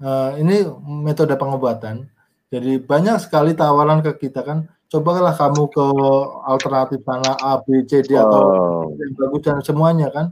uh, 0.02 0.38
ini 0.38 0.66
metode 1.06 1.36
pengobatan. 1.38 2.10
Jadi 2.54 2.78
banyak 2.82 3.18
sekali 3.18 3.58
tawaran 3.58 4.06
ke 4.06 4.18
kita 4.18 4.46
kan, 4.46 4.70
cobalah 4.94 5.34
kamu 5.34 5.74
ke 5.74 5.86
alternatif 6.46 7.02
sana 7.02 7.34
A, 7.42 7.58
B, 7.66 7.82
C, 7.90 8.06
D 8.06 8.14
atau 8.14 8.42
oh. 8.46 8.94
yang 8.94 9.18
bagus 9.18 9.42
dan 9.42 9.58
semuanya 9.66 10.14
kan. 10.14 10.30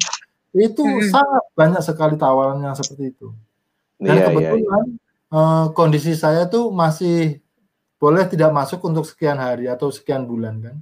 Itu 0.54 0.86
hmm. 0.86 1.10
sangat 1.10 1.44
banyak 1.58 1.82
sekali 1.82 2.14
tawaran 2.22 2.62
yang 2.62 2.78
seperti 2.78 3.18
itu. 3.18 3.34
Dan 3.98 4.14
yeah, 4.14 4.22
iya, 4.22 4.26
kebetulan 4.30 4.62
yeah, 4.62 4.86
yeah. 4.86 5.10
Uh, 5.32 5.66
kondisi 5.74 6.14
saya 6.14 6.46
tuh 6.46 6.70
masih 6.70 7.40
boleh 7.96 8.28
tidak 8.28 8.52
masuk 8.52 8.84
untuk 8.86 9.08
sekian 9.08 9.40
hari 9.40 9.66
atau 9.66 9.90
sekian 9.90 10.30
bulan 10.30 10.62
kan. 10.62 10.78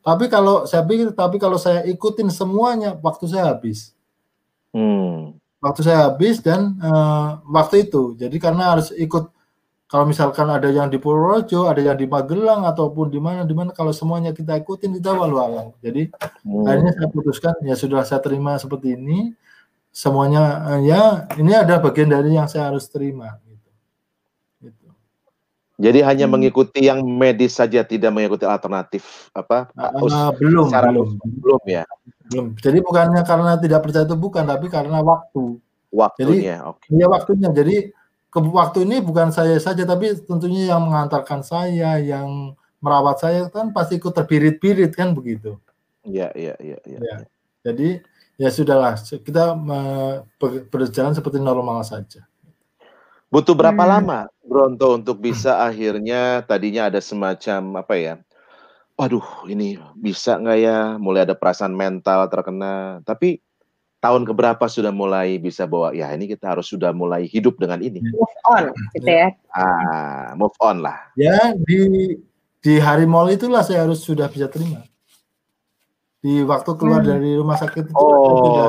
Tapi 0.00 0.30
kalau 0.32 0.64
saya 0.64 0.86
pikir, 0.88 1.12
tapi 1.12 1.36
kalau 1.36 1.60
saya 1.60 1.84
ikutin 1.84 2.32
semuanya, 2.32 2.96
waktu 3.04 3.28
saya 3.28 3.52
habis. 3.52 3.92
Hmm. 4.72 5.36
Waktu 5.60 5.80
saya 5.84 6.08
habis 6.08 6.40
dan 6.40 6.78
uh, 6.80 7.44
waktu 7.44 7.90
itu. 7.90 8.16
Jadi 8.16 8.40
karena 8.40 8.72
harus 8.72 8.88
ikut. 8.96 9.36
Kalau 9.88 10.04
misalkan 10.04 10.52
ada 10.52 10.68
yang 10.68 10.92
di 10.92 11.00
Purworejo, 11.00 11.64
ada 11.64 11.80
yang 11.80 11.96
di 11.96 12.04
Magelang 12.04 12.68
ataupun 12.68 13.08
di 13.08 13.16
mana 13.16 13.48
di 13.48 13.56
mana, 13.56 13.72
kalau 13.72 13.88
semuanya 13.88 14.36
kita 14.36 14.60
ikutin 14.60 15.00
kita 15.00 15.16
walau 15.16 15.40
alam. 15.40 15.66
Jadi 15.80 16.12
hmm. 16.44 16.68
akhirnya 16.68 16.92
saya 16.92 17.08
putuskan 17.08 17.56
ya 17.64 17.72
sudah 17.72 18.04
saya 18.04 18.20
terima 18.20 18.60
seperti 18.60 19.00
ini. 19.00 19.32
Semuanya 19.88 20.60
uh, 20.68 20.80
ya 20.84 21.24
ini 21.40 21.56
ada 21.56 21.80
bagian 21.80 22.12
dari 22.12 22.36
yang 22.36 22.44
saya 22.44 22.68
harus 22.68 22.84
terima. 22.92 23.40
Jadi 25.80 26.04
hanya 26.04 26.28
hmm. 26.28 26.32
mengikuti 26.36 26.84
yang 26.84 27.00
medis 27.08 27.56
saja, 27.56 27.80
tidak 27.80 28.12
mengikuti 28.12 28.44
alternatif 28.44 29.32
apa? 29.32 29.72
Uh, 29.72 30.36
belum, 30.36 30.68
secara 30.68 30.92
belum, 30.92 31.16
belum 31.40 31.62
ya. 31.64 31.88
Belum. 32.28 32.46
Jadi 32.60 32.78
bukannya 32.84 33.24
karena 33.24 33.56
tidak 33.56 33.88
percaya 33.88 34.04
itu 34.04 34.20
bukan, 34.20 34.44
tapi 34.44 34.68
karena 34.68 35.00
waktu. 35.00 35.56
Waktunya, 35.88 36.60
oke. 36.68 36.84
Okay. 36.84 36.92
Iya 36.92 37.06
waktunya. 37.08 37.48
Jadi 37.48 37.76
ke 38.28 38.38
waktu 38.44 38.84
ini 38.84 39.00
bukan 39.00 39.32
saya 39.32 39.56
saja, 39.56 39.88
tapi 39.88 40.12
tentunya 40.24 40.76
yang 40.76 40.84
mengantarkan 40.84 41.40
saya, 41.40 41.96
yang 41.96 42.52
merawat 42.78 43.18
saya 43.18 43.48
kan 43.48 43.72
pasti 43.72 43.96
ikut 43.98 44.12
terbirit-birit 44.12 44.92
kan 44.94 45.16
begitu. 45.16 45.56
Iya, 46.04 46.30
iya, 46.36 46.54
iya. 46.60 46.78
Ya. 46.84 47.00
ya. 47.00 47.16
Jadi 47.64 48.00
ya 48.38 48.48
sudahlah, 48.52 49.00
kita 49.00 49.56
berjalan 50.70 51.16
seperti 51.16 51.40
normal 51.40 51.82
saja. 51.82 52.28
Butuh 53.28 53.52
berapa 53.52 53.84
hmm. 53.84 53.92
lama 53.92 54.20
Bronto 54.40 54.96
untuk 54.96 55.20
bisa 55.20 55.60
akhirnya 55.60 56.40
tadinya 56.48 56.88
ada 56.88 57.00
semacam 57.00 57.84
apa 57.84 57.94
ya? 58.00 58.14
Waduh, 58.96 59.46
ini 59.52 59.76
bisa 59.94 60.40
nggak 60.40 60.58
ya? 60.58 60.78
Mulai 60.96 61.28
ada 61.28 61.36
perasaan 61.36 61.76
mental 61.76 62.24
terkena. 62.32 63.04
Tapi 63.04 63.38
tahun 63.98 64.22
keberapa 64.22 64.64
sudah 64.70 64.94
mulai 64.94 65.42
bisa 65.42 65.66
bawa 65.66 65.90
ya 65.90 66.14
ini 66.14 66.30
kita 66.30 66.54
harus 66.54 66.70
sudah 66.70 66.94
mulai 66.94 67.26
hidup 67.26 67.58
dengan 67.58 67.82
ini. 67.82 67.98
Move 68.02 68.38
on, 68.46 68.64
gitu 68.94 69.10
ya. 69.10 69.34
Ah, 69.50 70.34
move 70.38 70.54
on 70.62 70.86
lah. 70.86 71.10
Ya 71.18 71.54
di 71.54 72.14
di 72.62 72.74
hari 72.78 73.06
mall 73.06 73.30
itulah 73.30 73.66
saya 73.66 73.86
harus 73.86 74.02
sudah 74.02 74.30
bisa 74.30 74.46
terima. 74.46 74.86
Di 76.18 76.42
waktu 76.42 76.70
keluar 76.78 77.02
hmm. 77.02 77.10
dari 77.10 77.30
rumah 77.38 77.58
sakit 77.58 77.90
itu 77.90 77.94
oh. 77.94 78.10
saya, 78.10 78.38
sudah, 78.42 78.68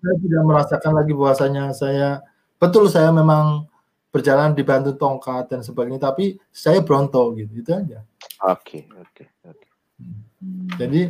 saya 0.00 0.14
tidak 0.24 0.42
merasakan 0.44 0.92
lagi 0.96 1.12
bahwasanya 1.12 1.64
saya 1.76 2.08
betul 2.56 2.88
saya 2.88 3.12
memang 3.12 3.68
berjalan 4.08 4.56
dibantu 4.56 4.96
tongkat 4.96 5.52
dan 5.52 5.60
sebagainya 5.60 6.08
tapi 6.10 6.40
saya 6.48 6.80
bronto 6.80 7.36
gitu 7.36 7.52
itu 7.60 7.70
aja 7.70 8.00
oke 8.40 8.64
okay, 8.64 8.82
oke 8.88 9.04
okay, 9.12 9.26
oke 9.44 9.60
okay. 9.60 9.70
jadi 10.80 11.00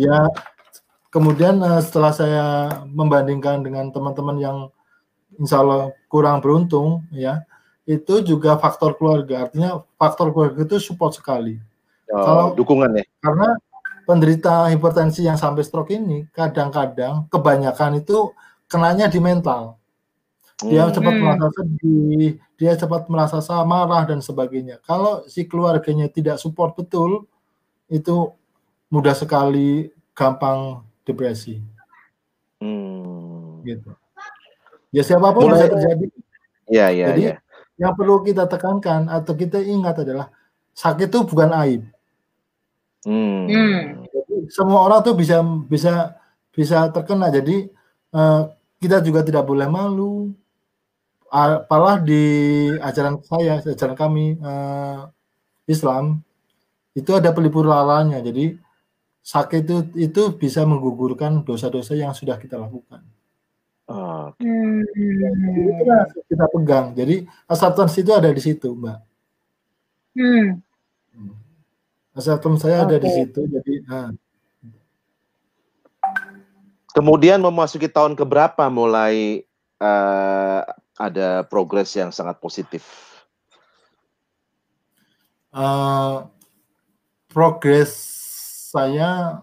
ya 0.00 0.16
kemudian 1.08 1.60
uh, 1.60 1.80
setelah 1.80 2.12
saya 2.12 2.46
membandingkan 2.88 3.64
dengan 3.64 3.88
teman-teman 3.92 4.36
yang 4.40 4.58
insya 5.36 5.60
Allah 5.60 5.92
kurang 6.08 6.40
beruntung 6.40 7.04
ya 7.12 7.44
itu 7.88 8.20
juga 8.20 8.60
faktor 8.60 9.00
keluarga. 9.00 9.48
Artinya 9.48 9.80
faktor 9.96 10.28
keluarga 10.36 10.60
itu 10.60 10.76
support 10.76 11.16
sekali. 11.16 11.56
Oh, 12.12 12.20
kalau 12.24 12.46
dukungan 12.52 13.00
ya. 13.00 13.04
karena 13.20 13.48
penderita 14.08 14.72
hipertensi 14.72 15.24
yang 15.24 15.36
sampai 15.36 15.60
stroke 15.60 15.92
ini 15.92 16.24
kadang-kadang 16.32 17.28
kebanyakan 17.28 18.00
itu 18.00 18.32
kenanya 18.68 19.08
di 19.08 19.20
mental. 19.20 19.76
Dia 20.64 20.88
hmm. 20.88 20.94
cepat 20.96 21.14
merasa 21.20 21.46
sedih, 21.54 22.28
dia 22.58 22.72
cepat 22.74 23.02
merasa 23.06 23.38
marah 23.64 24.04
dan 24.08 24.20
sebagainya. 24.24 24.80
Kalau 24.84 25.24
si 25.28 25.44
keluarganya 25.44 26.10
tidak 26.10 26.40
support 26.40 26.74
betul, 26.74 27.28
itu 27.88 28.32
mudah 28.88 29.14
sekali 29.14 29.92
gampang 30.16 30.87
depresi. 31.08 31.64
Hmm. 32.60 33.64
Gitu. 33.64 33.88
Ya 34.92 35.02
siapa 35.04 35.32
pun 35.32 35.48
Mulai, 35.48 35.56
bisa 35.56 35.66
terjadi. 35.72 36.06
Ya, 36.68 36.86
ya, 36.92 37.06
Jadi 37.12 37.22
ya. 37.32 37.36
yang 37.80 37.92
perlu 37.96 38.20
kita 38.20 38.44
tekankan 38.44 39.08
atau 39.08 39.32
kita 39.32 39.60
ingat 39.64 40.04
adalah 40.04 40.28
sakit 40.76 41.08
itu 41.08 41.24
bukan 41.24 41.50
aib. 41.64 41.82
Hmm. 43.08 43.48
Jadi, 44.04 44.52
semua 44.52 44.84
orang 44.84 45.00
tuh 45.00 45.16
bisa 45.16 45.40
bisa 45.64 46.18
bisa 46.52 46.92
terkena. 46.92 47.32
Jadi 47.32 47.72
uh, 48.12 48.52
kita 48.82 49.00
juga 49.00 49.24
tidak 49.24 49.48
boleh 49.48 49.68
malu, 49.70 50.32
apalah 51.30 52.00
di 52.00 52.24
ajaran 52.80 53.20
saya, 53.24 53.60
ajaran 53.64 53.96
kami 53.96 54.36
uh, 54.40 55.08
Islam 55.68 56.20
itu 56.96 57.10
ada 57.14 57.30
pelipur 57.30 57.68
lalanya. 57.68 58.18
Jadi 58.24 58.56
sakit 59.28 59.60
itu 59.60 59.76
itu 60.08 60.22
bisa 60.40 60.64
menggugurkan 60.64 61.44
dosa-dosa 61.44 61.92
yang 61.92 62.16
sudah 62.16 62.40
kita 62.40 62.56
lakukan. 62.56 63.04
Oh. 63.88 64.32
Hmm. 64.40 64.84
itu 64.88 66.20
kita 66.32 66.44
pegang. 66.48 66.96
Jadi 66.96 67.28
acceptance 67.44 68.00
itu 68.00 68.12
ada 68.16 68.32
di 68.32 68.40
situ, 68.40 68.72
Mbak. 68.72 68.98
Hmm. 70.16 70.48
Acceptance 72.16 72.64
saya 72.64 72.84
okay. 72.84 72.86
ada 72.88 72.96
di 73.04 73.10
situ. 73.12 73.40
Jadi 73.44 73.74
nah. 73.84 74.08
Kemudian 76.96 77.44
memasuki 77.44 77.86
tahun 77.86 78.16
keberapa 78.16 78.64
mulai 78.72 79.44
uh, 79.78 80.64
ada 80.96 81.44
progres 81.46 81.92
yang 81.94 82.10
sangat 82.10 82.40
positif? 82.40 82.82
Uh, 85.52 86.26
progres 87.30 88.17
saya 88.68 89.40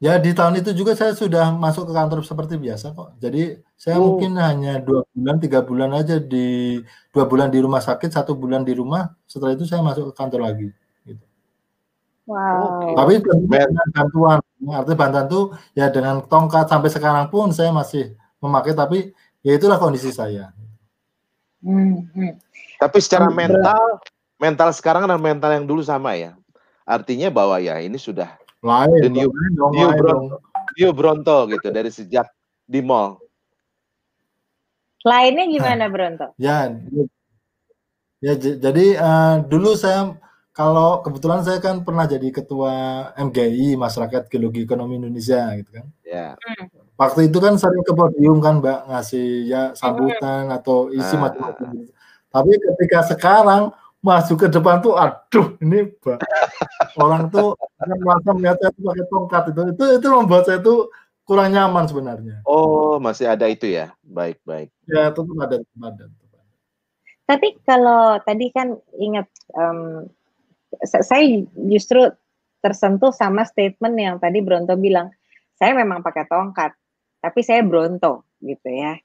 ya 0.00 0.16
di 0.16 0.32
tahun 0.32 0.64
itu 0.64 0.72
juga 0.72 0.96
saya 0.96 1.12
sudah 1.12 1.52
masuk 1.52 1.86
ke 1.86 1.92
kantor 1.92 2.24
seperti 2.24 2.56
biasa 2.56 2.96
kok. 2.96 3.14
Jadi 3.20 3.60
saya 3.76 4.00
oh. 4.00 4.16
mungkin 4.16 4.40
hanya 4.40 4.80
dua 4.80 5.04
bulan 5.12 5.36
tiga 5.36 5.60
bulan 5.60 5.90
aja 5.92 6.16
di 6.16 6.80
dua 7.12 7.28
bulan 7.28 7.52
di 7.52 7.60
rumah 7.60 7.84
sakit 7.84 8.08
satu 8.08 8.32
bulan 8.32 8.64
di 8.64 8.72
rumah. 8.72 9.12
Setelah 9.28 9.52
itu 9.52 9.68
saya 9.68 9.84
masuk 9.84 10.10
ke 10.10 10.12
kantor 10.16 10.40
lagi. 10.48 10.68
Gitu. 11.04 11.24
Wow. 12.24 12.96
Tapi 12.96 13.20
dengan 13.20 13.86
bantuan, 13.92 14.38
artinya 14.72 14.98
bantuan 14.98 15.26
itu 15.28 15.40
ya 15.76 15.86
dengan 15.92 16.24
tongkat 16.24 16.66
sampai 16.72 16.90
sekarang 16.90 17.26
pun 17.28 17.52
saya 17.52 17.68
masih 17.70 18.16
memakai 18.40 18.72
tapi 18.72 18.98
ya 19.44 19.54
itulah 19.54 19.76
kondisi 19.76 20.08
saya. 20.08 20.56
Hmm, 21.62 22.10
hmm. 22.10 22.32
Tapi 22.82 22.98
secara 22.98 23.30
mental, 23.30 24.02
mental 24.34 24.74
sekarang 24.74 25.06
dan 25.06 25.22
mental 25.22 25.54
yang 25.54 25.62
dulu 25.62 25.78
sama 25.86 26.18
ya. 26.18 26.34
Artinya 26.82 27.28
bahwa 27.30 27.58
ya 27.62 27.78
ini 27.78 27.96
sudah 27.96 28.38
lain, 28.62 29.00
the 29.02 29.10
new, 29.10 29.28
lain 29.28 29.52
dong, 29.58 29.72
new, 29.74 29.88
lain 29.88 30.02
dong. 30.02 30.24
new 30.78 30.90
Bronto 30.94 31.46
gitu 31.50 31.68
dari 31.70 31.90
sejak 31.90 32.30
di 32.66 32.80
mall. 32.82 33.18
Lainnya 35.02 35.50
gimana 35.50 35.90
Bronto? 35.90 36.30
Ya, 36.38 36.70
ya 38.22 38.34
jadi 38.38 38.86
uh, 39.02 39.34
dulu 39.42 39.74
saya 39.74 40.14
kalau 40.54 41.02
kebetulan 41.02 41.42
saya 41.42 41.58
kan 41.58 41.82
pernah 41.82 42.06
jadi 42.06 42.28
ketua 42.30 42.72
MGI 43.18 43.74
Masyarakat 43.74 44.30
Geologi 44.30 44.62
Ekonomi 44.62 45.02
Indonesia 45.02 45.50
gitu 45.58 45.70
kan. 45.74 45.86
Ya. 46.06 46.38
Hmm 46.38 46.82
waktu 47.02 47.20
itu 47.28 47.38
kan 47.42 47.54
sering 47.58 47.82
ke 47.82 47.92
podium 47.92 48.38
kan 48.38 48.62
Mbak 48.62 48.80
ngasih 48.90 49.26
ya 49.50 49.62
sambutan 49.74 50.52
atau 50.54 50.92
isi 50.92 51.14
ah. 51.18 51.20
macam-macam. 51.28 51.68
Gitu. 51.74 51.92
Tapi 52.32 52.52
ketika 52.56 52.98
sekarang 53.12 53.62
masuk 54.02 54.36
ke 54.44 54.46
depan 54.50 54.82
tuh 54.82 54.98
aduh 54.98 55.54
ini 55.62 55.94
Mbak. 56.02 56.18
orang 56.98 57.30
tuh 57.30 57.54
akan 57.78 57.98
merasa 58.02 58.28
melihat 58.34 58.56
saya 58.58 58.70
tuh 58.74 58.82
pakai 58.90 59.06
tongkat 59.06 59.42
itu 59.54 59.62
itu 59.70 59.84
itu 60.02 60.06
membuat 60.10 60.42
saya 60.44 60.58
tuh 60.58 60.90
kurang 61.22 61.54
nyaman 61.54 61.86
sebenarnya. 61.86 62.42
Oh 62.42 62.98
masih 62.98 63.30
ada 63.30 63.46
itu 63.46 63.70
ya 63.70 63.94
baik 64.02 64.42
baik. 64.42 64.74
Ya 64.90 65.14
tentu 65.14 65.32
ada 65.38 65.62
tetap 65.62 65.82
ada. 65.86 66.04
Tapi 67.22 67.62
kalau 67.62 68.18
tadi 68.26 68.50
kan 68.50 68.74
ingat 68.98 69.30
um, 69.54 70.10
saya 70.82 71.46
justru 71.70 72.10
tersentuh 72.58 73.14
sama 73.14 73.46
statement 73.46 73.94
yang 73.94 74.14
tadi 74.18 74.42
Bronto 74.42 74.74
bilang 74.74 75.14
saya 75.54 75.78
memang 75.78 76.02
pakai 76.02 76.26
tongkat 76.26 76.74
tapi 77.22 77.40
saya 77.46 77.62
Bronto 77.62 78.26
gitu 78.42 78.66
ya. 78.66 78.98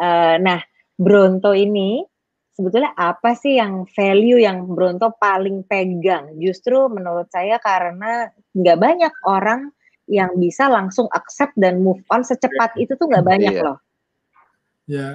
Uh, 0.00 0.40
nah, 0.40 0.64
Bronto 0.96 1.52
ini 1.52 2.00
sebetulnya 2.60 2.92
apa 2.92 3.32
sih 3.32 3.56
yang 3.56 3.88
value 3.88 4.36
yang 4.36 4.68
Bronto 4.68 5.16
paling 5.16 5.64
pegang? 5.64 6.36
Justru 6.36 6.92
menurut 6.92 7.32
saya 7.32 7.56
karena 7.56 8.28
nggak 8.52 8.76
banyak 8.76 9.14
orang 9.24 9.72
yang 10.04 10.36
bisa 10.36 10.68
langsung 10.68 11.08
accept 11.16 11.56
dan 11.56 11.80
move 11.80 12.04
on 12.12 12.20
secepat 12.20 12.76
itu 12.76 12.92
tuh 13.00 13.08
nggak 13.08 13.24
banyak 13.24 13.54
iya. 13.56 13.64
loh. 13.64 13.78
Ya, 14.84 15.08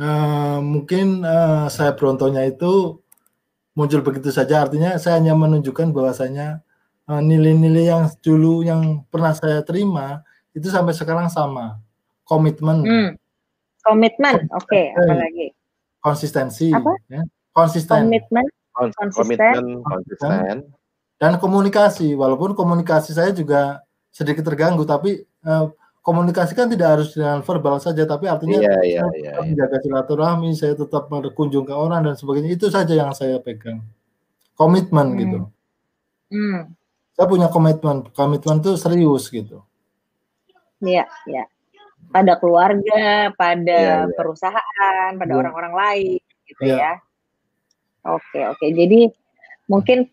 uh, 0.00 0.64
mungkin 0.64 1.20
uh, 1.20 1.68
saya 1.68 1.92
berontonya 1.92 2.48
itu 2.48 3.04
muncul 3.76 4.00
begitu 4.00 4.32
saja. 4.32 4.64
Artinya 4.64 4.96
saya 4.96 5.20
hanya 5.20 5.36
menunjukkan 5.36 5.92
bahwasanya 5.92 6.64
nilai 7.06 7.52
nilai-nilai 7.52 7.84
yang 7.86 8.02
dulu 8.24 8.64
yang 8.64 9.04
pernah 9.12 9.36
saya 9.36 9.60
terima 9.60 10.24
itu 10.56 10.72
sampai 10.72 10.96
sekarang 10.96 11.28
sama. 11.28 11.76
Komitmen. 12.24 12.82
Hmm. 12.82 13.10
Komitmen, 13.86 14.50
oke. 14.50 14.66
Okay. 14.66 14.90
Apalagi? 14.96 15.55
Konsistensi. 16.06 16.70
Apa? 16.70 16.94
Ya. 17.10 17.26
Konsisten. 17.50 18.06
Komitmen. 18.06 18.46
Konsisten. 18.70 19.82
Konsisten 19.82 20.70
dan 21.16 21.40
komunikasi 21.40 22.12
walaupun 22.12 22.52
komunikasi 22.52 23.16
saya 23.16 23.32
juga 23.32 23.80
sedikit 24.12 24.44
terganggu 24.44 24.84
tapi 24.84 25.24
uh, 25.44 25.72
komunikasi 26.04 26.52
kan 26.52 26.68
tidak 26.68 27.00
harus 27.00 27.16
dengan 27.16 27.40
verbal 27.40 27.80
saja 27.80 28.04
tapi 28.04 28.28
artinya 28.28 28.60
yeah, 28.60 28.80
yeah, 28.84 29.02
saya 29.04 29.08
yeah, 29.08 29.08
tetap 29.08 29.24
yeah. 29.24 29.48
menjaga 29.48 29.76
silaturahmi 29.80 30.50
saya 30.52 30.74
tetap 30.76 31.08
berkunjung 31.08 31.64
ke 31.64 31.74
orang 31.74 32.04
dan 32.04 32.14
sebagainya 32.14 32.52
itu 32.52 32.68
saja 32.68 32.92
yang 32.92 33.12
saya 33.16 33.40
pegang 33.40 33.80
komitmen 34.54 35.08
hmm. 35.12 35.18
gitu 35.18 35.38
hmm. 36.32 36.58
saya 37.16 37.26
punya 37.26 37.48
komitmen 37.48 38.12
komitmen 38.12 38.60
itu 38.60 38.76
serius 38.76 39.32
gitu 39.32 39.64
iya 40.84 41.04
yeah, 41.04 41.08
iya 41.24 41.36
yeah. 41.42 41.46
Pada 42.10 42.38
keluarga 42.38 43.30
pada 43.34 43.66
yeah, 43.66 44.02
yeah. 44.06 44.14
perusahaan 44.14 45.10
pada 45.18 45.32
iya. 45.32 45.40
orang-orang 45.40 45.72
yeah. 45.72 45.82
lain 45.82 46.20
gitu 46.46 46.62
yeah. 46.64 46.78
ya 46.78 46.92
oke 48.16 48.40
oke 48.56 48.66
jadi 48.70 49.00
mungkin 49.66 50.06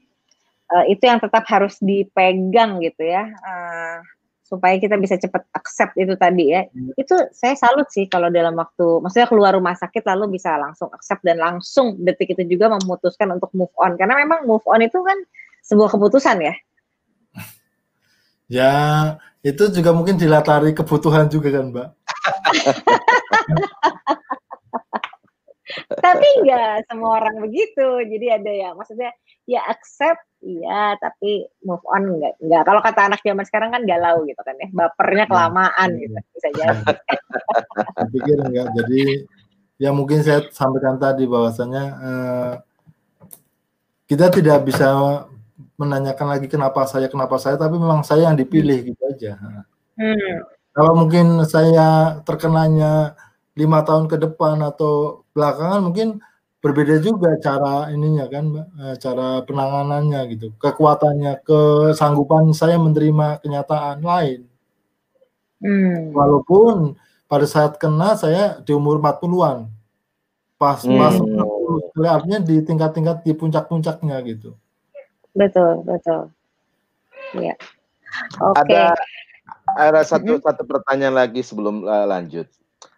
uh, 0.74 0.86
itu 0.90 1.04
yang 1.06 1.22
tetap 1.22 1.46
harus 1.46 1.78
dipegang 1.80 2.82
gitu 2.82 3.06
ya 3.06 3.30
uh, 3.30 3.98
supaya 4.44 4.78
kita 4.78 5.00
bisa 5.02 5.18
cepat 5.18 5.50
accept 5.56 5.98
itu 5.98 6.14
tadi 6.14 6.54
ya 6.54 6.68
hmm. 6.70 6.94
itu 7.00 7.16
saya 7.34 7.58
salut 7.58 7.90
sih 7.90 8.06
kalau 8.06 8.30
dalam 8.30 8.54
waktu 8.54 9.02
maksudnya 9.02 9.26
keluar 9.26 9.58
rumah 9.58 9.74
sakit 9.74 10.06
lalu 10.06 10.38
bisa 10.38 10.54
langsung 10.60 10.94
accept 10.94 11.26
dan 11.26 11.42
langsung 11.42 11.98
detik 12.02 12.38
itu 12.38 12.58
juga 12.58 12.70
memutuskan 12.70 13.34
untuk 13.34 13.50
move 13.58 13.74
on 13.82 13.98
karena 13.98 14.20
memang 14.20 14.46
move 14.46 14.66
on 14.70 14.84
itu 14.86 15.00
kan 15.02 15.18
sebuah 15.66 15.90
keputusan 15.96 16.38
ya 16.44 16.54
ya 18.52 18.74
itu 19.44 19.64
juga 19.76 19.92
mungkin 19.92 20.16
dilatari 20.16 20.72
kebutuhan 20.72 21.28
juga 21.28 21.52
kan 21.52 21.68
mbak? 21.76 21.88
Tapi 26.04 26.28
enggak 26.44 26.88
semua 26.88 27.20
orang 27.20 27.44
begitu. 27.44 28.08
Jadi 28.08 28.28
ada 28.32 28.52
ya 28.52 28.70
maksudnya 28.72 29.12
ya 29.44 29.60
accept 29.68 30.24
iya 30.40 30.96
tapi 30.96 31.44
move 31.68 31.84
on 31.92 32.16
enggak 32.16 32.40
enggak 32.40 32.64
kalau 32.64 32.80
kata 32.80 33.12
anak 33.12 33.20
zaman 33.20 33.44
sekarang 33.44 33.76
kan 33.76 33.84
galau 33.84 34.24
gitu 34.24 34.40
kan 34.40 34.56
ya. 34.56 34.68
Bapernya 34.72 35.26
kelamaan 35.28 35.90
hmm. 35.92 36.00
gitu 36.00 36.18
bisa 36.40 36.48
jadi. 36.56 36.84
Pikir 38.16 38.38
enggak 38.48 38.68
jadi 38.80 39.28
ya 39.82 39.90
mungkin 39.92 40.24
saya 40.24 40.48
sampaikan 40.56 40.96
tadi 40.96 41.28
bahwasanya 41.28 41.84
eh, 42.00 42.54
kita 44.08 44.32
tidak 44.32 44.64
bisa 44.64 44.88
menanyakan 45.78 46.28
lagi 46.38 46.48
kenapa 46.50 46.86
saya 46.86 47.10
kenapa 47.10 47.42
saya 47.42 47.58
tapi 47.58 47.76
memang 47.82 48.06
saya 48.06 48.30
yang 48.30 48.38
dipilih 48.38 48.94
gitu 48.94 49.02
aja 49.10 49.38
hmm. 49.98 50.34
kalau 50.74 50.94
mungkin 50.94 51.42
saya 51.50 52.20
terkenanya 52.22 53.18
lima 53.58 53.82
tahun 53.86 54.10
ke 54.10 54.18
depan 54.22 54.62
atau 54.62 55.26
belakangan 55.34 55.82
mungkin 55.82 56.22
berbeda 56.64 57.04
juga 57.04 57.36
cara 57.44 57.92
ininya 57.92 58.26
kan 58.32 58.46
eh, 58.56 58.96
cara 58.96 59.44
penanganannya 59.44 60.22
gitu 60.32 60.56
kekuatannya 60.62 61.44
kesanggupan 61.44 62.56
saya 62.56 62.80
menerima 62.80 63.44
kenyataan 63.44 64.00
lain 64.00 64.48
hmm. 65.60 66.16
walaupun 66.16 66.96
pada 67.28 67.50
saat 67.50 67.76
kena 67.82 68.16
saya 68.16 68.62
di 68.64 68.72
umur 68.72 69.02
40-an 69.02 69.68
pas 70.56 70.80
hmm. 70.86 70.96
pas 70.96 71.16
artinya 72.16 72.40
di 72.40 72.62
tingkat-tingkat 72.64 73.28
di 73.28 73.34
puncak-puncaknya 73.36 74.18
gitu 74.24 74.56
betul 75.34 75.84
betul 75.86 76.30
ya 77.38 77.54
oke 78.40 78.58
okay. 78.62 78.78
ada 78.78 78.98
ada 79.74 80.02
satu 80.06 80.38
hmm. 80.38 80.44
satu 80.46 80.64
pertanyaan 80.66 81.18
lagi 81.18 81.42
sebelum 81.42 81.86
uh, 81.86 82.06
lanjut 82.06 82.46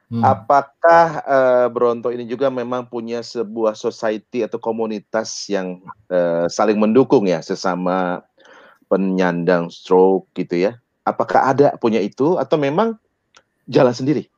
Hmm. 0.06 0.22
Apakah 0.22 1.26
uh, 1.26 1.68
Bronto 1.74 2.14
ini 2.14 2.30
juga 2.30 2.54
memang 2.54 2.86
punya 2.86 3.26
sebuah 3.26 3.74
society 3.74 4.46
atau 4.46 4.62
komunitas 4.62 5.50
yang 5.50 5.82
uh, 6.14 6.46
saling 6.46 6.78
mendukung 6.78 7.26
ya 7.26 7.42
sesama 7.42 8.22
penyandang 8.86 9.74
stroke 9.74 10.30
gitu 10.38 10.62
ya? 10.62 10.78
Apakah 11.02 11.50
ada 11.50 11.74
punya 11.82 11.98
itu 12.06 12.38
atau 12.38 12.54
memang 12.54 12.94
jalan 13.66 13.98
sendiri? 13.98 14.30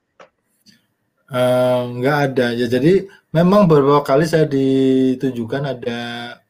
Uh, 1.27 1.91
enggak 1.91 2.31
ada 2.31 2.55
ya 2.55 2.71
jadi 2.71 3.03
memang 3.35 3.67
beberapa 3.67 3.99
kali 3.99 4.23
saya 4.23 4.47
ditunjukkan 4.47 5.75
ada 5.75 5.99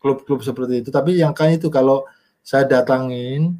klub-klub 0.01 0.41
seperti 0.45 0.85
itu 0.85 0.89
tapi 0.93 1.17
yang 1.19 1.33
kan 1.33 1.53
itu 1.53 1.67
kalau 1.67 2.07
saya 2.45 2.63
datangin 2.63 3.59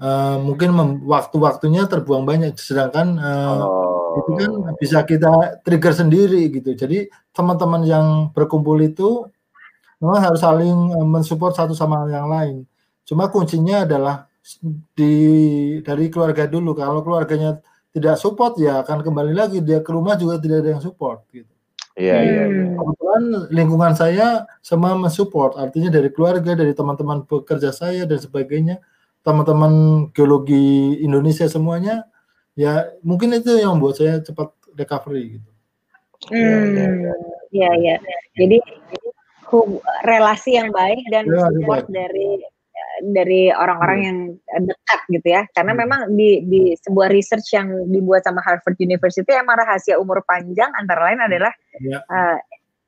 uh, 0.00 0.40
mungkin 0.40 0.72
waktu-waktunya 1.04 1.84
terbuang 1.90 2.24
banyak 2.24 2.56
sedangkan 2.56 3.20
uh, 3.20 3.62
oh 3.62 3.82
itu 4.18 4.30
kan 4.36 4.50
bisa 4.76 4.98
kita 5.04 5.62
trigger 5.64 5.94
sendiri 5.96 6.52
gitu. 6.52 6.76
Jadi 6.76 7.08
teman-teman 7.32 7.82
yang 7.84 8.06
berkumpul 8.32 8.76
itu 8.84 9.28
memang 10.02 10.20
harus 10.20 10.40
saling 10.42 10.76
eh, 10.92 11.06
mensupport 11.06 11.52
satu 11.54 11.72
sama 11.72 12.04
yang 12.10 12.28
lain. 12.28 12.56
Cuma 13.06 13.32
kuncinya 13.32 13.84
adalah 13.88 14.28
di 14.96 15.14
dari 15.80 16.06
keluarga 16.12 16.44
dulu. 16.50 16.76
Kalau 16.76 17.00
keluarganya 17.00 17.58
tidak 17.92 18.16
support 18.20 18.56
ya 18.60 18.80
akan 18.84 19.04
kembali 19.04 19.32
lagi 19.36 19.58
dia 19.60 19.84
ke 19.84 19.90
rumah 19.92 20.16
juga 20.16 20.40
tidak 20.40 20.64
ada 20.64 20.70
yang 20.76 20.82
support 20.84 21.24
gitu. 21.32 21.51
Iya, 21.92 22.16
iya, 22.24 22.42
iya. 22.48 22.66
Kebetulan 22.72 23.22
lingkungan 23.52 23.92
saya 23.92 24.48
semua 24.64 24.96
mensupport, 24.96 25.60
artinya 25.60 25.92
dari 25.92 26.08
keluarga, 26.08 26.56
dari 26.56 26.72
teman-teman 26.72 27.28
pekerja 27.28 27.68
saya 27.68 28.08
dan 28.08 28.16
sebagainya, 28.16 28.80
teman-teman 29.22 30.08
geologi 30.10 30.98
Indonesia 30.98 31.46
semuanya 31.46 32.08
ya 32.52 32.90
mungkin 33.00 33.32
itu 33.32 33.54
yang 33.56 33.80
buat 33.80 33.96
saya 33.96 34.20
cepat 34.20 34.52
recovery 34.76 35.38
gitu. 35.38 35.50
Hmm, 36.30 37.06
ya 37.52 37.70
ya. 37.76 37.96
Jadi 38.38 38.58
relasi 40.08 40.56
yang 40.56 40.72
baik 40.72 41.04
dan 41.12 41.28
ya, 41.28 41.44
support 41.52 41.86
baik. 41.86 41.92
dari 41.92 42.30
dari 43.10 43.50
orang-orang 43.50 43.98
ya. 43.98 44.06
yang 44.06 44.18
dekat 44.70 45.00
gitu 45.10 45.28
ya. 45.34 45.42
Karena 45.50 45.72
hmm. 45.74 45.80
memang 45.82 46.00
di 46.14 46.30
di 46.46 46.62
sebuah 46.78 47.10
research 47.10 47.50
yang 47.50 47.68
dibuat 47.90 48.22
sama 48.22 48.38
Harvard 48.46 48.78
University 48.78 49.28
emang 49.34 49.58
rahasia 49.58 49.98
umur 49.98 50.22
panjang 50.22 50.70
antara 50.78 51.10
lain 51.10 51.20
adalah 51.26 51.52
ya. 51.82 51.98
uh, 52.06 52.38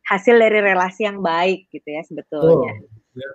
hasil 0.06 0.38
dari 0.38 0.62
relasi 0.62 1.08
yang 1.08 1.18
baik 1.18 1.66
gitu 1.74 1.88
ya 1.90 2.02
sebetulnya. 2.06 2.72
Oh, 2.78 3.18
ya. 3.18 3.28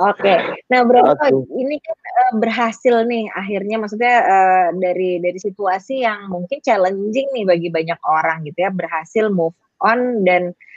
Oke, 0.00 0.24
okay. 0.24 0.38
nah 0.72 0.82
Bro, 0.88 1.04
ini 1.52 1.76
kan 1.78 1.94
uh, 1.94 2.32
berhasil 2.40 3.04
nih 3.06 3.28
akhirnya, 3.38 3.76
maksudnya 3.76 4.16
uh, 4.24 4.68
dari 4.74 5.20
dari 5.20 5.36
situasi 5.36 6.02
yang 6.02 6.32
mungkin 6.32 6.58
challenging 6.64 7.28
nih 7.30 7.44
bagi 7.44 7.68
banyak 7.68 8.00
orang 8.02 8.42
gitu 8.48 8.66
ya, 8.66 8.72
berhasil 8.72 9.28
move 9.28 9.54
on 9.84 10.24
dan 10.24 10.50
uh, 10.50 10.71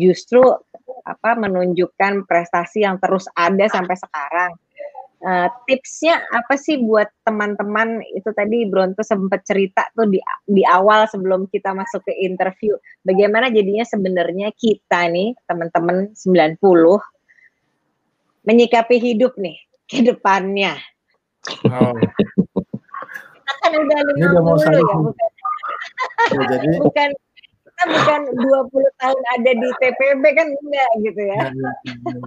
justru 0.00 0.40
apa 1.04 1.30
menunjukkan 1.36 2.28
prestasi 2.28 2.84
yang 2.84 3.00
terus 3.00 3.28
ada 3.36 3.68
sampai 3.68 3.96
sekarang. 3.96 4.52
Uh, 5.18 5.50
tipsnya 5.66 6.22
apa 6.30 6.54
sih 6.54 6.78
buat 6.78 7.10
teman-teman 7.26 7.98
itu 8.14 8.30
tadi 8.30 8.70
Bronto 8.70 9.02
sempat 9.02 9.42
cerita 9.42 9.82
tuh 9.90 10.06
di 10.06 10.22
di 10.46 10.62
awal 10.62 11.10
sebelum 11.10 11.50
kita 11.50 11.74
masuk 11.74 12.06
ke 12.06 12.14
interview, 12.22 12.78
bagaimana 13.02 13.50
jadinya 13.50 13.82
sebenarnya 13.82 14.54
kita 14.54 15.10
nih 15.10 15.34
teman-teman 15.50 16.14
90 16.14 16.62
menyikapi 18.46 18.96
hidup 19.02 19.34
nih 19.42 19.58
ke 19.90 20.06
depannya. 20.06 20.78
Oh. 21.66 21.98
kita 23.48 23.52
kan 23.58 23.72
udah 23.74 23.98
lima 24.14 24.38
puluh 24.38 24.60
ya, 24.60 24.96
bukan? 25.02 25.30
ya 26.30 26.42
jadi... 26.46 26.68
bukan 26.86 27.08
kita 27.78 27.94
bukan 27.94 28.20
20 28.34 28.98
tahun 28.98 29.22
ada 29.38 29.50
di 29.54 29.68
TPB 29.78 30.24
kan 30.34 30.48
enggak 30.50 30.90
gitu 31.06 31.20
ya. 31.22 31.38
Ya, 31.38 31.50
ya, 31.54 31.70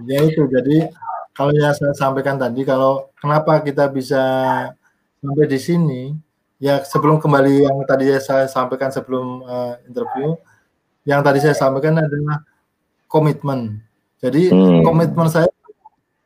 ya 0.08 0.18
itu 0.24 0.42
jadi 0.48 0.88
kalau 1.36 1.52
ya 1.52 1.76
saya 1.76 1.92
sampaikan 1.92 2.40
tadi 2.40 2.64
kalau 2.64 3.12
kenapa 3.20 3.60
kita 3.60 3.92
bisa 3.92 4.22
sampai 5.20 5.44
di 5.44 5.60
sini 5.60 6.02
ya 6.56 6.80
sebelum 6.80 7.20
kembali 7.20 7.68
yang 7.68 7.76
tadi 7.84 8.16
saya 8.16 8.48
sampaikan 8.48 8.88
sebelum 8.88 9.44
uh, 9.44 9.76
interview 9.84 10.40
yang 11.04 11.20
tadi 11.20 11.44
saya 11.44 11.52
sampaikan 11.52 12.00
adalah 12.00 12.40
komitmen. 13.04 13.84
Jadi 14.24 14.48
hmm. 14.48 14.88
komitmen 14.88 15.28
saya 15.28 15.52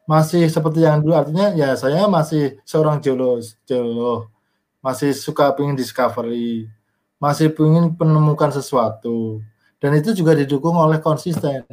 masih 0.06 0.46
seperti 0.46 0.86
yang 0.86 1.02
dulu 1.02 1.18
artinya 1.18 1.50
ya 1.50 1.74
saya 1.74 2.06
masih 2.06 2.62
seorang 2.62 3.02
geolog 3.02 3.42
geolog 3.66 4.30
masih 4.78 5.10
suka 5.10 5.50
pengen 5.50 5.74
discovery 5.74 6.70
masih 7.16 7.52
pengen 7.52 7.92
menemukan 7.96 8.52
sesuatu 8.52 9.40
dan 9.80 9.96
itu 9.96 10.12
juga 10.12 10.36
didukung 10.36 10.76
oleh 10.76 11.00
konsisten 11.00 11.64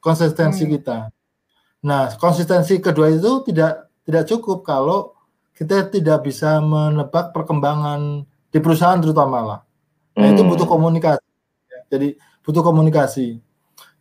konsistensi 0.00 0.68
hmm. 0.68 0.72
kita 0.76 0.98
nah 1.80 2.12
konsistensi 2.20 2.76
kedua 2.80 3.08
itu 3.08 3.40
tidak 3.48 3.88
tidak 4.04 4.24
cukup 4.28 4.66
kalau 4.66 5.16
kita 5.60 5.92
tidak 5.92 6.24
bisa 6.24 6.56
menebak 6.64 7.36
perkembangan 7.36 8.24
di 8.48 8.58
perusahaan 8.64 8.96
terutama 8.96 9.38
lah. 9.44 9.60
Nah, 10.16 10.32
hmm. 10.32 10.32
itu 10.32 10.42
butuh 10.48 10.64
komunikasi. 10.64 11.28
Jadi 11.92 12.08
butuh 12.40 12.64
komunikasi. 12.64 13.44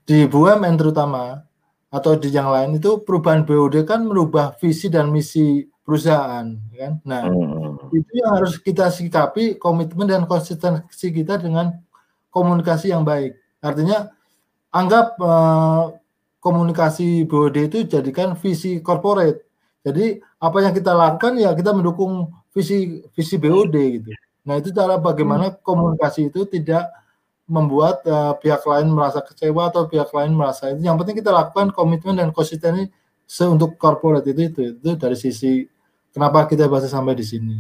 Di 0.08 0.18
BUMN 0.26 0.80
terutama 0.80 1.44
atau 1.90 2.14
di 2.14 2.30
yang 2.30 2.54
lain 2.54 2.78
itu 2.78 3.02
perubahan 3.02 3.42
BOD 3.42 3.82
kan 3.82 4.06
merubah 4.06 4.54
visi 4.62 4.94
dan 4.94 5.10
misi 5.10 5.66
perusahaan 5.82 6.46
kan. 6.54 6.94
Nah, 7.02 7.26
hmm. 7.26 7.90
itu 7.90 8.12
yang 8.14 8.38
harus 8.38 8.62
kita 8.62 8.94
sikapi 8.94 9.58
komitmen 9.58 10.06
dan 10.06 10.30
konsistensi 10.30 11.10
kita 11.10 11.42
dengan 11.42 11.74
komunikasi 12.30 12.94
yang 12.94 13.02
baik. 13.02 13.34
Artinya 13.58 14.14
anggap 14.70 15.18
uh, 15.18 15.98
komunikasi 16.38 17.26
BOD 17.26 17.74
itu 17.74 17.78
jadikan 17.90 18.38
visi 18.38 18.86
corporate. 18.86 19.50
Jadi 19.82 20.22
apa 20.38 20.58
yang 20.62 20.74
kita 20.78 20.94
lakukan 20.94 21.42
ya 21.42 21.58
kita 21.58 21.74
mendukung 21.74 22.30
visi 22.54 23.02
visi 23.18 23.36
BOD 23.42 23.76
gitu. 23.98 24.12
Nah 24.46 24.62
itu 24.62 24.70
cara 24.70 25.02
bagaimana 25.02 25.50
hmm. 25.50 25.66
komunikasi 25.66 26.30
itu 26.30 26.46
tidak 26.46 26.94
membuat 27.50 28.06
uh, 28.06 28.38
pihak 28.38 28.62
lain 28.64 28.94
merasa 28.94 29.20
kecewa 29.26 29.74
atau 29.74 29.90
pihak 29.90 30.14
lain 30.14 30.38
merasa 30.38 30.70
itu. 30.70 30.86
Yang 30.86 30.98
penting 31.04 31.16
kita 31.20 31.34
lakukan 31.34 31.74
komitmen 31.74 32.22
dan 32.22 32.30
konsistensi 32.30 32.88
untuk 33.50 33.76
corporate 33.82 34.30
itu 34.30 34.42
itu 34.50 34.62
itu 34.78 34.90
dari 34.98 35.18
sisi 35.18 35.66
kenapa 36.14 36.46
kita 36.46 36.70
bahas 36.70 36.86
sampai 36.88 37.18
di 37.18 37.26
sini. 37.26 37.58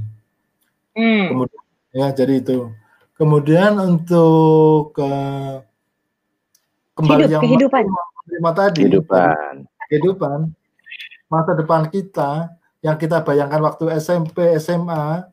Hmm. 0.94 1.26
Kemudian 1.34 1.64
ya 1.92 2.08
jadi 2.14 2.34
itu. 2.38 2.70
Kemudian 3.18 3.76
untuk 3.82 4.96
uh, 4.96 5.66
kembali 6.96 7.26
Hidup, 7.26 7.34
yang 7.34 7.42
kehidupan. 7.44 7.84
Terima 8.30 8.52
tadi 8.54 8.86
kehidupan. 8.86 9.54
kehidupan 9.90 10.40
masa 11.30 11.54
depan 11.54 11.86
kita 11.88 12.50
yang 12.82 12.98
kita 12.98 13.22
bayangkan 13.22 13.62
waktu 13.62 13.94
SMP 14.02 14.58
SMA 14.58 15.30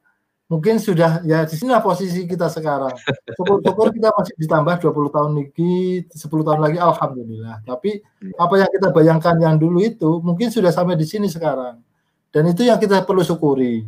mungkin 0.46 0.78
sudah 0.78 1.26
ya 1.26 1.42
di 1.42 1.54
sini 1.58 1.74
posisi 1.82 2.26
kita 2.26 2.46
sekarang. 2.46 2.94
Syukur-syukur 3.34 3.90
kita 3.90 4.14
masih 4.14 4.34
ditambah 4.38 4.74
20 4.82 5.14
tahun 5.14 5.30
lagi, 5.34 6.06
10 6.06 6.46
tahun 6.46 6.60
lagi 6.62 6.78
alhamdulillah. 6.78 7.56
Tapi 7.66 8.02
apa 8.38 8.54
yang 8.58 8.70
kita 8.70 8.88
bayangkan 8.94 9.36
yang 9.42 9.56
dulu 9.58 9.82
itu 9.82 10.22
mungkin 10.22 10.48
sudah 10.54 10.70
sampai 10.70 10.94
di 10.94 11.06
sini 11.06 11.26
sekarang. 11.26 11.82
Dan 12.30 12.46
itu 12.50 12.62
yang 12.66 12.78
kita 12.78 13.02
perlu 13.02 13.26
syukuri. 13.26 13.86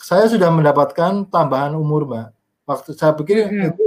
Saya 0.00 0.28
sudah 0.28 0.50
mendapatkan 0.50 1.28
tambahan 1.28 1.76
umur, 1.76 2.04
Mbak. 2.08 2.28
Waktu 2.64 2.90
saya 2.96 3.12
pikir 3.12 3.44
hmm. 3.44 3.68
itu 3.72 3.84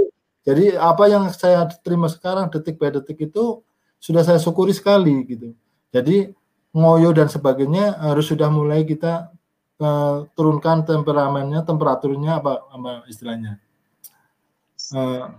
jadi 0.48 0.80
apa 0.80 1.04
yang 1.12 1.28
saya 1.34 1.68
terima 1.84 2.08
sekarang 2.08 2.48
detik 2.48 2.80
by 2.80 2.88
detik 2.88 3.20
itu 3.20 3.60
sudah 4.00 4.24
saya 4.24 4.40
syukuri 4.40 4.72
sekali 4.72 5.26
gitu. 5.28 5.52
Jadi 5.92 6.32
ngoyo 6.72 7.12
dan 7.12 7.28
sebagainya 7.28 8.00
harus 8.00 8.32
sudah 8.32 8.48
mulai 8.48 8.86
kita 8.88 9.28
uh, 9.82 10.26
turunkan 10.34 10.84
temperamennya, 10.84 11.62
temperaturnya 11.62 12.42
apa, 12.42 12.66
apa 12.70 13.06
istilahnya? 13.10 13.58
Uh, 14.94 15.34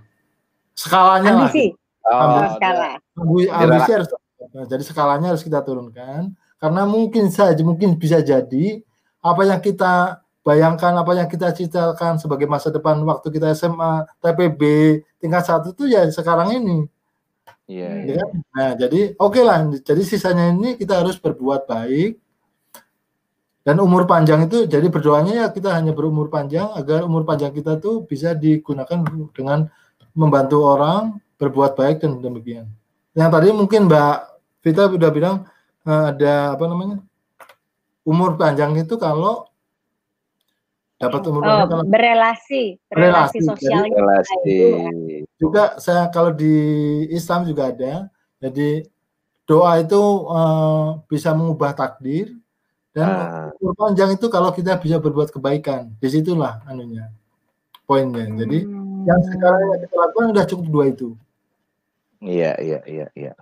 skalanya 0.75 1.47
ambisi. 1.47 1.75
lah. 2.03 2.39
Oh, 2.39 2.49
skala. 2.55 2.91
Ambisi 3.15 3.91
harus 3.91 4.09
nah, 4.55 4.65
jadi 4.65 4.83
skalanya 4.83 5.27
harus 5.35 5.43
kita 5.43 5.59
turunkan 5.61 6.33
karena 6.59 6.83
mungkin 6.83 7.31
saja 7.31 7.59
mungkin 7.63 7.95
bisa 7.95 8.19
jadi 8.19 8.83
apa 9.19 9.41
yang 9.47 9.59
kita 9.59 10.23
bayangkan 10.43 10.95
apa 10.95 11.11
yang 11.15 11.27
kita 11.27 11.51
citakan 11.51 12.17
sebagai 12.17 12.47
masa 12.47 12.71
depan 12.71 12.99
waktu 13.03 13.27
kita 13.29 13.51
SMA, 13.53 14.07
TPB 14.23 14.61
tingkat 15.19 15.43
satu 15.45 15.75
itu 15.75 15.91
ya 15.91 16.07
sekarang 16.09 16.55
ini. 16.55 16.77
Iya. 17.69 17.85
Yeah, 17.85 17.95
ya. 18.01 18.13
Kan? 18.17 18.29
Nah, 18.55 18.71
jadi 18.79 18.99
oke 19.19 19.37
okay 19.37 19.43
lah. 19.45 19.59
Jadi 19.77 20.01
sisanya 20.01 20.49
ini 20.49 20.73
kita 20.79 21.03
harus 21.03 21.21
berbuat 21.21 21.69
baik, 21.69 22.17
dan 23.69 23.77
umur 23.85 24.09
panjang 24.09 24.49
itu 24.49 24.65
jadi 24.65 24.89
berdoanya 24.89 25.45
ya 25.45 25.47
kita 25.53 25.77
hanya 25.77 25.93
berumur 25.93 26.25
panjang 26.33 26.73
agar 26.73 27.05
umur 27.05 27.21
panjang 27.21 27.53
kita 27.53 27.77
tuh 27.77 28.01
bisa 28.01 28.33
digunakan 28.33 28.97
dengan 29.29 29.69
membantu 30.17 30.65
orang 30.65 31.21
berbuat 31.37 31.77
baik 31.77 32.01
dan 32.01 32.17
demikian. 32.17 32.65
Yang 33.13 33.29
tadi 33.29 33.47
mungkin 33.53 33.85
Mbak 33.85 34.17
Vita 34.65 34.89
sudah 34.89 35.13
bilang 35.13 35.45
uh, 35.85 36.09
ada 36.09 36.57
apa 36.57 36.65
namanya 36.65 36.97
umur 38.01 38.41
panjang 38.41 38.73
itu 38.73 38.97
kalau 38.97 39.45
dapat 40.97 41.29
umur 41.29 41.45
oh, 41.45 41.45
panjang 41.45 41.69
kalau 41.69 41.85
berelasi, 41.85 42.63
berelasi 42.89 43.37
sosialnya. 43.45 44.01
Relasi. 44.01 44.57
Juga 45.37 45.77
saya 45.77 46.09
kalau 46.09 46.33
di 46.33 46.57
Islam 47.13 47.45
juga 47.45 47.69
ada. 47.69 48.09
Jadi 48.41 48.81
doa 49.45 49.77
itu 49.77 50.01
uh, 50.25 51.05
bisa 51.05 51.37
mengubah 51.37 51.77
takdir 51.77 52.33
dan 52.89 53.53
uh. 53.53 53.73
panjang 53.77 54.17
itu 54.17 54.25
kalau 54.33 54.49
kita 54.49 54.81
bisa 54.81 54.97
berbuat 54.97 55.29
kebaikan, 55.29 55.93
di 56.01 56.07
situlah 56.09 56.65
anunya 56.65 57.13
poinnya. 57.85 58.25
Jadi 58.25 58.65
hmm. 58.65 59.05
yang 59.05 59.21
sekarang 59.25 59.61
yang 59.65 59.81
kita 59.85 59.95
lakukan 59.97 60.25
sudah 60.33 60.45
cukup 60.49 60.65
dua 60.69 60.85
itu. 60.89 61.09
Iya, 62.19 62.53
iya, 62.59 62.79
iya, 62.89 63.07
iya. 63.15 63.33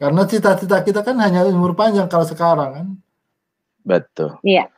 Karena 0.00 0.26
cita-cita 0.26 0.82
kita 0.82 1.00
kan 1.06 1.14
hanya 1.22 1.46
umur 1.46 1.76
panjang 1.76 2.08
kalau 2.08 2.26
sekarang 2.26 2.70
kan. 2.74 2.86
Betul. 3.84 4.40
Iya. 4.42 4.72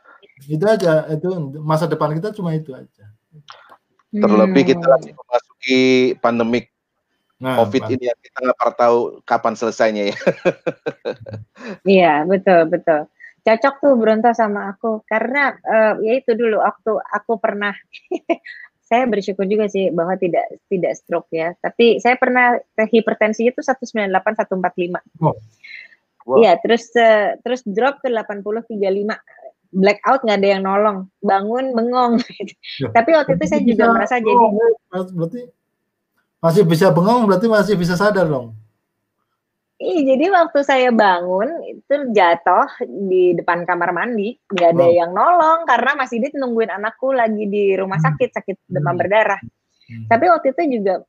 Itu 0.44 0.64
aja, 0.66 1.08
itu 1.08 1.28
masa 1.62 1.86
depan 1.86 2.12
kita 2.18 2.34
cuma 2.34 2.52
itu 2.52 2.74
aja. 2.74 3.06
Terlebih 4.14 4.62
hmm. 4.62 4.70
kita 4.74 4.86
lagi 4.86 5.10
memasuki 5.10 5.80
pandemik 6.22 6.70
nah, 7.38 7.58
COVID 7.62 7.82
ini 7.98 8.10
yang 8.10 8.20
kita 8.22 8.38
nggak 8.42 8.58
pernah 8.58 8.76
tahu 8.78 8.98
kapan 9.26 9.54
selesainya 9.58 10.02
ya. 10.10 10.18
iya, 11.86 12.14
betul, 12.26 12.70
betul 12.70 13.10
cocok 13.44 13.74
tuh 13.78 13.94
Bronto 14.00 14.30
sama 14.32 14.72
aku. 14.72 15.04
Karena 15.04 15.52
uh, 15.52 16.00
ya 16.00 16.18
itu 16.18 16.32
dulu 16.32 16.58
waktu 16.64 16.92
aku 17.12 17.36
pernah 17.38 17.76
saya 18.88 19.04
bersyukur 19.08 19.44
juga 19.48 19.68
sih 19.68 19.92
bahwa 19.92 20.16
tidak 20.16 20.58
tidak 20.72 20.96
stroke 20.96 21.28
ya. 21.30 21.52
Tapi 21.60 22.00
saya 22.00 22.16
pernah 22.16 22.56
hipertensi 22.76 23.46
itu 23.46 23.60
198 23.60 24.10
145 24.10 25.22
oh. 25.22 25.36
Wow. 26.24 26.40
Iya, 26.40 26.56
terus 26.56 26.88
uh, 26.96 27.36
terus 27.44 27.60
drop 27.68 28.00
ke 28.00 28.08
80 28.08 28.40
35 28.40 28.80
blackout 29.76 30.24
nggak 30.24 30.38
ada 30.40 30.48
yang 30.56 30.62
nolong. 30.64 30.98
Bangun 31.20 31.76
bengong. 31.76 32.24
Ya. 32.80 32.88
tapi 32.96 33.12
waktu 33.12 33.36
itu 33.36 33.44
saya 33.44 33.60
juga 33.60 33.92
merasa 33.92 34.18
oh, 34.18 34.24
jadi 34.24 34.44
berarti 35.14 35.40
masih 36.44 36.62
bisa 36.68 36.92
bengong 36.92 37.24
berarti 37.24 37.46
masih 37.48 37.74
bisa 37.76 37.96
sadar 37.96 38.28
dong 38.28 38.52
Iya, 39.74 40.14
jadi 40.14 40.30
waktu 40.30 40.58
saya 40.62 40.94
bangun 40.94 41.50
itu 41.66 41.94
jatuh 42.14 42.70
di 42.86 43.34
depan 43.34 43.66
kamar 43.66 43.90
mandi, 43.90 44.38
nggak 44.46 44.70
ada 44.70 44.86
oh. 44.86 44.94
yang 44.94 45.10
nolong 45.10 45.66
karena 45.66 45.98
masih 45.98 46.22
dia 46.22 46.30
nungguin 46.38 46.70
anakku 46.70 47.10
lagi 47.10 47.50
di 47.50 47.74
rumah 47.74 47.98
hmm. 47.98 48.06
sakit 48.06 48.30
sakit 48.38 48.56
demam 48.70 48.94
hmm. 48.94 49.00
berdarah. 49.02 49.40
Hmm. 49.42 50.06
Tapi 50.06 50.24
waktu 50.30 50.46
itu 50.54 50.62
juga 50.78 51.02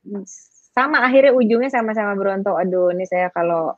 sama 0.74 1.06
akhirnya 1.06 1.38
ujungnya 1.38 1.70
sama-sama 1.70 2.18
berontok. 2.18 2.58
Aduh, 2.58 2.90
ini 2.90 3.06
saya 3.06 3.30
kalau 3.30 3.78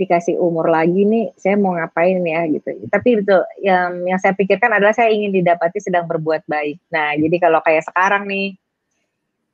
dikasih 0.00 0.40
umur 0.40 0.66
lagi 0.72 1.04
nih, 1.04 1.36
saya 1.36 1.54
mau 1.60 1.76
ngapain 1.76 2.18
ya 2.24 2.40
gitu. 2.50 2.88
Tapi 2.88 3.20
itu 3.20 3.36
yang 3.62 4.00
yang 4.08 4.18
saya 4.18 4.32
pikirkan 4.32 4.80
adalah 4.80 4.96
saya 4.96 5.12
ingin 5.12 5.30
didapati 5.30 5.78
sedang 5.78 6.08
berbuat 6.08 6.48
baik. 6.48 6.80
Nah, 6.88 7.14
jadi 7.20 7.36
kalau 7.36 7.60
kayak 7.60 7.84
sekarang 7.84 8.26
nih 8.26 8.56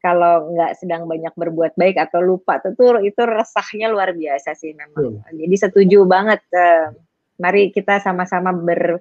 kalau 0.01 0.53
nggak 0.57 0.81
sedang 0.81 1.05
banyak 1.05 1.33
berbuat 1.37 1.77
baik 1.77 2.01
atau 2.01 2.25
lupa 2.25 2.57
itu 2.65 2.73
itu 3.05 3.23
resahnya 3.23 3.93
luar 3.93 4.17
biasa 4.17 4.57
sih 4.57 4.73
memang. 4.73 5.21
Hmm. 5.21 5.37
Jadi 5.37 5.55
setuju 5.57 6.09
banget. 6.09 6.41
Uh, 6.51 6.97
mari 7.41 7.73
kita 7.73 8.05
sama-sama 8.05 8.53
ber 8.53 9.01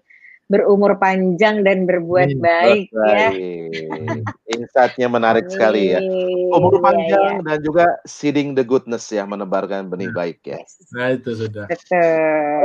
berumur 0.50 0.98
panjang 0.98 1.62
dan 1.62 1.86
berbuat 1.86 2.34
hmm, 2.34 2.42
baik 2.42 2.90
ya. 2.90 3.30
Insightnya 4.50 5.06
menarik 5.06 5.46
sekali 5.46 5.94
ya. 5.94 6.02
Umur 6.50 6.82
iya, 6.82 6.82
panjang 6.82 7.22
ya, 7.22 7.34
ya. 7.38 7.46
dan 7.46 7.58
juga 7.62 7.86
seeding 8.10 8.58
the 8.58 8.66
goodness 8.66 9.06
ya, 9.14 9.30
menebarkan 9.30 9.94
benih 9.94 10.10
baik 10.10 10.42
ya. 10.42 10.58
Nah 10.98 11.14
itu 11.14 11.38
sudah. 11.38 11.70
Betul. 11.70 12.02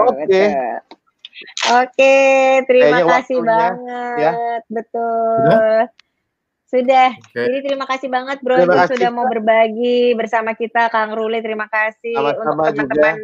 Oke. 0.09 0.25
Okay. 0.25 0.49
Oke, 1.67 2.17
terima 2.71 3.03
Kayaknya 3.03 3.13
kasih 3.21 3.39
banget. 3.43 3.75
Ya. 4.17 4.33
Betul. 4.71 5.45
Sudah? 5.45 5.85
Sudah. 6.75 7.15
Okay. 7.31 7.45
Jadi 7.47 7.59
terima 7.71 7.87
kasih 7.87 8.09
banget 8.11 8.43
Bro 8.43 8.67
sudah 8.67 9.11
mau 9.15 9.31
berbagi 9.31 10.19
bersama 10.19 10.59
kita 10.59 10.91
Kang 10.91 11.15
Ruli. 11.15 11.39
Terima 11.39 11.71
kasih 11.71 12.19
Sama-sama 12.19 12.67
untuk 12.67 12.75
teman-teman 12.75 13.17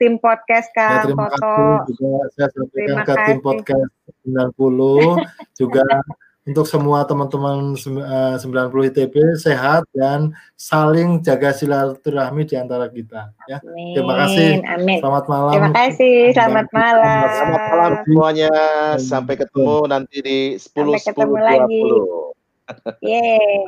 tim 0.00 0.16
podcast 0.16 0.72
ya, 0.72 0.76
Kang 0.80 0.88
ya, 0.88 1.04
terima 1.04 1.28
Foto. 1.28 1.52
Kasih 1.52 1.84
juga 1.92 2.12
saya 2.32 2.48
sampaikan 2.56 2.96
ke 3.04 3.14
tim 3.28 3.38
podcast 3.44 3.92
90 4.24 5.60
juga 5.60 5.84
untuk 6.48 6.64
semua 6.64 7.04
teman-teman 7.04 7.76
90 7.76 8.40
eh, 8.40 8.88
ITB 8.88 9.14
sehat 9.36 9.84
dan 9.92 10.32
saling 10.56 11.20
jaga 11.20 11.52
silaturahmi 11.52 12.48
di 12.48 12.56
antara 12.56 12.88
kita 12.88 13.36
ya. 13.44 13.60
Amin. 13.60 13.92
Terima 13.92 14.14
kasih. 14.24 14.48
Amin. 14.64 14.98
Selamat 15.04 15.24
malam. 15.28 15.52
Terima 15.52 15.72
kasih. 15.76 16.16
Selamat 16.32 16.68
malam. 16.72 17.26
Selamat 17.28 17.62
malam 17.68 17.92
semuanya. 18.08 18.52
Sampai 18.96 19.34
ketemu 19.36 19.76
nanti 19.84 20.16
di 20.24 20.38
10 20.56 20.96
Sampai 20.96 21.00
10 21.04 21.28
20. 21.28 21.44
Lagi. 21.44 21.82
Yeah 23.02 23.66